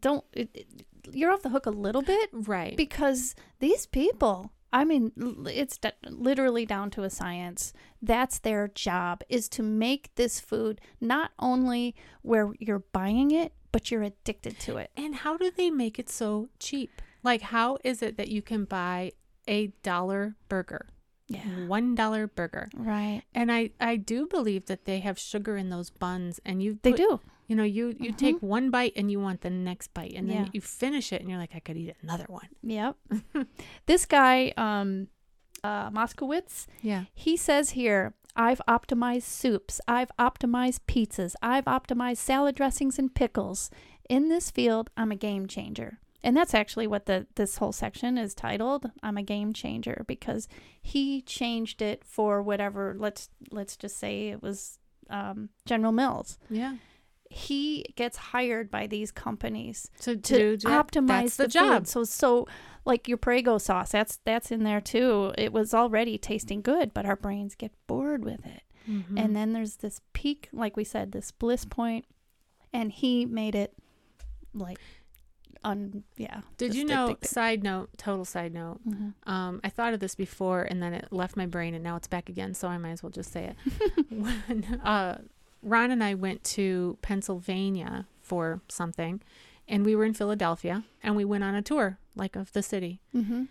don't 0.00 0.24
it, 0.32 0.48
it- 0.54 0.86
you're 1.12 1.30
off 1.32 1.42
the 1.42 1.48
hook 1.50 1.66
a 1.66 1.70
little 1.70 2.00
bit 2.02 2.28
right. 2.32 2.76
because 2.76 3.34
these 3.60 3.84
people 3.86 4.50
i 4.72 4.84
mean 4.84 5.12
it's 5.50 5.76
d- 5.78 5.90
literally 6.08 6.64
down 6.66 6.90
to 6.90 7.02
a 7.02 7.10
science 7.10 7.72
that's 8.00 8.38
their 8.38 8.68
job 8.68 9.22
is 9.28 9.48
to 9.48 9.62
make 9.62 10.14
this 10.14 10.40
food 10.40 10.80
not 11.00 11.30
only 11.38 11.94
where 12.22 12.50
you're 12.58 12.84
buying 12.92 13.30
it 13.30 13.52
but 13.72 13.90
you're 13.90 14.02
addicted 14.02 14.58
to 14.58 14.76
it 14.78 14.90
And 14.96 15.14
how 15.16 15.36
do 15.36 15.50
they 15.50 15.70
make 15.70 15.98
it 15.98 16.08
so 16.08 16.48
cheap? 16.58 17.02
Like, 17.22 17.42
how 17.42 17.76
is 17.84 18.00
it 18.02 18.16
that 18.16 18.28
you 18.28 18.40
can 18.40 18.64
buy 18.64 19.12
a 19.46 19.66
dollar 19.82 20.36
burger, 20.48 20.86
yeah 21.28 21.40
one 21.66 21.94
dollar 21.94 22.26
burger? 22.26 22.68
right 22.74 23.22
And 23.34 23.52
I, 23.52 23.70
I 23.80 23.96
do 23.96 24.26
believe 24.26 24.66
that 24.66 24.84
they 24.84 25.00
have 25.00 25.18
sugar 25.18 25.56
in 25.56 25.68
those 25.70 25.90
buns, 25.90 26.40
and 26.44 26.62
you 26.62 26.78
they 26.82 26.90
put- 26.92 26.98
do 26.98 27.20
You 27.48 27.56
know, 27.56 27.64
you 27.64 27.94
you 27.98 28.12
Mhm. 28.12 28.16
take 28.16 28.38
one 28.42 28.70
bite 28.70 28.92
and 28.96 29.10
you 29.10 29.20
want 29.20 29.40
the 29.40 29.48
next 29.50 29.94
bite, 29.94 30.12
and 30.14 30.28
then 30.28 30.44
Yeah. 30.44 30.50
you 30.52 30.60
finish 30.60 31.12
it, 31.14 31.20
and 31.20 31.30
you're 31.30 31.38
like, 31.38 31.54
I 31.54 31.60
could 31.60 31.76
eat 31.76 31.94
another 32.02 32.26
one. 32.28 32.48
yep 32.62 32.96
this 33.86 34.04
guy 34.06 34.52
um 34.56 35.08
uh 35.64 35.90
moskowitz 35.90 36.66
Yeah. 36.82 37.04
He 37.14 37.36
says 37.36 37.70
here, 37.70 38.14
I've 38.36 38.60
optimized 38.68 39.22
soups, 39.42 39.80
I've 39.88 40.10
optimized 40.18 40.80
pizzas, 40.86 41.34
I've 41.42 41.64
optimized 41.64 42.18
salad 42.18 42.54
dressings 42.54 42.98
and 42.98 43.12
pickles. 43.14 43.70
In 44.08 44.28
this 44.28 44.50
field, 44.50 44.88
I'm 44.96 45.10
a 45.12 45.16
game 45.16 45.46
changer. 45.48 45.98
And 46.24 46.36
that's 46.36 46.54
actually 46.54 46.86
what 46.86 47.06
the 47.06 47.26
this 47.36 47.58
whole 47.58 47.72
section 47.72 48.18
is 48.18 48.34
titled. 48.34 48.90
I'm 49.02 49.16
a 49.16 49.22
game 49.22 49.52
changer 49.52 50.04
because 50.08 50.48
he 50.82 51.22
changed 51.22 51.80
it 51.80 52.04
for 52.04 52.42
whatever 52.42 52.96
let's 52.98 53.30
let's 53.50 53.76
just 53.76 53.96
say 53.98 54.28
it 54.28 54.42
was 54.42 54.78
um, 55.10 55.50
General 55.64 55.92
Mills. 55.92 56.38
Yeah. 56.50 56.76
He 57.30 57.84
gets 57.94 58.16
hired 58.16 58.70
by 58.70 58.86
these 58.86 59.12
companies 59.12 59.90
So 60.00 60.14
to, 60.14 60.20
to 60.20 60.56
do 60.56 60.68
optimize 60.68 61.06
that's 61.06 61.36
the, 61.36 61.42
the, 61.44 61.48
job. 61.50 61.86
So 61.86 62.04
so 62.04 62.48
like 62.84 63.06
your 63.06 63.18
Prego 63.18 63.58
sauce, 63.58 63.92
that's 63.92 64.18
that's 64.24 64.50
in 64.50 64.64
there 64.64 64.80
too. 64.80 65.32
It 65.38 65.52
was 65.52 65.72
already 65.72 66.18
tasting 66.18 66.62
good, 66.62 66.92
but 66.94 67.06
our 67.06 67.16
brains 67.16 67.54
get 67.54 67.72
bored 67.86 68.24
with 68.24 68.44
it. 68.44 68.62
Mhm. 68.88 69.22
And 69.22 69.36
then 69.36 69.52
there's 69.52 69.76
this 69.76 70.00
peak, 70.14 70.48
like 70.52 70.76
we 70.76 70.84
said, 70.84 71.12
this 71.12 71.30
bliss 71.30 71.64
point 71.64 72.06
and 72.72 72.92
he 72.92 73.24
made 73.24 73.54
it 73.54 73.74
like 74.54 74.78
un 75.64 76.04
yeah. 76.16 76.42
Did 76.56 76.74
you 76.74 76.84
know? 76.84 77.16
Side 77.22 77.62
note, 77.62 77.90
total 77.96 78.24
side 78.24 78.52
note. 78.54 78.80
Mhm. 78.88 79.14
Um, 79.26 79.60
I 79.64 79.68
thought 79.68 79.94
of 79.94 80.00
this 80.00 80.14
before, 80.14 80.62
and 80.62 80.82
then 80.82 80.92
it 80.94 81.08
left 81.12 81.36
my 81.36 81.46
brain, 81.46 81.74
and 81.74 81.82
now 81.84 81.96
it's 81.96 82.08
back 82.08 82.28
again. 82.28 82.54
So 82.54 82.68
I 82.68 82.78
might 82.78 82.90
as 82.92 83.02
well 83.02 83.10
just 83.10 83.32
say 83.32 83.44
it. 83.54 84.06
when 84.10 84.80
uh, 84.84 85.22
Ron 85.62 85.90
and 85.90 86.02
I 86.04 86.14
went 86.14 86.44
to 86.44 86.98
Pennsylvania 87.02 88.06
for 88.22 88.60
something, 88.68 89.20
and 89.66 89.84
we 89.84 89.94
were 89.96 90.04
in 90.04 90.14
Philadelphia, 90.14 90.84
and 91.02 91.16
we 91.16 91.24
went 91.24 91.44
on 91.44 91.54
a 91.54 91.62
tour, 91.62 91.98
like 92.16 92.36
of 92.36 92.52
the 92.52 92.62
city. 92.62 93.00
Mhm. 93.14 93.48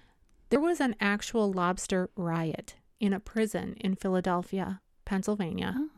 There 0.50 0.60
was 0.62 0.80
an 0.80 0.96
actual 1.02 1.52
lobster 1.52 2.10
riot 2.16 2.76
in 3.00 3.14
a 3.14 3.20
prison 3.20 3.74
in 3.80 3.96
Philadelphia, 3.96 4.82
Pennsylvania, 5.06 5.74
Oh. 5.78 5.90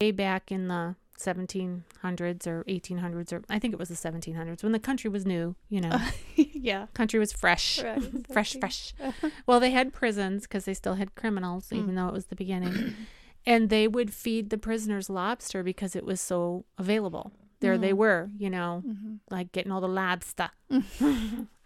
way 0.00 0.12
back 0.12 0.52
in 0.52 0.68
the 0.68 0.94
1700s 1.18 2.46
or 2.46 2.64
1800s, 2.64 3.32
or 3.32 3.42
I 3.48 3.58
think 3.58 3.72
it 3.74 3.78
was 3.78 3.88
the 3.88 3.94
1700s 3.96 4.62
when 4.62 4.72
the 4.72 4.78
country 4.78 5.10
was 5.10 5.26
new. 5.26 5.56
You 5.68 5.80
know, 5.82 5.98
yeah. 6.36 6.86
country 6.94 7.18
was 7.18 7.32
fresh, 7.32 7.82
Right, 7.82 8.02
fresh, 8.32 8.56
fresh. 8.58 8.94
Well, 9.46 9.60
they 9.60 9.70
had 9.70 9.92
prisons 9.92 10.42
because 10.42 10.64
they 10.64 10.74
still 10.74 10.94
had 10.94 11.14
criminals, 11.14 11.72
even 11.72 11.94
Mm. 11.94 11.96
though 11.96 12.08
it 12.08 12.12
was 12.14 12.26
the 12.26 12.36
beginning. 12.36 12.94
and 13.46 13.70
they 13.70 13.88
would 13.88 14.12
feed 14.12 14.50
the 14.50 14.58
prisoners 14.58 15.08
lobster 15.10 15.62
because 15.62 15.94
it 15.96 16.04
was 16.04 16.20
so 16.20 16.64
available. 16.78 17.32
There 17.60 17.76
they 17.78 17.92
Mm. 17.92 17.96
were, 17.96 18.30
you 18.38 18.50
know, 18.50 18.82
Mhm. 18.86 19.18
like 19.30 19.50
getting 19.52 19.72
all 19.72 19.80
the 19.80 19.88
lobster 19.88 20.50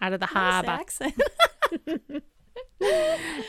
out 0.00 0.12
of 0.12 0.20
the 0.20 0.26
harbor. 0.26 0.80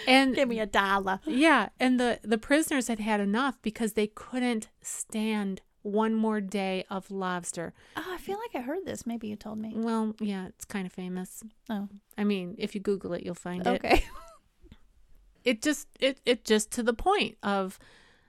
And 0.08 0.36
Give 0.36 0.47
me 0.47 0.60
a 0.60 0.66
dollar. 0.66 1.20
yeah, 1.26 1.70
and 1.80 1.99
the 1.99 2.20
the 2.24 2.38
prisoners 2.38 2.88
had 2.88 2.99
had 2.99 3.20
enough 3.20 3.60
because 3.62 3.93
they 3.93 4.08
couldn't 4.08 4.70
stand 4.82 5.62
one 5.84 6.14
more 6.16 6.42
day 6.42 6.84
of 6.90 7.10
lobster. 7.12 7.74
Oh, 7.96 8.04
I 8.08 8.18
feel 8.18 8.38
like 8.40 8.56
I 8.56 8.66
heard 8.66 8.86
this. 8.86 9.06
Maybe 9.06 9.28
you 9.28 9.36
told 9.36 9.58
me. 9.60 9.74
Well, 9.76 10.16
yeah, 10.20 10.48
it's 10.48 10.66
kind 10.66 10.86
of 10.88 10.92
famous. 10.92 11.44
Oh, 11.70 11.88
I 12.18 12.24
mean, 12.24 12.56
if 12.58 12.74
you 12.76 12.82
Google 12.82 13.14
it, 13.14 13.24
you'll 13.24 13.36
find 13.36 13.66
it. 13.68 13.70
okay. 13.70 14.04
it 15.44 15.62
just 15.62 15.88
it 16.00 16.20
it 16.26 16.46
just 16.46 16.72
to 16.72 16.84
the 16.84 16.94
point 16.94 17.38
of 17.44 17.78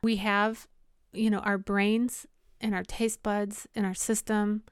we 0.03 0.17
have 0.17 0.67
you 1.13 1.31
know 1.31 1.39
our 1.39 1.59
brains 1.59 2.27
and 2.61 2.75
our 2.75 2.83
taste 2.83 3.23
buds 3.23 3.69
and 3.75 3.87
our 3.87 3.95
system 3.95 4.63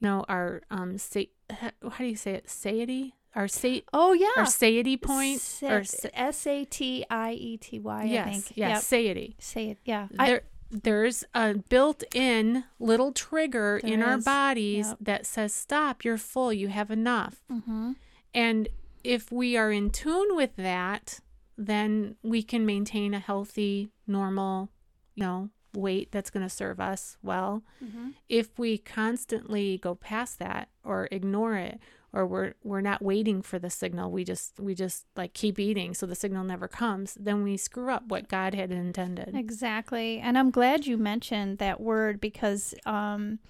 you 0.00 0.08
know 0.08 0.24
our 0.28 0.62
um 0.70 0.98
sa- 0.98 1.20
how 1.50 1.98
do 1.98 2.06
you 2.06 2.16
say 2.16 2.32
it 2.34 2.50
satiety 2.50 3.14
our 3.36 3.46
sate 3.48 3.84
Oh 3.92 4.12
yeah. 4.12 4.28
our 4.36 4.46
satiety 4.46 4.96
point 4.96 5.36
or 5.62 5.84
Sa- 5.84 6.02
sa- 6.02 6.08
S 6.14 6.46
A 6.46 6.64
T 6.64 7.04
I 7.10 7.32
E 7.32 7.56
T 7.56 7.78
Y. 7.80 8.00
I 8.02 8.04
yes 8.04 8.26
think. 8.44 8.56
yes 8.56 8.70
Yep. 8.76 8.82
satiety 8.82 9.36
Say 9.40 9.70
it. 9.70 9.78
Yeah. 9.84 10.06
I, 10.18 10.40
there's 10.70 11.24
a 11.34 11.54
built-in 11.54 12.64
little 12.78 13.12
trigger 13.12 13.78
in 13.78 14.00
There 14.00 14.08
our 14.08 14.18
bodies 14.18 14.88
Yep. 14.88 14.98
that 15.00 15.26
says 15.26 15.54
stop 15.54 16.04
you're 16.04 16.18
full 16.18 16.52
you 16.52 16.68
have 16.68 16.90
enough 16.90 17.42
mm-hmm. 17.50 17.92
And 18.34 18.68
if 19.04 19.30
we 19.30 19.56
are 19.56 19.70
in 19.70 19.90
tune 19.90 20.34
with 20.34 20.56
that, 20.56 21.20
then 21.56 22.16
we 22.22 22.42
can 22.42 22.66
maintain 22.66 23.14
a 23.14 23.20
healthy, 23.20 23.90
normal, 24.06 24.70
you 25.14 25.22
know, 25.24 25.50
weight 25.72 26.10
that's 26.10 26.30
going 26.30 26.42
to 26.42 26.50
serve 26.50 26.80
us 26.80 27.16
well. 27.22 27.62
Mm-hmm. 27.84 28.10
If 28.28 28.58
we 28.58 28.78
constantly 28.78 29.78
go 29.78 29.94
past 29.94 30.38
that 30.40 30.68
or 30.82 31.08
ignore 31.12 31.56
it 31.56 31.78
or 32.14 32.26
we're 32.26 32.54
we're 32.62 32.80
not 32.80 33.02
waiting 33.02 33.42
for 33.42 33.58
the 33.58 33.68
signal, 33.68 34.10
we 34.10 34.24
just 34.24 34.58
we 34.58 34.74
just 34.74 35.04
like 35.16 35.34
keep 35.34 35.58
eating 35.58 35.92
so 35.94 36.06
the 36.06 36.14
signal 36.14 36.44
never 36.44 36.68
comes, 36.68 37.14
then 37.20 37.42
we 37.42 37.56
screw 37.56 37.90
up 37.90 38.04
what 38.08 38.28
God 38.28 38.54
had 38.54 38.70
intended. 38.70 39.34
Exactly. 39.34 40.20
And 40.20 40.38
I'm 40.38 40.50
glad 40.50 40.86
you 40.86 40.96
mentioned 40.96 41.58
that 41.58 41.80
word 41.80 42.20
because 42.20 42.74
um, 42.86 43.40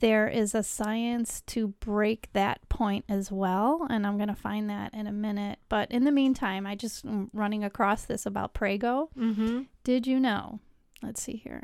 there 0.00 0.28
is 0.28 0.54
a 0.54 0.62
science 0.62 1.40
to 1.46 1.68
break 1.80 2.28
that 2.34 2.68
point 2.68 3.04
as 3.08 3.32
well. 3.32 3.86
And 3.88 4.06
I'm 4.06 4.16
going 4.18 4.28
to 4.28 4.34
find 4.34 4.68
that 4.68 4.92
in 4.92 5.06
a 5.06 5.12
minute. 5.12 5.58
But 5.70 5.90
in 5.90 6.04
the 6.04 6.12
meantime, 6.12 6.66
I 6.66 6.74
just 6.74 7.04
am 7.06 7.30
running 7.32 7.64
across 7.64 8.04
this 8.04 8.26
about 8.26 8.52
Prego. 8.52 9.08
Mhm. 9.16 9.66
Did 9.82 10.06
you 10.06 10.20
know? 10.20 10.60
Let's 11.02 11.22
see 11.22 11.36
here. 11.36 11.62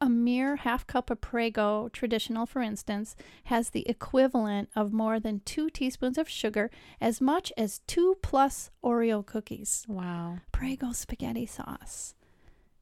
A 0.00 0.08
mere 0.08 0.56
half 0.56 0.86
cup 0.86 1.08
of 1.08 1.20
Prego, 1.20 1.88
traditional 1.88 2.46
for 2.46 2.60
instance, 2.60 3.16
has 3.44 3.70
the 3.70 3.88
equivalent 3.88 4.68
of 4.76 4.92
more 4.92 5.18
than 5.18 5.40
two 5.44 5.70
teaspoons 5.70 6.18
of 6.18 6.28
sugar, 6.28 6.70
as 7.00 7.20
much 7.20 7.52
as 7.56 7.78
two 7.86 8.16
plus 8.22 8.70
Oreo 8.84 9.24
cookies. 9.24 9.86
Wow. 9.88 10.38
Prego 10.52 10.92
spaghetti 10.92 11.46
sauce. 11.46 12.14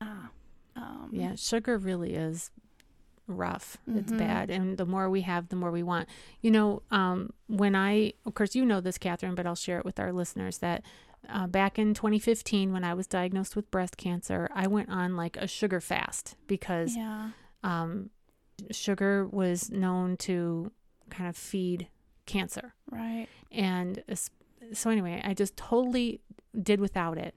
Ah. 0.01 0.31
Um, 0.75 1.11
Yeah, 1.13 1.35
sugar 1.37 1.77
really 1.79 2.15
is 2.15 2.51
rough. 3.29 3.77
It's 3.87 4.11
Mhm. 4.13 4.19
bad. 4.19 4.51
And 4.51 4.77
the 4.79 4.87
more 4.87 5.09
we 5.09 5.21
have, 5.21 5.49
the 5.49 5.57
more 5.57 5.71
we 5.71 5.83
want. 5.83 6.09
You 6.41 6.51
know, 6.51 6.83
um, 6.91 7.33
when 7.47 7.77
I, 7.77 8.15
of 8.27 8.35
course, 8.35 8.55
you 8.57 8.65
know 8.65 8.81
this, 8.81 8.99
Catherine, 8.99 9.35
but 9.35 9.47
I'll 9.47 9.55
share 9.55 9.79
it 9.79 9.85
with 9.85 10.01
our 10.01 10.13
listeners 10.13 10.59
that 10.59 10.83
uh, 11.29 11.47
back 11.47 11.79
in 11.79 11.95
2015, 11.95 12.73
when 12.73 12.85
I 12.85 12.95
was 12.95 13.07
diagnosed 13.07 13.55
with 13.57 13.71
breast 13.71 13.97
cancer, 13.97 14.49
I 14.55 14.67
went 14.67 14.89
on 14.91 15.17
like 15.17 15.37
a 15.37 15.47
sugar 15.47 15.81
fast 15.81 16.37
because 16.47 16.97
Yeah. 16.97 17.31
um, 17.63 18.11
sugar 18.71 19.27
was 19.27 19.71
known 19.71 20.17
to 20.19 20.73
kind 21.11 21.29
of 21.29 21.37
feed 21.37 21.89
cancer. 22.27 22.75
Right. 22.91 23.27
And 23.51 24.03
so, 24.73 24.91
anyway, 24.91 25.21
I 25.25 25.35
just 25.35 25.57
totally 25.57 26.21
did 26.61 26.81
without 26.81 27.19
it. 27.19 27.35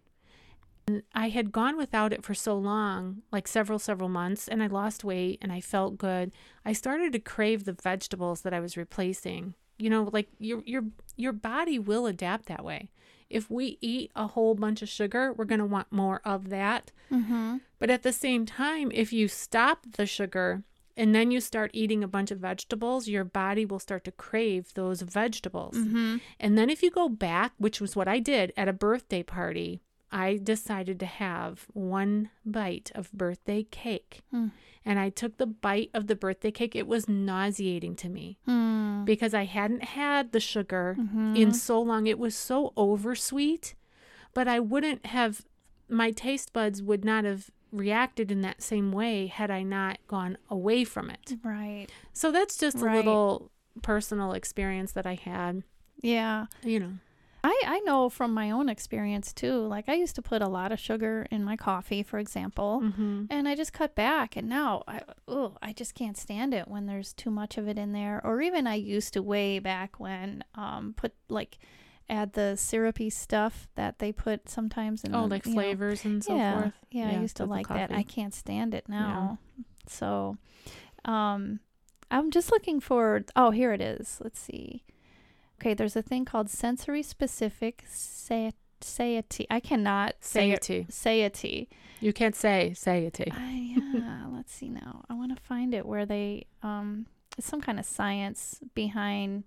And 0.88 1.02
I 1.16 1.30
had 1.30 1.52
gone 1.52 1.78
without 1.78 2.14
it 2.14 2.24
for 2.24 2.36
so 2.36 2.56
long, 2.56 3.24
like 3.32 3.48
several, 3.48 3.80
several 3.80 4.08
months, 4.10 4.48
and 4.48 4.62
I 4.62 4.68
lost 4.68 5.04
weight 5.04 5.40
and 5.42 5.52
I 5.52 5.60
felt 5.60 5.98
good. 5.98 6.32
I 6.64 6.74
started 6.74 7.12
to 7.14 7.20
crave 7.20 7.64
the 7.64 7.74
vegetables 7.74 8.42
that 8.42 8.54
I 8.54 8.60
was 8.60 8.78
replacing. 8.78 9.56
You 9.80 9.90
know, 9.90 10.10
like 10.14 10.28
your 10.40 10.62
your 10.66 10.84
your 11.18 11.34
body 11.34 11.80
will 11.80 12.06
adapt 12.06 12.46
that 12.46 12.64
way. 12.64 12.92
If 13.30 13.50
we 13.50 13.78
eat 13.82 14.12
a 14.16 14.28
whole 14.28 14.56
bunch 14.56 14.82
of 14.82 14.90
sugar, 14.90 15.34
we're 15.34 15.46
going 15.46 15.60
to 15.60 15.66
want 15.66 15.92
more 15.92 16.22
of 16.24 16.50
that. 16.50 16.92
Mm-hmm. 17.12 17.58
But 17.80 17.90
at 17.90 18.04
the 18.04 18.14
same 18.14 18.46
time, 18.46 18.92
if 18.94 19.12
you 19.12 19.28
stop 19.28 19.86
the 19.98 20.06
sugar 20.06 20.64
and 20.98 21.14
then 21.14 21.32
you 21.32 21.42
start 21.42 21.72
eating 21.74 22.04
a 22.04 22.08
bunch 22.08 22.32
of 22.32 22.40
vegetables, 22.40 23.08
your 23.08 23.24
body 23.24 23.66
will 23.66 23.80
start 23.80 24.04
to 24.06 24.12
crave 24.12 24.74
those 24.74 25.02
vegetables. 25.02 25.76
Mm-hmm. 25.76 26.18
And 26.40 26.58
then 26.58 26.70
if 26.70 26.82
you 26.82 26.92
go 26.92 27.10
back, 27.10 27.54
which 27.58 27.82
was 27.82 27.96
what 27.96 28.08
I 28.08 28.20
did 28.20 28.54
at 28.56 28.68
a 28.68 28.74
birthday 28.74 29.24
party, 29.24 29.82
I 30.12 30.38
decided 30.42 31.00
to 31.02 31.06
have 31.06 31.68
one 31.74 32.30
bite 32.46 32.92
of 32.96 33.12
birthday 33.12 33.64
cake. 33.64 34.22
Hmm. 34.32 34.48
And 34.86 35.00
I 35.00 35.10
took 35.10 35.38
the 35.38 35.48
bite 35.48 35.90
of 35.94 36.08
the 36.08 36.16
birthday 36.16 36.52
cake. 36.52 36.76
It 36.76 36.88
was 36.88 37.10
nauseating 37.10 37.96
to 37.98 38.10
me 38.10 38.38
Mm. 38.48 39.04
because 39.04 39.34
I 39.34 39.46
hadn't 39.46 39.84
had 39.84 40.32
the 40.32 40.40
sugar 40.40 40.96
Mhm. 41.00 41.36
in 41.38 41.52
so 41.54 41.82
long. 41.82 42.06
It 42.08 42.20
was 42.20 42.36
so 42.36 42.72
oversweet, 42.78 43.74
but 44.34 44.48
I 44.48 44.60
wouldn't 44.60 45.08
have, 45.08 45.46
my 45.90 46.12
taste 46.12 46.54
buds 46.54 46.84
would 46.84 47.04
not 47.04 47.24
have 47.26 47.50
reacted 47.72 48.32
in 48.32 48.42
that 48.42 48.62
same 48.62 48.92
way 48.92 49.28
had 49.28 49.50
I 49.52 49.64
not 49.64 49.98
gone 50.08 50.38
away 50.50 50.84
from 50.84 51.10
it. 51.10 51.34
Right. 51.44 51.88
So 52.14 52.32
that's 52.32 52.58
just 52.58 52.78
a 52.78 52.86
little 52.86 53.52
personal 53.82 54.34
experience 54.34 54.92
that 54.94 55.06
I 55.08 55.16
had, 55.16 55.64
Yeah. 56.02 56.46
you 56.64 56.80
know. 56.80 56.94
I, 57.48 57.62
I 57.66 57.80
know 57.82 58.10
from 58.10 58.34
my 58.34 58.50
own 58.52 58.70
experience 58.70 59.32
too. 59.34 59.60
Like 59.68 59.88
I 59.88 59.94
used 59.94 60.16
to 60.16 60.22
put 60.22 60.42
a 60.42 60.48
lot 60.48 60.72
of 60.72 60.80
sugar 60.80 61.28
in 61.30 61.44
my 61.44 61.56
coffee, 61.56 62.02
for 62.04 62.18
example, 62.20 62.82
Mm-hmm. 62.84 63.26
and 63.30 63.48
I 63.48 63.56
just 63.56 63.72
cut 63.74 63.94
back. 63.96 64.36
And 64.36 64.50
now, 64.50 64.84
I 64.88 65.02
oh, 65.28 65.56
I 65.62 65.72
just 65.74 65.94
can't 65.94 66.18
stand 66.18 66.54
it 66.54 66.68
when 66.68 66.86
there's 66.88 67.14
too 67.14 67.30
much 67.32 67.58
of 67.58 67.68
it 67.68 67.78
in 67.78 67.92
there. 67.94 68.20
Or 68.24 68.42
even 68.42 68.66
I 68.68 68.76
used 68.76 69.14
to 69.14 69.22
way 69.22 69.60
back 69.60 70.00
when 70.00 70.44
um 70.56 70.94
put 70.98 71.14
like 71.30 71.58
add 72.10 72.34
the 72.34 72.56
syrupy 72.56 73.10
stuff 73.10 73.68
that 73.76 73.98
they 74.00 74.12
put 74.12 74.48
sometimes 74.50 75.04
in 75.04 75.16
Oh, 75.16 75.24
the, 75.24 75.28
like 75.28 75.46
you 75.46 75.54
know, 75.54 75.62
flavors 75.62 76.06
and 76.06 76.24
so 76.24 76.36
yeah, 76.36 76.54
forth. 76.62 76.74
Yeah, 76.92 77.12
yeah, 77.12 77.18
I 77.18 77.22
used 77.22 77.38
to 77.38 77.46
like 77.46 77.68
that. 77.68 77.92
I 77.92 78.04
can't 78.04 78.34
stand 78.34 78.74
it 78.74 78.88
now. 78.90 79.40
So, 79.88 80.38
um, 81.04 81.60
I'm 82.12 82.32
just 82.32 82.52
looking 82.52 82.80
for. 82.80 83.24
Oh, 83.36 83.52
here 83.52 83.72
it 83.74 83.82
is. 83.82 84.20
Let's 84.24 84.40
see. 84.40 84.84
Okay, 85.60 85.74
there's 85.74 85.96
a 85.96 86.02
thing 86.02 86.26
called 86.26 86.50
sensory 86.50 87.02
specific 87.04 87.84
sa- 87.88 88.52
satiety. 88.82 89.48
I 89.50 89.60
cannot 89.60 90.16
say 90.20 90.52
it. 90.52 90.64
Satiety. 90.64 90.88
Satiety. 90.90 91.70
You 92.02 92.14
can't 92.14 92.36
say 92.36 92.74
satiety. 92.74 93.32
I, 93.32 93.76
yeah, 93.78 94.26
let's 94.32 94.54
see 94.54 94.70
now. 94.70 95.06
I 95.10 95.14
want 95.14 95.36
to 95.36 95.42
find 95.42 95.74
it 95.74 95.86
where 95.86 96.06
they 96.06 96.46
um, 96.62 97.08
it's 97.38 97.48
some 97.48 97.62
kind 97.62 97.80
of 97.80 97.86
science 97.86 98.60
behind 98.74 99.46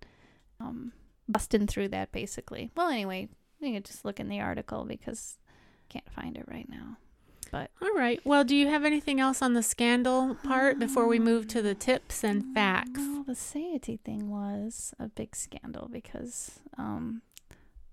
um 0.61 0.93
busting 1.29 1.67
through 1.67 1.89
that 1.89 2.11
basically. 2.13 2.71
Well, 2.75 2.89
anyway, 2.89 3.29
you 3.61 3.73
can 3.73 3.83
just 3.83 4.05
look 4.05 4.19
in 4.19 4.29
the 4.29 4.41
article 4.41 4.85
because 4.85 5.39
I 5.49 5.93
can't 5.93 6.11
find 6.11 6.37
it 6.37 6.45
right 6.49 6.69
now. 6.69 6.97
But 7.51 7.71
all 7.81 7.95
right. 7.95 8.21
Well, 8.25 8.45
do 8.45 8.55
you 8.55 8.69
have 8.69 8.85
anything 8.85 9.21
else 9.21 9.41
on 9.43 9.55
the 9.55 9.63
scandal 9.63 10.35
part 10.45 10.79
before 10.79 11.07
we 11.07 11.19
move 11.19 11.49
to 11.49 11.63
the 11.63 11.75
tips 11.75 12.23
and 12.23 12.55
facts? 12.55 12.99
Well, 12.99 13.25
the 13.27 13.35
satiety 13.35 13.99
thing 14.05 14.29
was 14.31 14.95
a 14.99 15.09
big 15.09 15.35
scandal 15.35 15.89
because 15.91 16.61
um, 16.77 17.23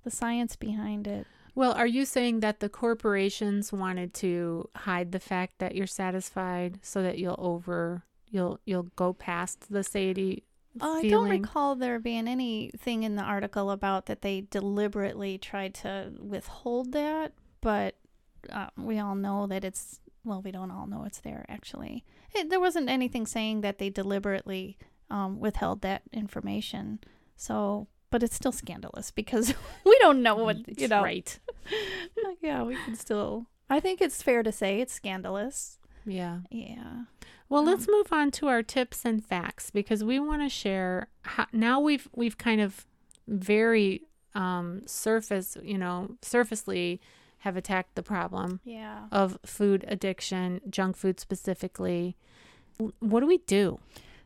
the 0.03 0.12
science 0.12 0.56
behind 0.56 1.08
it. 1.08 1.26
Well, 1.56 1.72
are 1.72 1.88
you 1.88 2.03
saying 2.03 2.41
that 2.41 2.60
the 2.60 2.68
corporations 2.68 3.72
wanted 3.72 4.14
to 4.16 4.70
hide 4.76 5.14
the 5.14 5.22
fact 5.22 5.60
that 5.60 5.74
you're 5.74 5.88
satisfied 5.88 6.80
so 6.82 7.01
that 7.01 7.18
you'll 7.18 7.39
over 7.39 8.03
you'll 8.30 8.60
you'll 8.66 8.89
go 8.97 9.14
past 9.14 9.72
the 9.72 9.84
satiety 9.84 10.43
Uh, 10.82 10.95
I 10.95 11.08
don't 11.08 11.30
recall 11.30 11.76
there 11.76 11.99
being 11.99 12.28
anything 12.28 13.03
in 13.03 13.16
the 13.16 13.22
article 13.24 13.72
about 13.72 14.08
that 14.08 14.22
they 14.22 14.41
deliberately 14.41 15.38
tried 15.38 15.74
to 15.76 16.12
withhold 16.20 16.91
that, 16.91 17.32
but 17.62 17.95
uh, 18.52 18.68
we 18.78 19.00
all 19.00 19.16
know 19.16 19.48
that 19.48 19.64
it's 19.64 20.00
well, 20.24 20.41
we 20.41 20.52
don't 20.52 20.72
all 20.72 20.88
know 20.88 21.04
it's 21.06 21.20
there 21.20 21.46
actually. 21.50 22.04
It, 22.34 22.50
there 22.50 22.60
wasn't 22.60 22.89
anything 22.89 23.26
saying 23.28 23.62
that 23.62 23.78
they 23.78 23.89
deliberately 23.89 24.78
um, 25.10 25.39
withheld 25.39 25.82
that 25.82 26.02
information. 26.12 27.00
So, 27.36 27.88
but 28.10 28.24
it's 28.24 28.36
still 28.36 28.52
scandalous 28.52 29.12
because 29.12 29.54
we 29.86 29.98
don't 30.02 30.24
know 30.24 30.36
what 30.36 30.80
you 30.80 30.88
know. 30.88 31.04
right. 31.04 31.38
yeah, 32.41 32.64
we 32.64 32.76
can 32.86 32.96
still. 32.96 33.46
I 33.70 33.80
think 33.80 34.02
it's 34.02 34.22
fair 34.22 34.43
to 34.43 34.52
say 34.52 34.80
it's 34.82 34.93
scandalous. 34.93 35.78
Yeah. 36.06 36.39
Yeah. 36.52 37.04
Well, 37.50 37.62
Um, 37.62 37.68
let's 37.68 37.88
move 37.88 38.12
on 38.12 38.32
to 38.32 38.48
our 38.48 38.64
tips 38.64 39.06
and 39.06 39.24
facts 39.24 39.70
because 39.70 40.04
we 40.04 40.20
want 40.20 40.41
to 40.41 40.50
share 40.50 41.08
how, 41.22 41.46
now 41.52 41.80
we've 41.80 42.08
we've 42.16 42.38
kind 42.38 42.62
of 42.62 42.86
very 43.28 44.02
um 44.34 44.82
surface, 44.88 45.58
you 45.64 45.78
know, 45.78 46.16
surfacely 46.22 47.00
have 47.46 47.56
attacked 47.56 47.93
the 47.93 48.02
problem 48.04 48.60
Yeah. 48.66 49.06
of 49.12 49.38
food 49.46 49.86
addiction, 49.88 50.62
junk 50.70 50.98
food 50.98 51.20
specifically. 51.20 52.18
What 53.00 53.20
do 53.22 53.28
we 53.28 53.38
do? 53.38 53.80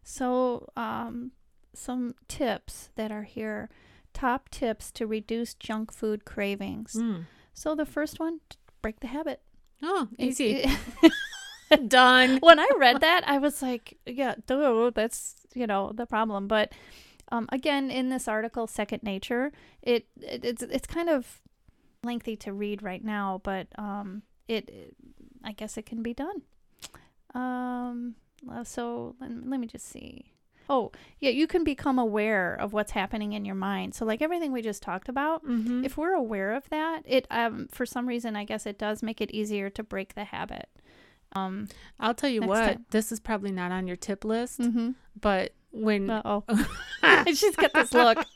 So, 0.03 0.69
um, 0.77 1.31
some 1.73 2.15
tips 2.29 2.89
that 2.95 3.11
are 3.11 3.23
here. 3.23 3.69
Top 4.13 4.49
tips 4.49 4.89
to 4.93 5.05
reduce 5.05 5.53
junk 5.53 5.91
food 5.93 6.23
cravings. 6.23 6.93
Mm. 6.93 7.25
So, 7.53 7.75
the 7.75 7.85
first 7.85 8.19
one, 8.19 8.39
break 8.81 9.01
the 9.01 9.07
habit. 9.07 9.41
Oh, 9.83 10.07
easy. 10.17 10.65
Done. 11.87 12.39
when 12.41 12.57
I 12.59 12.67
read 12.77 13.01
that, 13.01 13.23
I 13.27 13.37
was 13.37 13.61
like, 13.61 13.97
yeah, 14.05 14.35
duh, 14.47 14.89
that's, 14.95 15.35
you 15.53 15.67
know, 15.67 15.91
the 15.93 16.05
problem. 16.07 16.47
But 16.47 16.71
um, 17.31 17.47
again, 17.51 17.91
in 17.91 18.09
this 18.09 18.27
article, 18.27 18.65
Second 18.65 19.03
Nature, 19.03 19.51
it, 19.83 20.07
it 20.21 20.43
it's 20.43 20.63
it's 20.63 20.87
kind 20.87 21.09
of 21.09 21.41
lengthy 22.03 22.35
to 22.37 22.53
read 22.53 22.81
right 22.81 23.03
now, 23.03 23.41
but 23.43 23.67
um, 23.77 24.23
it, 24.47 24.69
it 24.69 24.95
I 25.43 25.51
guess 25.51 25.77
it 25.77 25.85
can 25.85 26.01
be 26.01 26.13
done. 26.13 26.41
Um, 27.33 28.15
uh, 28.51 28.63
so 28.63 29.15
let, 29.19 29.29
let 29.47 29.59
me 29.59 29.67
just 29.67 29.87
see. 29.87 30.33
Oh, 30.71 30.91
yeah, 31.19 31.31
you 31.31 31.47
can 31.47 31.63
become 31.63 31.97
aware 31.97 32.53
of 32.53 32.73
what's 32.73 32.91
happening 32.91 33.33
in 33.33 33.43
your 33.43 33.55
mind. 33.55 33.95
So, 33.95 34.05
like 34.05 34.21
everything 34.21 34.51
we 34.51 34.61
just 34.61 34.83
talked 34.83 35.09
about, 35.09 35.43
Mm-hmm. 35.43 35.83
if 35.83 35.97
we're 35.97 36.13
aware 36.13 36.53
of 36.53 36.69
that, 36.69 37.01
it 37.05 37.25
um 37.31 37.67
for 37.71 37.85
some 37.85 38.07
reason 38.07 38.35
I 38.35 38.43
guess 38.43 38.65
it 38.65 38.77
does 38.77 39.01
make 39.01 39.19
it 39.21 39.31
easier 39.31 39.69
to 39.71 39.83
break 39.83 40.13
the 40.15 40.25
habit. 40.25 40.69
Um. 41.33 41.67
I'll 41.99 42.13
tell 42.15 42.29
you 42.29 42.41
what, 42.41 42.65
tip. 42.67 42.81
this 42.91 43.11
is 43.11 43.19
probably 43.19 43.51
not 43.51 43.71
on 43.71 43.87
your 43.87 43.95
tip 43.97 44.23
list, 44.23 44.59
Mm-hmm. 44.61 44.91
but 45.19 45.53
when 45.71 46.09
oh. 46.09 46.43
She's 47.27 47.55
got 47.55 47.73
this 47.73 47.93
look. 47.93 48.17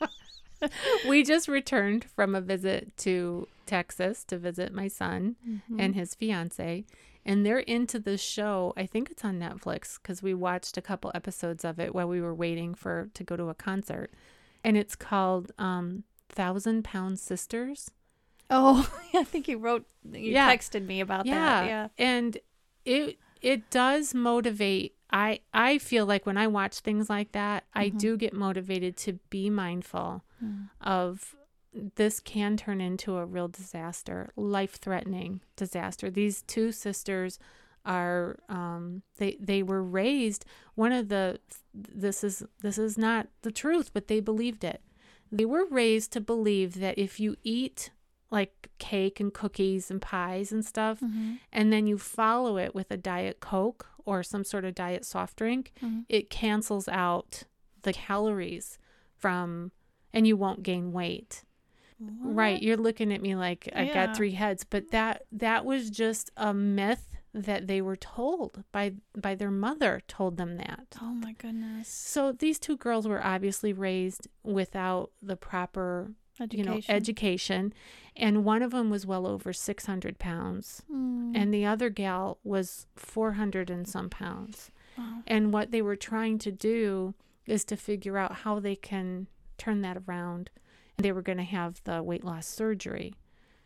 we 1.08 1.22
just 1.22 1.48
returned 1.48 2.04
from 2.04 2.34
a 2.34 2.40
visit 2.40 2.96
to 2.98 3.48
Texas 3.66 4.24
to 4.24 4.38
visit 4.38 4.72
my 4.72 4.88
son 4.88 5.36
Mm-hmm. 5.46 5.80
and 5.80 5.94
his 5.94 6.14
fiance, 6.14 6.84
and 7.24 7.44
they're 7.44 7.58
into 7.60 7.98
the 7.98 8.16
show. 8.18 8.72
I 8.76 8.86
think 8.86 9.10
it's 9.10 9.24
on 9.24 9.38
Netflix 9.40 9.98
because 10.02 10.22
we 10.22 10.34
watched 10.34 10.76
a 10.76 10.82
couple 10.82 11.10
episodes 11.14 11.64
of 11.64 11.78
it 11.80 11.94
while 11.94 12.08
we 12.08 12.20
were 12.20 12.34
waiting 12.34 12.74
for 12.74 13.08
to 13.14 13.24
go 13.24 13.36
to 13.36 13.48
a 13.48 13.54
concert, 13.54 14.10
and 14.62 14.76
it's 14.76 14.96
called 14.96 15.52
um, 15.58 16.04
Thousand 16.28 16.84
Pound 16.84 17.18
Sisters. 17.18 17.90
Oh, 18.50 18.90
I 19.14 19.24
think 19.24 19.48
you 19.48 19.58
wrote. 19.58 19.86
You 20.04 20.32
Yeah. 20.32 20.54
texted 20.54 20.84
me 20.86 21.00
about 21.00 21.24
yeah, 21.26 21.34
that. 21.34 21.66
Yeah. 21.66 21.88
and 21.98 22.38
it 22.84 23.18
it 23.40 23.70
does 23.70 24.14
motivate. 24.14 24.94
I 25.14 25.40
I 25.52 25.78
feel 25.78 26.04
like 26.06 26.26
when 26.26 26.36
I 26.36 26.46
watch 26.48 26.80
things 26.80 27.08
like 27.08 27.30
that, 27.32 27.64
I 27.72 27.90
Mhm. 27.90 27.98
do 27.98 28.16
get 28.16 28.32
motivated 28.34 28.96
to 29.04 29.12
be 29.30 29.48
mindful 29.48 30.24
of 30.80 31.34
this 31.96 32.20
can 32.20 32.56
turn 32.56 32.80
into 32.80 33.16
a 33.16 33.24
real 33.24 33.48
disaster, 33.48 34.32
life 34.36 34.74
threatening 34.76 35.40
disaster. 35.56 36.10
These 36.10 36.42
two 36.42 36.70
sisters 36.72 37.38
are 37.86 38.38
um 38.48 39.02
they 39.18 39.36
they 39.40 39.62
were 39.62 39.82
raised 39.82 40.44
one 40.74 40.90
of 40.92 41.08
the 41.08 41.38
this 41.74 42.24
is 42.24 42.42
this 42.62 42.78
is 42.78 42.96
not 42.96 43.28
the 43.42 43.52
truth 43.52 43.90
but 43.92 44.08
they 44.08 44.20
believed 44.20 44.64
it 44.64 44.80
they 45.30 45.44
were 45.44 45.66
raised 45.66 46.10
to 46.12 46.20
believe 46.20 46.74
that 46.80 46.96
if 46.98 47.20
you 47.20 47.36
eat 47.42 47.90
like 48.30 48.70
cake 48.78 49.20
and 49.20 49.34
cookies 49.34 49.90
and 49.90 50.00
pies 50.00 50.50
and 50.50 50.64
stuff 50.64 50.98
Mm-hmm. 51.00 51.34
and 51.52 51.70
then 51.72 51.86
you 51.86 51.98
follow 51.98 52.56
it 52.56 52.74
with 52.74 52.90
a 52.90 52.96
diet 52.96 53.40
coke 53.40 53.86
or 54.04 54.22
some 54.22 54.44
sort 54.44 54.64
of 54.64 54.74
diet 54.74 55.04
soft 55.04 55.36
drink 55.36 55.72
Mhm. 55.82 56.04
it 56.08 56.30
cancels 56.30 56.88
out 56.88 57.44
the 57.82 57.92
calories 57.92 58.78
from 59.16 59.72
and 60.12 60.26
you 60.26 60.36
won't 60.36 60.62
gain 60.62 60.92
weight 60.92 61.44
right 62.00 62.62
you're 62.62 62.76
looking 62.76 63.12
at 63.12 63.22
me 63.22 63.34
like 63.36 63.68
i've 63.74 63.86
Yeah. 63.88 64.06
got 64.06 64.16
three 64.16 64.32
heads 64.32 64.64
but 64.64 64.90
that 64.90 65.22
that 65.32 65.64
was 65.64 65.90
just 65.90 66.30
a 66.36 66.52
myth 66.52 67.16
that 67.32 67.66
they 67.66 67.80
were 67.80 67.96
told 67.96 68.62
by 68.72 68.94
by 69.16 69.34
their 69.34 69.50
mother 69.50 70.00
told 70.06 70.36
them 70.36 70.56
that 70.56 70.96
Oh 71.00 71.14
my 71.14 71.32
goodness. 71.32 71.88
so 71.88 72.32
these 72.32 72.58
two 72.58 72.76
girls 72.76 73.08
were 73.08 73.24
obviously 73.24 73.72
raised 73.72 74.28
without 74.42 75.12
the 75.22 75.36
proper 75.36 76.12
Education. 76.40 76.58
you 76.58 76.64
know 76.64 76.80
education 76.88 77.72
and 78.16 78.44
one 78.44 78.62
of 78.62 78.70
them 78.72 78.90
was 78.90 79.06
well 79.06 79.26
over 79.26 79.52
600 79.52 80.18
pounds 80.18 80.82
Mm. 80.92 81.32
and 81.36 81.52
the 81.54 81.64
other 81.64 81.90
gal 81.90 82.38
was 82.44 82.86
400 82.96 83.70
and 83.70 83.86
some 83.86 84.08
pounds 84.10 84.70
Wow. 84.98 85.22
and 85.26 85.52
what 85.52 85.70
they 85.70 85.82
were 85.82 85.96
trying 85.96 86.38
to 86.38 86.50
do 86.52 87.14
is 87.46 87.64
to 87.66 87.76
figure 87.76 88.16
out 88.18 88.32
how 88.36 88.58
they 88.60 88.74
can 88.76 89.26
turn 89.58 89.82
that 89.82 89.98
around. 90.06 90.50
And 90.96 91.04
they 91.04 91.12
were 91.12 91.20
going 91.22 91.38
to 91.38 91.44
have 91.44 91.80
the 91.84 92.02
weight 92.02 92.24
loss 92.24 92.46
surgery. 92.46 93.14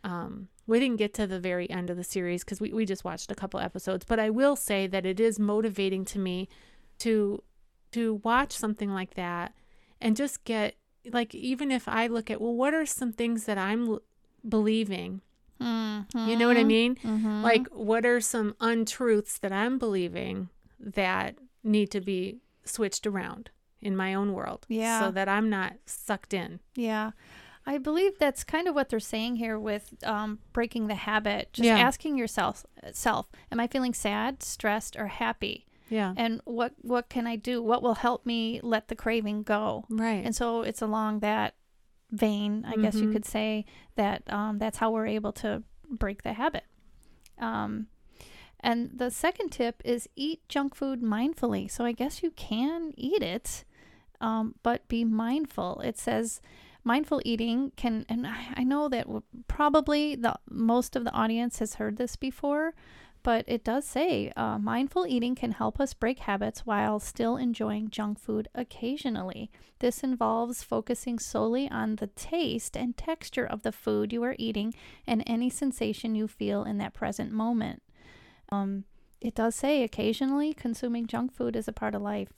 Um, 0.03 0.49
we 0.67 0.79
didn't 0.79 0.97
get 0.97 1.13
to 1.13 1.27
the 1.27 1.39
very 1.39 1.69
end 1.69 1.89
of 1.91 1.95
the 1.97 2.03
series 2.03 2.43
because 2.43 2.59
we, 2.59 2.73
we 2.73 2.85
just 2.85 3.03
watched 3.05 3.31
a 3.31 3.35
couple 3.35 3.59
episodes. 3.59 4.03
But 4.05 4.19
I 4.19 4.29
will 4.31 4.55
say 4.55 4.85
that 4.87 5.05
it 5.05 5.19
is 5.19 5.39
motivating 5.39 6.03
to 6.05 6.19
me 6.19 6.49
to 6.99 7.43
to 7.91 8.15
watch 8.23 8.51
something 8.53 8.89
like 8.91 9.13
that 9.13 9.53
and 10.01 10.15
just 10.15 10.43
get 10.43 10.75
like 11.11 11.33
even 11.35 11.71
if 11.71 11.87
I 11.87 12.07
look 12.07 12.29
at 12.29 12.39
well, 12.41 12.53
what 12.53 12.73
are 12.73 12.85
some 12.85 13.11
things 13.13 13.45
that 13.45 13.57
I'm 13.57 13.87
l- 13.89 14.01
believing? 14.47 15.21
You 15.61 16.37
know 16.37 16.47
what 16.47 16.55
I 16.57 16.63
mean? 16.63 16.95
Mhm. 16.95 17.43
Like, 17.43 17.67
what 17.67 18.05
are 18.05 18.21
some 18.21 18.55
untruths 18.61 19.37
that 19.39 19.51
I'm 19.51 19.77
believing 19.77 20.47
that 20.79 21.35
need 21.63 21.91
to 21.91 21.99
be 21.99 22.37
switched 22.63 23.05
around 23.05 23.49
in 23.81 23.95
my 23.95 24.13
own 24.13 24.31
world? 24.33 24.65
Yeah. 24.69 25.01
So 25.01 25.11
that 25.11 25.27
I'm 25.27 25.49
not 25.49 25.73
sucked 25.85 26.33
in. 26.33 26.61
Yeah. 26.75 27.11
I 27.65 27.77
believe 27.77 28.17
that's 28.17 28.45
kind 28.45 28.67
of 28.69 28.73
what 28.75 28.87
they're 28.89 29.01
saying 29.01 29.35
here 29.35 29.59
with 29.59 29.93
um, 30.05 30.39
breaking 30.53 30.87
the 30.87 30.95
habit. 30.95 31.49
Just 31.51 31.67
Yeah. 31.67 31.77
asking 31.77 32.17
yourself, 32.17 32.65
self, 32.93 33.27
am 33.51 33.59
I 33.59 33.67
feeling 33.67 33.93
sad, 33.93 34.41
stressed, 34.41 34.95
or 34.95 35.07
happy? 35.07 35.65
Yeah. 35.89 36.13
And 36.15 36.41
what 36.45 36.73
what 36.81 37.09
can 37.09 37.25
I 37.27 37.35
do? 37.35 37.61
What 37.61 37.81
will 37.83 37.95
help 37.95 38.25
me 38.25 38.59
let 38.63 38.87
the 38.87 38.95
craving 38.95 39.43
go? 39.43 39.85
right. 39.89 40.23
And 40.23 40.35
so 40.35 40.61
it's 40.61 40.81
along 40.81 41.19
that 41.19 41.55
vein, 42.11 42.65
I 42.67 42.75
guess 42.75 42.95
you 42.95 43.07
Mhm. 43.07 43.11
could 43.13 43.25
say 43.25 43.65
that 43.95 44.23
um, 44.31 44.57
that's 44.59 44.77
how 44.77 44.91
we're 44.91 45.07
able 45.07 45.31
to 45.33 45.63
break 45.89 46.23
the 46.23 46.33
habit. 46.33 46.63
Um, 47.37 47.87
and 48.59 48.91
the 48.97 49.09
second 49.11 49.49
tip 49.51 49.81
is 49.85 50.09
eat 50.15 50.47
junk 50.49 50.75
food 50.75 51.01
mindfully. 51.01 51.69
So 51.71 51.85
I 51.85 51.91
guess 51.93 52.21
you 52.23 52.31
can 52.31 52.93
eat 52.97 53.21
it, 53.23 53.63
um, 54.19 54.55
but 54.63 54.87
be 54.87 55.05
mindful. 55.05 55.79
It 55.81 55.97
says 55.97 56.41
mindful 56.83 57.21
eating 57.23 57.71
can, 57.77 58.05
and 58.09 58.25
I, 58.27 58.53
I 58.57 58.63
know 58.63 58.89
that 58.89 59.05
probably 59.47 60.15
the 60.15 60.35
most 60.49 60.95
of 60.95 61.03
the 61.05 61.11
audience 61.13 61.59
has 61.59 61.75
heard 61.75 61.97
this 61.97 62.15
before, 62.15 62.73
but 63.23 63.43
it 63.47 63.63
does 63.63 63.85
say 63.85 64.31
uh, 64.35 64.57
mindful 64.57 65.05
eating 65.07 65.35
can 65.35 65.51
help 65.51 65.79
us 65.79 65.93
break 65.93 66.19
habits 66.19 66.65
while 66.65 66.99
still 66.99 67.35
enjoying 67.37 67.89
junk 67.89 68.19
food 68.19 68.47
occasionally. 68.55 69.49
This 69.79 70.03
involves 70.03 70.63
focusing 70.63 71.19
solely 71.19 71.69
on 71.69 71.97
the 71.97 72.07
taste 72.07 72.75
and 72.77 72.95
texture 72.97 73.45
of 73.45 73.63
the 73.63 73.71
food 73.71 74.11
you 74.13 74.23
are 74.23 74.35
eating 74.39 74.73
and 75.07 75.23
any 75.27 75.49
sensation 75.49 76.15
you 76.15 76.27
feel 76.27 76.63
in 76.63 76.77
that 76.79 76.93
present 76.93 77.31
moment. 77.31 77.81
Um, 78.51 78.85
it 79.21 79.35
does 79.35 79.55
say 79.55 79.83
occasionally 79.83 80.53
consuming 80.53 81.05
junk 81.05 81.33
food 81.33 81.55
is 81.55 81.67
a 81.67 81.73
part 81.73 81.95
of 81.95 82.01
life. 82.01 82.29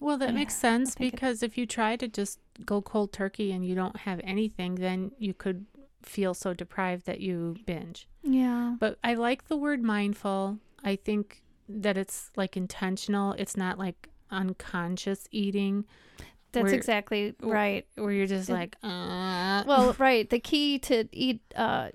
well, 0.00 0.18
that 0.18 0.30
I- 0.30 0.32
makes 0.32 0.54
sense 0.54 0.94
because 0.94 1.42
if 1.42 1.56
you 1.58 1.66
try 1.66 1.96
to 1.96 2.08
just 2.08 2.38
go 2.64 2.80
cold 2.82 3.12
turkey 3.12 3.52
and 3.52 3.64
you 3.66 3.74
don't 3.74 3.96
have 4.00 4.20
anything, 4.24 4.74
then 4.76 5.12
you 5.18 5.32
could 5.34 5.66
feel 6.02 6.34
so 6.34 6.54
deprived 6.54 7.04
that 7.06 7.20
you 7.20 7.56
binge. 7.66 8.06
Yeah. 8.22 8.76
But 8.78 8.98
I 9.02 9.14
like 9.14 9.48
the 9.48 9.56
word 9.56 9.82
mindful. 9.82 10.58
I 10.84 10.96
think 10.96 11.42
that 11.68 11.96
it's 11.96 12.30
like 12.36 12.56
intentional. 12.56 13.32
It's 13.32 13.56
not 13.56 13.78
like 13.78 14.08
unconscious 14.30 15.26
eating 15.30 15.84
That's 16.52 16.64
Where- 16.64 16.74
exactly 16.74 17.34
right. 17.40 17.86
where 17.94 18.10
you're 18.12 18.26
just 18.26 18.48
It- 18.48 18.52
like, 18.52 18.76
uh. 18.82 19.62
Well, 19.66 19.94
right. 19.98 20.28
The 20.28 20.40
key 20.40 20.78
to 20.80 21.08
eat 21.12 21.40
uh 21.54 21.90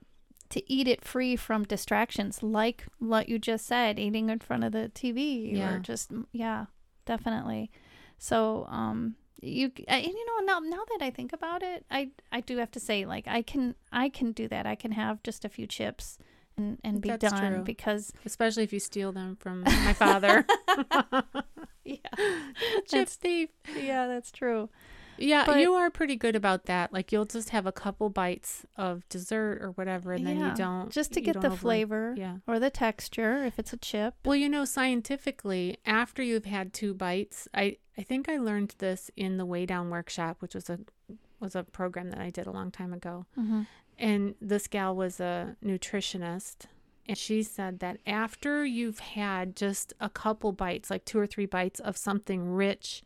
to 0.49 0.71
eat 0.71 0.87
it 0.87 1.03
free 1.03 1.35
from 1.35 1.63
distractions 1.63 2.41
like 2.43 2.85
what 2.99 3.27
you 3.27 3.37
just 3.39 3.65
said, 3.65 3.99
eating 3.99 4.29
in 4.29 4.39
front 4.39 4.63
of 4.63 4.71
the 4.71 4.89
TV 4.93 5.51
Yeah. 5.57 5.75
or 5.75 5.79
just 5.79 6.11
yeah. 6.31 6.67
definitely. 7.05 7.69
So, 8.17 8.65
um, 8.69 9.15
you 9.41 9.71
and 9.87 10.05
you 10.05 10.25
know 10.25 10.45
now 10.45 10.59
now 10.59 10.83
that 10.91 11.03
I 11.05 11.09
think 11.09 11.33
about 11.33 11.61
it, 11.63 11.85
I 11.91 12.09
I 12.31 12.41
do 12.41 12.57
have 12.57 12.71
to 12.71 12.79
say 12.79 13.05
like 13.05 13.27
I 13.27 13.41
can 13.41 13.75
I 13.91 14.09
can 14.09 14.31
do 14.31 14.47
that. 14.47 14.65
I 14.65 14.75
can 14.75 14.91
have 14.93 15.21
just 15.23 15.45
a 15.45 15.49
few 15.49 15.67
chips 15.67 16.17
and 16.57 16.77
and 16.83 17.01
be 17.01 17.09
That's 17.09 17.31
done 17.33 17.53
true. 17.55 17.63
because 17.63 18.13
Especially 18.25 18.63
if 18.63 18.71
you 18.73 18.79
steal 18.79 19.11
them 19.11 19.35
from 19.35 19.61
my 19.85 19.93
father. 19.93 20.45
yeah 21.83 21.97
Chip 22.17 22.89
That's- 22.89 23.11
Steve. 23.11 23.49
yeah 23.77 24.07
that's 24.07 24.31
true. 24.31 24.69
Yeah, 25.17 25.45
But- 25.45 25.59
you 25.59 25.73
are 25.73 25.89
pretty 25.89 26.15
good 26.15 26.35
about 26.35 26.65
that. 26.65 26.91
Like 26.93 27.11
you'll 27.11 27.25
just 27.25 27.49
have 27.49 27.65
a 27.65 27.71
couple 27.71 28.09
bites 28.09 28.65
of 28.77 29.07
dessert 29.09 29.59
or 29.61 29.71
whatever, 29.71 30.13
and 30.13 30.25
then 30.25 30.37
Yeah, 30.39 30.49
you 30.51 30.55
don't 30.55 30.91
just 30.91 31.13
to 31.13 31.21
get 31.21 31.39
the 31.41 31.47
over- 31.47 31.55
flavor 31.57 32.13
Yeah. 32.17 32.37
or 32.47 32.59
the 32.59 32.69
texture 32.69 33.43
if 33.43 33.57
it's 33.59 33.73
a 33.73 33.77
chip. 33.77 34.15
Well, 34.25 34.35
you 34.35 34.49
know, 34.49 34.65
scientifically, 34.65 35.77
after 35.85 36.21
you've 36.23 36.45
had 36.45 36.73
two 36.73 36.93
bites, 36.93 37.47
I 37.53 37.77
I 37.97 38.03
think 38.03 38.27
I 38.27 38.37
learned 38.37 38.75
this 38.79 39.09
in 39.15 39.37
the 39.37 39.45
Weigh 39.45 39.65
Down 39.65 39.89
workshop, 39.89 40.41
which 40.41 40.53
was 40.55 40.69
a 40.69 40.79
was 41.39 41.55
a 41.55 41.63
program 41.63 42.09
that 42.09 42.19
I 42.19 42.29
did 42.29 42.45
a 42.47 42.51
long 42.51 42.71
time 42.71 42.91
ago. 42.93 43.25
Mm-hmm. 43.37 43.61
And 43.97 44.35
this 44.41 44.67
gal 44.67 44.95
was 44.95 45.19
a 45.21 45.55
nutritionist, 45.63 46.65
and 47.07 47.17
she 47.17 47.43
said 47.43 47.79
that 47.79 47.99
after 48.05 48.65
you've 48.65 48.99
had 48.99 49.55
just 49.55 49.93
a 50.01 50.09
couple 50.09 50.51
bites, 50.51 50.89
like 50.89 51.05
two 51.05 51.19
or 51.19 51.27
three 51.27 51.45
bites 51.45 51.79
of 51.79 51.95
something 51.97 52.49
rich 52.49 53.03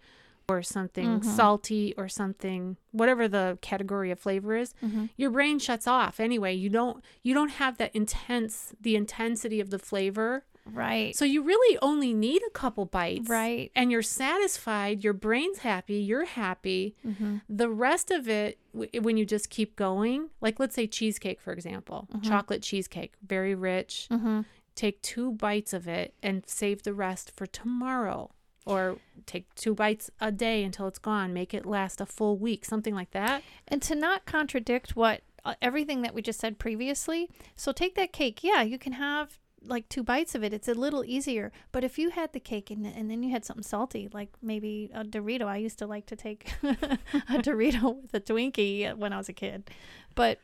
or 0.50 0.62
something 0.64 1.20
Mhm. 1.20 1.26
salty 1.26 1.94
or 1.98 2.08
something 2.08 2.78
whatever 2.92 3.28
the 3.28 3.58
category 3.62 4.10
of 4.12 4.20
flavor 4.20 4.56
is, 4.56 4.74
Mm-hmm. 4.84 5.06
your 5.18 5.30
brain 5.32 5.60
shuts 5.60 5.88
off 5.88 6.20
anyway. 6.20 6.54
You 6.56 6.70
don't 6.70 7.04
you 7.24 7.34
don't 7.34 7.52
have 7.52 7.78
that 7.78 7.96
intense 7.96 8.74
the 8.82 8.96
intensity 8.96 9.60
of 9.60 9.70
the 9.70 9.80
flavor. 9.80 10.46
Right. 10.72 11.16
So 11.16 11.26
you 11.26 11.42
really 11.42 11.80
only 11.82 12.14
need 12.14 12.44
a 12.46 12.52
couple 12.52 12.86
bites. 12.86 13.28
Right. 13.28 13.72
And 13.76 13.92
you're 13.92 14.04
satisfied, 14.04 15.04
your 15.04 15.14
brain's 15.14 15.60
happy, 15.60 15.96
you're 15.96 16.26
happy. 16.26 16.96
Mm-hmm. 17.06 17.38
The 17.50 17.70
rest 17.70 18.12
of 18.12 18.30
it, 18.30 18.60
w- 18.74 19.02
when 19.02 19.18
you 19.18 19.26
just 19.26 19.50
keep 19.50 19.76
going, 19.76 20.30
like 20.42 20.60
let's 20.60 20.76
say 20.76 20.86
cheesecake, 20.86 21.42
for 21.42 21.54
example, 21.54 22.08
Mhm. 22.14 22.24
chocolate 22.24 22.62
cheesecake, 22.62 23.14
very 23.26 23.56
rich. 23.56 24.08
Mm-hmm. 24.12 24.42
Take 24.76 25.02
two 25.02 25.32
bites 25.32 25.74
of 25.74 25.88
it 25.88 26.14
and 26.22 26.44
save 26.48 26.84
the 26.84 26.94
rest 26.94 27.32
for 27.36 27.48
tomorrow. 27.48 28.30
Or 28.70 28.98
take 29.26 29.54
two 29.56 29.74
bites 29.74 30.10
a 30.20 30.32
day 30.32 30.64
until 30.64 30.88
it's 30.88 31.00
gone. 31.00 31.34
Make 31.34 31.54
it 31.54 31.66
last 31.66 32.02
a 32.02 32.06
full 32.06 32.38
week, 32.38 32.66
something 32.66 32.96
like 32.96 33.12
that. 33.12 33.44
And 33.68 33.82
to 33.84 33.96
not 33.96 34.26
contradict 34.26 34.96
what 34.96 35.22
uh, 35.46 35.56
everything 35.62 36.02
that 36.02 36.14
we 36.14 36.22
just 36.22 36.40
said 36.40 36.60
previously, 36.60 37.30
so 37.56 37.72
take 37.72 37.96
that 37.96 38.14
cake. 38.14 38.44
Yeah, 38.44 38.62
you 38.62 38.78
can 38.78 38.94
have 38.94 39.40
like 39.64 39.90
two 39.90 40.04
bites 40.04 40.36
of 40.36 40.44
it. 40.44 40.54
It's 40.54 40.68
a 40.68 40.74
little 40.74 41.04
easier. 41.04 41.52
But 41.72 41.84
if 41.84 41.98
you 41.98 42.12
had 42.12 42.34
the 42.34 42.40
cake 42.40 42.72
and, 42.72 42.86
and 42.86 43.10
then 43.10 43.24
you 43.24 43.32
had 43.32 43.46
something 43.46 43.64
salty, 43.64 44.10
like 44.14 44.30
maybe 44.42 44.90
a 44.94 45.04
Dorito, 45.04 45.46
I 45.46 45.58
used 45.58 45.80
to 45.80 45.88
like 45.88 46.06
to 46.08 46.16
take 46.16 46.54
a 46.64 47.40
Dorito 47.40 48.02
with 48.02 48.14
a 48.14 48.20
Twinkie 48.20 48.96
when 48.96 49.14
I 49.14 49.18
was 49.18 49.30
a 49.30 49.34
kid, 49.34 49.70
but 50.16 50.40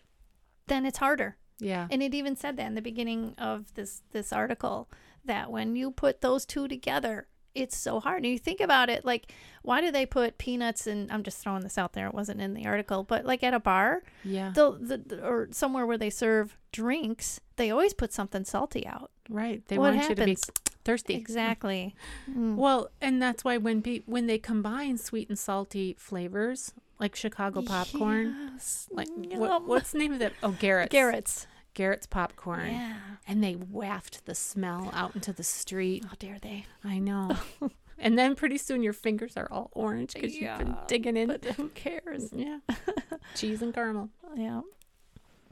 then 0.68 0.86
it's 0.86 0.98
harder. 0.98 1.38
Yeah. 1.60 1.88
And 1.90 2.04
it 2.04 2.14
even 2.14 2.36
said 2.36 2.58
that 2.58 2.68
in 2.68 2.76
the 2.76 2.82
beginning 2.82 3.36
of 3.38 3.74
this 3.76 4.02
this 4.12 4.34
article 4.34 4.90
that 5.24 5.52
when 5.52 5.76
you 5.76 5.92
put 5.92 6.22
those 6.22 6.46
two 6.46 6.68
together, 6.68 7.28
it's 7.56 7.76
so 7.78 8.00
hard. 8.00 8.24
And 8.24 8.32
you 8.32 8.38
think 8.38 8.60
about 8.62 8.90
it, 8.90 9.06
like 9.06 9.32
why 9.64 9.82
do 9.82 9.90
they 9.92 10.06
put 10.06 10.38
peanuts 10.38 10.86
and 10.86 11.12
I'm 11.12 11.24
just 11.24 11.40
throwing 11.40 11.64
this 11.64 11.78
out 11.78 11.94
there. 11.94 12.06
It 12.08 12.14
wasn't 12.14 12.42
in 12.42 12.54
the 12.54 12.66
article, 12.68 13.04
but 13.04 13.26
like 13.26 13.44
at 13.44 13.54
a 13.54 13.60
bar, 13.60 14.04
Yeah. 14.24 14.52
the, 14.54 14.72
the, 14.74 15.26
or 15.26 15.48
somewhere 15.52 15.86
where 15.86 15.98
they 15.98 16.10
serve 16.12 16.58
drinks, 16.72 17.40
they 17.56 17.72
always 17.72 17.94
put 17.94 18.12
something 18.14 18.44
salty 18.46 18.86
out. 18.86 19.10
Right. 19.30 19.66
They 19.68 19.78
what 19.78 19.96
want 19.96 20.10
you 20.10 20.16
to 20.16 20.26
be 20.26 20.32
happens? 20.32 20.52
thirsty. 20.84 21.16
Exactly. 21.16 21.96
Mm. 22.30 22.56
Well, 22.56 22.90
and 23.02 23.22
that's 23.22 23.44
why 23.44 23.58
when 23.58 23.82
pe- 23.82 24.02
when 24.06 24.26
they 24.28 24.38
combine 24.40 24.98
sweet 24.98 25.30
and 25.30 25.38
salty 25.40 25.96
flavors, 25.98 26.74
like 27.00 27.16
Chicago 27.16 27.62
popcorn, 27.62 28.36
Yes. 28.54 28.88
like 28.92 29.08
what, 29.16 29.64
what's 29.66 29.92
the 29.92 30.00
name 30.00 30.14
of 30.14 30.20
that? 30.20 30.34
Oh, 30.44 30.52
Garrett's. 30.60 30.92
Garrett's. 30.92 31.48
Garrett's 31.76 32.08
popcorn. 32.08 32.72
Yeah. 32.72 32.96
And 33.28 33.44
they 33.44 33.56
waft 33.56 34.26
the 34.26 34.34
smell 34.34 34.90
out 34.94 35.14
into 35.14 35.32
the 35.32 35.44
street. 35.44 36.04
How 36.06 36.16
dare 36.18 36.40
they? 36.42 36.66
I 36.84 36.98
know. 36.98 37.38
and 38.00 38.18
then 38.18 38.36
pretty 38.36 38.58
soon 38.58 38.82
your 38.82 38.94
fingers 38.94 39.38
are 39.38 39.48
all 39.52 39.70
orange 39.74 40.14
because 40.16 40.36
you've 40.36 40.58
been 40.58 40.76
digging 40.88 41.16
in. 41.16 41.28
But 41.28 41.46
who 41.46 41.70
cares? 41.70 42.32
yeah. 42.34 42.60
Cheese 43.36 43.62
and 43.62 43.74
caramel. 43.74 44.10
Yeah. 44.36 44.62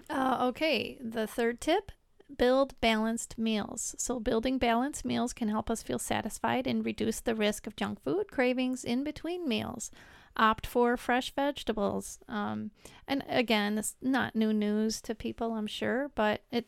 Uh, 0.09 0.38
okay. 0.49 0.97
The 0.99 1.28
third 1.28 1.61
tip 1.61 1.91
build 2.38 2.80
balanced 2.82 3.38
meals. 3.38 3.95
So, 3.97 4.19
building 4.19 4.57
balanced 4.57 5.05
meals 5.05 5.34
can 5.34 5.49
help 5.49 5.69
us 5.69 5.84
feel 5.84 5.99
satisfied 5.99 6.65
and 6.67 6.86
reduce 6.86 7.19
the 7.19 7.36
risk 7.36 7.67
of 7.67 7.76
junk 7.76 8.03
food 8.03 8.32
cravings 8.32 8.84
in 8.84 9.03
between 9.03 9.47
meals. 9.47 9.91
Opt 10.36 10.65
for 10.65 10.97
fresh 10.97 11.34
vegetables. 11.34 12.19
Um, 12.27 12.71
and 13.07 13.23
again, 13.29 13.77
it's 13.77 13.95
not 14.01 14.36
new 14.36 14.51
news 14.51 14.99
to 15.01 15.13
people, 15.13 15.53
I'm 15.53 15.67
sure, 15.67 16.09
but 16.15 16.41
it 16.51 16.65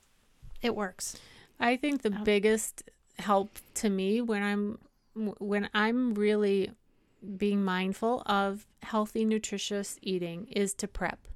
it 0.61 0.76
works. 0.76 1.18
I 1.59 1.76
think 1.76 2.01
the 2.01 2.13
Um, 2.13 2.24
biggest 2.24 2.84
help 3.20 3.57
to 3.76 3.89
me 3.89 4.22
when 4.22 4.43
I'm 4.43 4.78
when 5.39 5.70
I'm 5.74 6.13
really 6.13 6.72
being 7.38 7.63
mindful 7.63 8.22
of 8.26 8.68
healthy, 8.84 9.26
nutritious 9.26 9.97
eating 10.01 10.47
is 10.51 10.74
to 10.76 10.88
prep. 10.88 11.28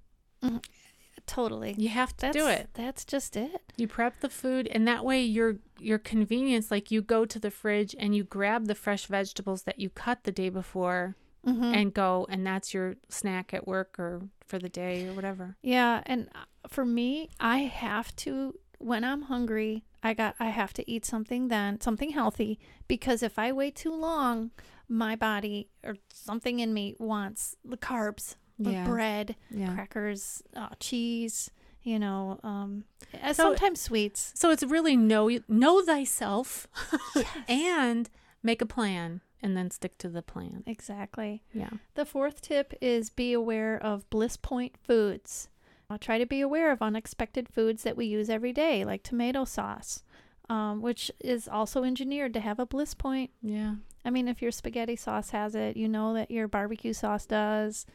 Totally. 1.25 1.75
You 1.77 1.89
have 1.89 2.15
to 2.17 2.21
That's, 2.21 2.37
do 2.37 2.47
it. 2.47 2.69
That's 2.73 3.05
just 3.05 3.35
it. 3.37 3.61
You 3.77 3.87
prep 3.87 4.19
the 4.19 4.29
food, 4.29 4.67
and 4.67 4.87
that 4.87 5.05
way 5.05 5.21
your 5.21 5.57
your 5.79 5.99
convenience, 5.99 6.71
like 6.71 6.91
you 6.91 7.01
go 7.01 7.25
to 7.25 7.39
the 7.39 7.51
fridge 7.51 7.95
and 7.99 8.15
you 8.15 8.23
grab 8.23 8.65
the 8.65 8.75
fresh 8.75 9.05
vegetables 9.05 9.63
that 9.63 9.79
you 9.79 9.89
cut 9.89 10.23
the 10.23 10.31
day 10.31 10.49
before 10.49 11.15
Mhm. 11.45 11.73
and 11.75 11.93
go, 11.93 12.25
and 12.29 12.45
that's 12.45 12.73
your 12.73 12.95
snack 13.09 13.53
at 13.53 13.65
work 13.67 13.97
or 13.99 14.23
for 14.45 14.59
the 14.59 14.69
day 14.69 15.07
or 15.07 15.13
whatever. 15.13 15.55
Yeah, 15.61 16.01
and 16.05 16.27
uh, 16.35 16.39
for 16.67 16.85
me, 16.85 17.29
I 17.39 17.59
have 17.59 18.15
to 18.17 18.59
when 18.79 19.03
I'm 19.03 19.23
hungry, 19.23 19.83
I 20.03 20.13
got 20.13 20.35
I 20.39 20.49
have 20.49 20.73
to 20.73 20.89
eat 20.89 21.05
something 21.05 21.49
then, 21.49 21.81
something 21.81 22.11
healthy 22.11 22.59
because 22.87 23.21
if 23.23 23.37
I 23.37 23.51
wait 23.51 23.75
too 23.75 23.93
long, 23.93 24.51
my 24.87 25.15
body 25.15 25.69
or 25.83 25.95
something 26.13 26.59
in 26.59 26.73
me 26.73 26.95
wants 26.99 27.55
the 27.65 27.77
carbs, 27.77 28.35
the 28.57 28.71
Yeah. 28.71 28.85
bread, 28.85 29.35
Yeah. 29.51 29.73
crackers, 29.73 30.41
uh, 30.55 30.69
cheese, 30.79 31.51
you 31.83 31.99
know, 31.99 32.39
um 32.43 32.85
uh, 33.21 33.33
So- 33.33 33.43
sometimes 33.43 33.81
sweets. 33.81 34.31
So 34.35 34.49
it's 34.51 34.63
really 34.63 34.95
know 34.97 35.29
know 35.49 35.81
thyself 35.83 36.67
and 37.49 38.09
make 38.43 38.61
a 38.61 38.65
plan 38.65 39.21
and 39.41 39.55
then 39.55 39.71
stick 39.71 39.97
to 39.99 40.09
the 40.09 40.21
plan. 40.21 40.63
Exactly. 40.67 41.43
Yeah. 41.53 41.69
The 41.95 42.05
fourth 42.05 42.41
tip 42.41 42.73
is 42.81 43.09
be 43.09 43.33
aware 43.33 43.77
of 43.81 44.09
bliss 44.09 44.37
point 44.37 44.75
foods. 44.77 45.49
Uh, 45.89 45.97
try 45.99 46.17
to 46.17 46.25
be 46.25 46.41
aware 46.41 46.71
of 46.71 46.81
unexpected 46.81 47.49
foods 47.49 47.83
that 47.83 47.97
we 47.97 48.05
use 48.05 48.29
every 48.29 48.53
day, 48.53 48.85
like 48.85 49.01
tomato 49.01 49.43
sauce, 49.43 50.03
um, 50.47 50.81
which 50.81 51.11
is 51.19 51.47
also 51.47 51.83
engineered 51.83 52.33
to 52.33 52.39
have 52.39 52.59
a 52.59 52.65
bliss 52.65 52.93
point. 52.93 53.31
Yeah. 53.41 53.75
I 54.05 54.11
mean, 54.11 54.27
if 54.27 54.41
your 54.41 54.51
spaghetti 54.51 54.95
sauce 54.95 55.31
has 55.31 55.55
it, 55.55 55.75
you 55.77 55.89
know 55.89 56.13
that 56.13 56.29
your 56.31 56.47
barbecue 56.47 56.93
sauce 56.93 57.25
does. 57.25 57.85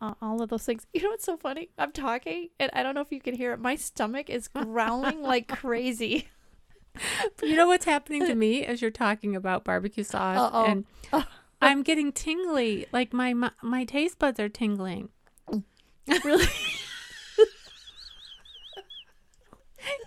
Uh, 0.00 0.12
all 0.20 0.42
of 0.42 0.48
those 0.50 0.64
things. 0.64 0.86
You 0.92 1.02
know 1.02 1.10
what's 1.10 1.24
so 1.24 1.36
funny? 1.36 1.70
I'm 1.78 1.92
talking, 1.92 2.48
and 2.58 2.70
I 2.74 2.82
don't 2.82 2.94
know 2.94 3.00
if 3.00 3.12
you 3.12 3.20
can 3.20 3.34
hear 3.34 3.52
it. 3.52 3.60
My 3.60 3.76
stomach 3.76 4.28
is 4.28 4.48
growling 4.48 5.22
like 5.22 5.48
crazy. 5.48 6.28
You 7.42 7.56
know 7.56 7.66
what's 7.66 7.84
happening 7.84 8.24
to 8.26 8.34
me 8.34 8.64
as 8.64 8.80
you're 8.80 8.90
talking 8.90 9.34
about 9.36 9.64
barbecue 9.64 10.04
sauce 10.04 10.38
Uh-oh. 10.38 10.64
and 10.64 10.84
Oh. 11.12 11.24
I'm 11.60 11.82
getting 11.82 12.12
tingly. 12.12 12.86
Like 12.92 13.12
my, 13.12 13.32
my 13.34 13.50
my 13.62 13.84
taste 13.84 14.18
buds 14.18 14.38
are 14.40 14.48
tingling. 14.48 15.08
really? 16.24 16.46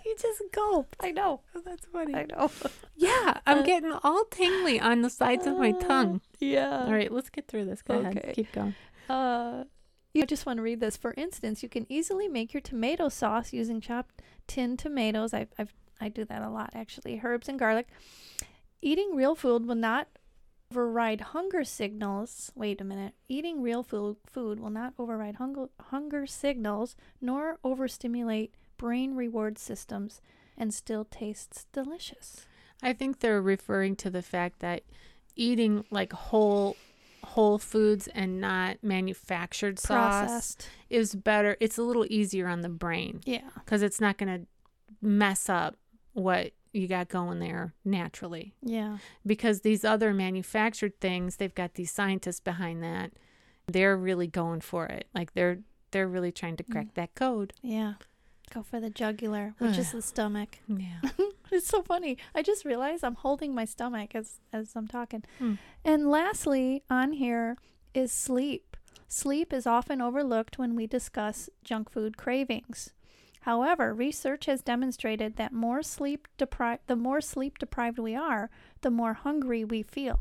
You 0.04 0.16
just 0.18 0.42
gulp. 0.52 0.96
I 1.00 1.12
know. 1.12 1.42
Oh, 1.54 1.60
that's 1.64 1.84
funny. 1.86 2.14
I 2.14 2.24
know. 2.24 2.50
Yeah, 2.96 3.38
I'm 3.46 3.58
Uh, 3.58 3.62
getting 3.62 3.92
all 4.02 4.24
tingly 4.24 4.80
on 4.80 5.02
the 5.02 5.10
sides 5.10 5.46
of 5.46 5.56
my 5.58 5.72
tongue. 5.72 6.20
Yeah. 6.40 6.84
All 6.86 6.92
right, 6.92 7.12
let's 7.12 7.30
get 7.30 7.46
through 7.46 7.66
this. 7.66 7.82
Go 7.82 7.94
Okay. 7.96 8.08
ahead. 8.18 8.34
Keep 8.34 8.52
going. 8.52 8.74
Uh, 9.08 9.64
I 10.16 10.24
just 10.24 10.46
want 10.46 10.56
to 10.56 10.62
read 10.62 10.80
this. 10.80 10.96
For 10.96 11.14
instance, 11.16 11.62
you 11.62 11.68
can 11.68 11.86
easily 11.92 12.26
make 12.26 12.52
your 12.54 12.60
tomato 12.60 13.08
sauce 13.08 13.52
using 13.52 13.80
chopped 13.80 14.20
tinned 14.48 14.78
tomatoes. 14.80 15.32
I 15.34 15.46
I've, 15.58 15.74
I 16.00 16.08
do 16.08 16.24
that 16.26 16.42
a 16.42 16.48
lot 16.50 16.70
actually. 16.74 17.20
Herbs 17.22 17.48
and 17.48 17.58
garlic. 17.58 17.88
Eating 18.80 19.14
real 19.14 19.34
food 19.34 19.66
will 19.66 19.74
not 19.74 20.08
override 20.70 21.20
hunger 21.20 21.64
signals. 21.64 22.52
Wait 22.54 22.80
a 22.80 22.84
minute. 22.84 23.14
Eating 23.28 23.62
real 23.62 23.82
food 23.82 24.16
food 24.26 24.60
will 24.60 24.70
not 24.70 24.92
override 24.98 25.36
hunger 25.36 25.68
hunger 25.90 26.26
signals 26.26 26.94
nor 27.20 27.58
overstimulate 27.64 28.54
brain 28.76 29.14
reward 29.16 29.58
systems 29.58 30.20
and 30.56 30.72
still 30.72 31.04
tastes 31.04 31.66
delicious. 31.72 32.46
I 32.82 32.92
think 32.92 33.18
they're 33.20 33.42
referring 33.42 33.96
to 33.96 34.10
the 34.10 34.22
fact 34.22 34.60
that 34.60 34.82
eating 35.34 35.84
like 35.90 36.12
whole 36.12 36.76
whole 37.24 37.58
foods 37.58 38.06
and 38.14 38.40
not 38.40 38.76
manufactured 38.82 39.78
sauce 39.78 40.26
Processed. 40.28 40.68
is 40.88 41.14
better. 41.16 41.56
It's 41.60 41.76
a 41.76 41.82
little 41.82 42.06
easier 42.08 42.46
on 42.46 42.60
the 42.60 42.68
brain 42.68 43.20
Yeah. 43.24 43.40
because 43.56 43.82
it's 43.82 44.00
not 44.00 44.18
going 44.18 44.40
to 44.42 44.46
mess 45.02 45.48
up 45.48 45.76
what 46.18 46.52
you 46.72 46.86
got 46.86 47.08
going 47.08 47.38
there 47.38 47.74
naturally 47.84 48.54
Yeah. 48.62 48.98
because 49.26 49.62
these 49.62 49.84
other 49.84 50.12
manufactured 50.12 51.00
things 51.00 51.36
they've 51.36 51.54
got 51.54 51.74
these 51.74 51.90
scientists 51.90 52.40
behind 52.40 52.82
that 52.82 53.12
they're 53.66 53.96
really 53.96 54.26
going 54.26 54.60
for 54.60 54.86
it 54.86 55.06
like 55.14 55.32
they're 55.34 55.58
they're 55.90 56.08
really 56.08 56.32
trying 56.32 56.56
to 56.58 56.62
crack 56.64 56.94
that 56.94 57.14
code 57.14 57.52
Yeah. 57.62 57.94
Go 58.54 58.62
for 58.62 58.80
the 58.80 58.88
jugular, 58.88 59.54
which 59.58 59.76
is 59.76 59.92
the 59.92 60.00
stomach. 60.12 60.58
yeah 60.66 61.00
It's 61.52 61.66
so 61.66 61.82
funny. 61.82 62.16
I 62.34 62.42
just 62.42 62.64
realized 62.66 63.02
I'm 63.04 63.14
holding 63.14 63.54
my 63.54 63.64
stomach 63.66 64.14
as 64.14 64.40
as 64.52 64.74
I'm 64.76 64.86
talking. 64.88 65.22
Hmm. 65.38 65.54
And 65.84 66.10
lastly, 66.10 66.82
on 66.90 67.12
here 67.12 67.56
is 67.94 68.10
sleep. 68.12 68.76
Sleep 69.06 69.52
is 69.52 69.66
often 69.66 70.00
overlooked 70.02 70.58
when 70.58 70.74
we 70.76 70.86
discuss 70.86 71.48
junk 71.64 71.90
food 71.90 72.16
cravings. 72.18 72.90
However, 73.48 73.94
research 73.94 74.44
has 74.44 74.60
demonstrated 74.60 75.36
that 75.36 75.54
more 75.54 75.82
sleep 75.82 76.28
deprived 76.36 76.82
the 76.86 76.96
more 76.96 77.22
sleep 77.22 77.56
deprived 77.56 77.98
we 77.98 78.14
are, 78.14 78.50
the 78.82 78.90
more 78.90 79.14
hungry 79.14 79.64
we 79.64 79.82
feel. 79.82 80.20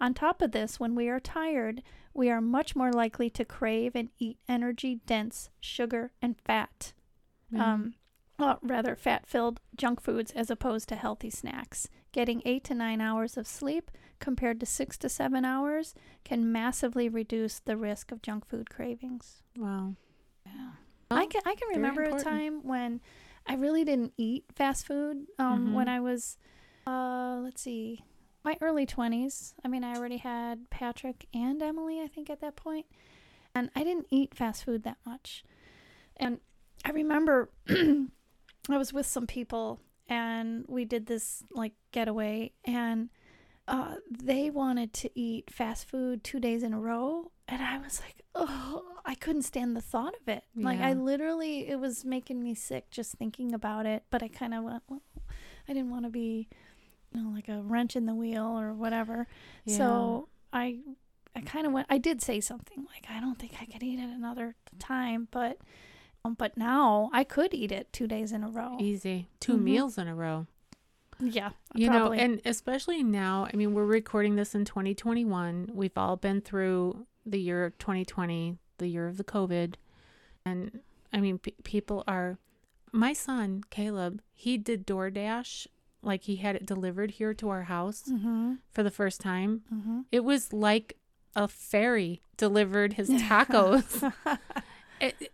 On 0.00 0.14
top 0.14 0.40
of 0.40 0.52
this, 0.52 0.78
when 0.78 0.94
we 0.94 1.08
are 1.08 1.18
tired, 1.18 1.82
we 2.14 2.30
are 2.30 2.40
much 2.40 2.76
more 2.76 2.92
likely 2.92 3.28
to 3.30 3.44
crave 3.44 3.96
and 3.96 4.10
eat 4.20 4.38
energy 4.48 5.00
dense 5.04 5.50
sugar 5.58 6.12
and 6.22 6.36
fat 6.38 6.92
um, 7.58 7.94
well, 8.38 8.60
rather 8.62 8.94
fat 8.94 9.26
filled 9.26 9.58
junk 9.76 10.00
foods 10.00 10.30
as 10.30 10.48
opposed 10.48 10.88
to 10.90 10.94
healthy 10.94 11.28
snacks. 11.28 11.88
Getting 12.12 12.40
eight 12.44 12.62
to 12.64 12.74
nine 12.74 13.00
hours 13.00 13.36
of 13.36 13.48
sleep 13.48 13.90
compared 14.20 14.60
to 14.60 14.66
six 14.66 14.96
to 14.98 15.08
seven 15.08 15.44
hours 15.44 15.92
can 16.22 16.52
massively 16.52 17.08
reduce 17.08 17.58
the 17.58 17.76
risk 17.76 18.12
of 18.12 18.22
junk 18.22 18.46
food 18.46 18.70
cravings. 18.70 19.42
wow 19.56 19.96
I 21.10 21.26
can 21.26 21.42
I 21.44 21.54
can 21.54 21.68
very 21.68 21.76
remember 21.76 22.02
a 22.02 22.22
time 22.22 22.60
when 22.62 23.00
I 23.46 23.54
really 23.54 23.84
didn't 23.84 24.12
eat 24.16 24.44
fast 24.54 24.86
food. 24.86 25.26
Um, 25.38 25.72
when 25.74 25.86
Mhm. 25.86 25.90
I 25.90 26.00
was, 26.00 26.38
uh, 26.86 27.40
let's 27.42 27.62
see, 27.62 28.04
my 28.44 28.56
early 28.60 28.86
twenties. 28.86 29.54
I 29.64 29.68
mean, 29.68 29.82
I 29.84 29.94
already 29.96 30.18
had 30.18 30.70
Patrick 30.70 31.26
and 31.34 31.60
Emily. 31.62 32.00
I 32.00 32.06
think 32.06 32.30
at 32.30 32.40
that 32.40 32.56
point, 32.56 32.86
and 33.54 33.70
I 33.74 33.82
didn't 33.84 34.06
eat 34.10 34.34
fast 34.34 34.64
food 34.64 34.82
that 34.84 34.98
much. 35.04 35.44
And 36.16 36.40
I 36.84 36.90
remember 36.90 37.50
I 37.68 38.76
was 38.78 38.92
with 38.92 39.06
some 39.06 39.26
people 39.26 39.80
and 40.08 40.64
we 40.68 40.84
did 40.84 41.06
this 41.06 41.42
like 41.50 41.72
getaway 41.92 42.52
and 42.64 43.10
uh, 43.68 43.96
they 44.10 44.50
wanted 44.50 44.92
to 44.92 45.10
eat 45.18 45.50
fast 45.50 45.88
food 45.88 46.24
two 46.24 46.40
days 46.40 46.62
in 46.62 46.72
a 46.72 46.80
row 46.80 47.30
and 47.46 47.62
i 47.62 47.78
was 47.78 48.00
like 48.00 48.22
oh 48.34 48.82
i 49.04 49.14
couldn't 49.14 49.42
stand 49.42 49.76
the 49.76 49.80
thought 49.80 50.14
of 50.20 50.28
it. 50.28 50.44
Like 50.56 50.80
i 50.80 50.92
literally 50.92 51.68
it 51.68 51.78
was 51.80 52.04
making 52.04 52.42
me 52.42 52.54
sick 52.54 52.90
just 52.90 53.14
thinking 53.14 53.52
about 53.54 53.86
it 53.86 54.04
but 54.10 54.22
i 54.22 54.28
kind 54.28 54.54
of 54.54 54.64
went 54.64 54.82
well, 54.88 55.02
i 55.68 55.72
didn't 55.72 55.90
want 55.90 56.04
to 56.04 56.10
be 56.10 56.48
you 57.12 57.22
know 57.22 57.30
like 57.30 57.48
a 57.48 57.62
wrench 57.62 57.96
in 57.96 58.06
the 58.06 58.14
wheel 58.14 58.44
or 58.46 58.72
whatever. 58.72 59.26
Yeah. 59.64 59.76
so 59.78 60.28
i 60.52 60.78
i 61.34 61.40
kind 61.40 61.66
of 61.66 61.72
went 61.72 61.86
i 61.90 61.98
did 61.98 62.20
say 62.20 62.40
something 62.40 62.86
like 62.94 63.06
i 63.14 63.20
don't 63.20 63.38
think 63.38 63.52
i 63.60 63.64
could 63.64 63.82
eat 63.82 63.98
it 63.98 64.08
another 64.08 64.54
time 64.78 65.28
but 65.30 65.58
um, 66.24 66.34
but 66.34 66.56
now 66.56 67.08
i 67.12 67.24
could 67.24 67.54
eat 67.54 67.72
it 67.72 67.92
two 67.92 68.06
days 68.06 68.32
in 68.32 68.44
a 68.44 68.48
row. 68.50 68.76
Easy. 68.80 69.28
2 69.40 69.54
Mhm. 69.56 69.62
meals 69.62 69.96
in 69.98 70.06
a 70.08 70.14
row. 70.14 70.46
Yeah 71.18 71.50
you 71.74 71.88
probably. 71.88 72.16
know 72.18 72.22
and 72.24 72.40
especially 72.44 73.02
now 73.02 73.46
i 73.52 73.56
mean 73.56 73.74
we're 73.74 73.84
recording 73.84 74.36
this 74.36 74.54
in 74.54 74.64
2021 74.64 75.70
we've 75.72 75.96
all 75.96 76.16
been 76.16 76.40
through 76.40 77.06
the 77.26 77.38
year 77.38 77.74
2020 77.78 78.56
the 78.80 78.88
year 78.88 79.06
of 79.06 79.16
the 79.16 79.24
covid. 79.24 79.74
And 80.44 80.80
i 81.12 81.20
mean 81.20 81.38
p- 81.38 81.54
people 81.64 82.02
are 82.08 82.38
my 82.92 83.12
son 83.12 83.62
caleb 83.70 84.20
he 84.32 84.56
did 84.58 84.86
doordash 84.86 85.66
like 86.02 86.24
he 86.24 86.36
had 86.36 86.56
it 86.56 86.66
delivered 86.66 87.12
here 87.12 87.34
to 87.34 87.48
our 87.50 87.64
house 87.64 88.04
mm-hmm, 88.10 88.54
for 88.70 88.82
the 88.82 88.90
first 88.90 89.20
time. 89.20 89.62
Mm-hmm. 89.72 90.00
it 90.10 90.24
was 90.24 90.52
like 90.52 90.96
a 91.36 91.46
fairy 91.46 92.22
delivered 92.36 92.94
his 92.94 93.08
tacos. 93.10 94.12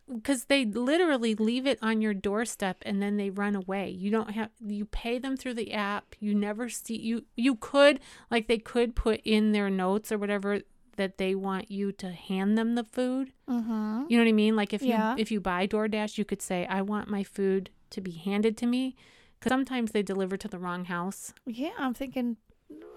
Because 0.08 0.44
they 0.44 0.64
literally 0.64 1.34
leave 1.34 1.66
it 1.66 1.80
on 1.82 2.00
your 2.00 2.14
doorstep 2.14 2.76
and 2.82 3.02
then 3.02 3.16
they 3.16 3.30
run 3.30 3.56
away. 3.56 3.90
You 3.90 4.12
don't 4.12 4.30
have 4.30 4.50
you 4.64 4.84
pay 4.84 5.18
them 5.18 5.36
through 5.36 5.54
the 5.54 5.72
app. 5.72 6.14
You 6.20 6.36
never 6.36 6.68
see 6.68 6.96
you 6.96 7.24
you 7.34 7.56
could 7.56 7.98
like 8.30 8.46
they 8.46 8.58
could 8.58 8.94
put 8.94 9.20
in 9.24 9.50
their 9.50 9.68
notes 9.68 10.12
or 10.12 10.18
whatever 10.18 10.60
that 10.96 11.18
they 11.18 11.34
want 11.34 11.70
you 11.70 11.92
to 11.92 12.10
hand 12.12 12.56
them 12.58 12.74
the 12.74 12.84
food 12.84 13.32
mm-hmm. 13.48 14.02
you 14.08 14.16
know 14.16 14.24
what 14.24 14.28
i 14.28 14.32
mean 14.32 14.56
like 14.56 14.72
if 14.72 14.82
you 14.82 14.94
if 15.18 15.30
you 15.30 15.40
buy 15.40 15.66
doordash 15.66 16.18
you 16.18 16.24
could 16.24 16.42
say 16.42 16.66
i 16.66 16.80
want 16.82 17.08
my 17.08 17.22
food 17.22 17.70
to 17.90 18.00
be 18.00 18.12
handed 18.12 18.56
to 18.56 18.66
me 18.66 18.94
because 19.38 19.50
sometimes 19.50 19.92
they 19.92 20.02
deliver 20.02 20.36
to 20.36 20.48
the 20.48 20.58
wrong 20.58 20.84
house 20.86 21.32
Yeah, 21.46 21.70
I'm 21.78 21.94
thinking 21.94 22.36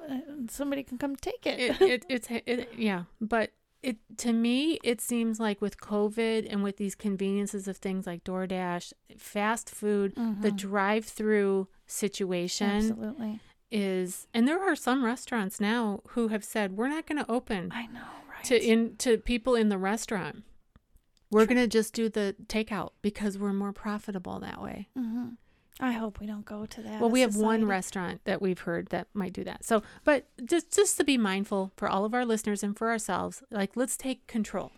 uh, 0.09 0.17
somebody 0.49 0.83
can 0.83 0.97
come 0.97 1.15
take 1.15 1.45
it. 1.45 1.59
it, 1.59 1.81
it 1.81 2.05
it's 2.09 2.27
it, 2.31 2.69
yeah 2.75 3.03
but 3.21 3.51
it 3.83 3.97
to 4.17 4.33
me 4.33 4.79
it 4.83 4.99
seems 4.99 5.39
like 5.39 5.61
with 5.61 5.79
covid 5.79 6.47
and 6.49 6.63
with 6.63 6.77
these 6.77 6.95
conveniences 6.95 7.67
of 7.67 7.77
things 7.77 8.05
like 8.07 8.23
doordash 8.23 8.91
fast 9.17 9.69
food 9.69 10.13
the 10.15 10.51
Mhm. 10.51 10.55
drive-through 10.57 11.67
situation 11.85 12.69
Absolutely. 12.69 13.39
Is 13.71 14.27
and 14.33 14.47
there 14.47 14.61
are 14.61 14.75
some 14.75 15.05
restaurants 15.05 15.59
now 15.59 16.01
who 16.09 16.29
have 16.29 16.43
said 16.43 16.75
we're 16.75 16.87
not 16.89 17.05
going 17.05 17.23
to 17.23 17.31
open 17.31 17.71
I 17.73 17.85
know, 17.87 18.01
right? 18.31 18.43
to 18.45 18.59
in 18.59 18.95
to 18.97 19.17
people 19.17 19.55
in 19.55 19.69
the 19.69 19.77
restaurant 19.77 20.43
we're 21.31 21.45
going 21.45 21.57
to 21.57 21.67
just 21.67 21.93
do 21.93 22.09
the 22.09 22.35
takeout 22.47 22.91
because 23.03 23.37
we're 23.37 23.53
more 23.53 23.71
profitable 23.73 24.39
that 24.39 24.61
way 24.61 24.87
hmm 24.95 25.29
I 25.81 25.93
hope 25.93 26.19
we 26.19 26.25
don't 26.27 26.43
go 26.43 26.65
to 26.65 26.81
that. 26.81 26.99
well, 26.99 27.09
we 27.09 27.21
have 27.21 27.37
one 27.37 27.63
restaurant 27.65 28.19
that 28.25 28.41
we've 28.41 28.59
heard 28.59 28.87
that 28.87 29.07
might 29.13 29.31
do 29.31 29.45
that. 29.45 29.63
So, 29.63 29.81
but 30.03 30.25
just 30.43 30.75
just 30.75 30.97
to 30.97 31.05
be 31.05 31.17
mindful 31.17 31.71
for 31.77 31.87
all 31.87 32.03
of 32.03 32.13
our 32.13 32.25
listeners 32.25 32.63
and 32.63 32.77
for 32.77 32.89
ourselves, 32.89 33.43
like 33.49 33.77
let's 33.77 33.95
take 33.95 34.27
control. 34.27 34.73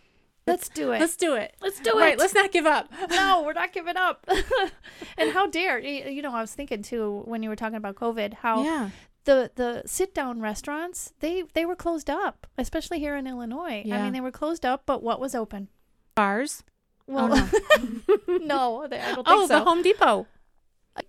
Let's 0.52 0.68
do 0.68 0.92
it. 0.92 1.00
Let's 1.00 1.16
do 1.16 1.34
it. 1.34 1.56
Let's 1.60 1.80
do 1.80 1.90
it. 1.90 2.00
Right, 2.00 2.18
let's 2.18 2.34
not 2.34 2.52
give 2.52 2.66
up. 2.66 2.92
no, 3.10 3.42
we're 3.44 3.54
not 3.54 3.72
giving 3.72 3.96
up. 3.96 4.26
and 5.16 5.32
how 5.32 5.46
dare 5.46 5.78
you 5.78 6.22
know? 6.22 6.34
I 6.34 6.40
was 6.40 6.54
thinking 6.54 6.82
too 6.82 7.22
when 7.24 7.42
you 7.42 7.48
were 7.48 7.56
talking 7.56 7.76
about 7.76 7.96
COVID, 7.96 8.34
how 8.34 8.62
yeah. 8.62 8.90
the 9.24 9.50
the 9.54 9.82
sit 9.86 10.14
down 10.14 10.40
restaurants 10.40 11.12
they 11.20 11.44
they 11.54 11.64
were 11.64 11.76
closed 11.76 12.10
up, 12.10 12.46
especially 12.58 12.98
here 12.98 13.16
in 13.16 13.26
Illinois. 13.26 13.82
I 13.90 14.02
mean, 14.02 14.12
they 14.12 14.20
were 14.20 14.30
closed 14.30 14.66
up, 14.66 14.82
but 14.86 15.02
what 15.02 15.20
was 15.20 15.34
open? 15.34 15.68
Bars. 16.14 16.62
Oh, 17.08 17.14
well, 17.14 17.30
oh, 17.32 18.00
no. 18.28 18.38
no, 18.38 18.82
I 18.84 18.88
don't 18.88 19.14
think 19.14 19.26
oh, 19.26 19.46
so. 19.46 19.58
the 19.58 19.64
Home 19.64 19.82
Depot. 19.82 20.26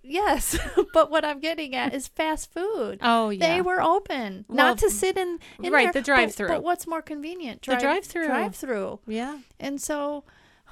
Yes, 0.02 0.58
but 0.92 1.10
what 1.10 1.24
I'm 1.24 1.40
getting 1.40 1.74
at 1.74 1.94
is 1.94 2.08
fast 2.08 2.52
food. 2.52 2.98
Oh, 3.02 3.30
yeah. 3.30 3.54
They 3.54 3.60
were 3.60 3.80
open, 3.82 4.44
Well, 4.48 4.56
not 4.56 4.78
to 4.78 4.90
sit 4.90 5.16
in, 5.16 5.38
in 5.62 5.72
right, 5.72 5.92
there, 5.92 6.00
the 6.00 6.02
drive-through. 6.02 6.48
But, 6.48 6.54
but 6.54 6.62
what's 6.62 6.86
more 6.86 7.02
convenient? 7.02 7.62
The 7.62 7.76
drive-through. 7.76 8.26
Drive 8.26 8.54
through. 8.56 9.00
yeah. 9.06 9.38
And 9.60 9.80
so, 9.80 10.24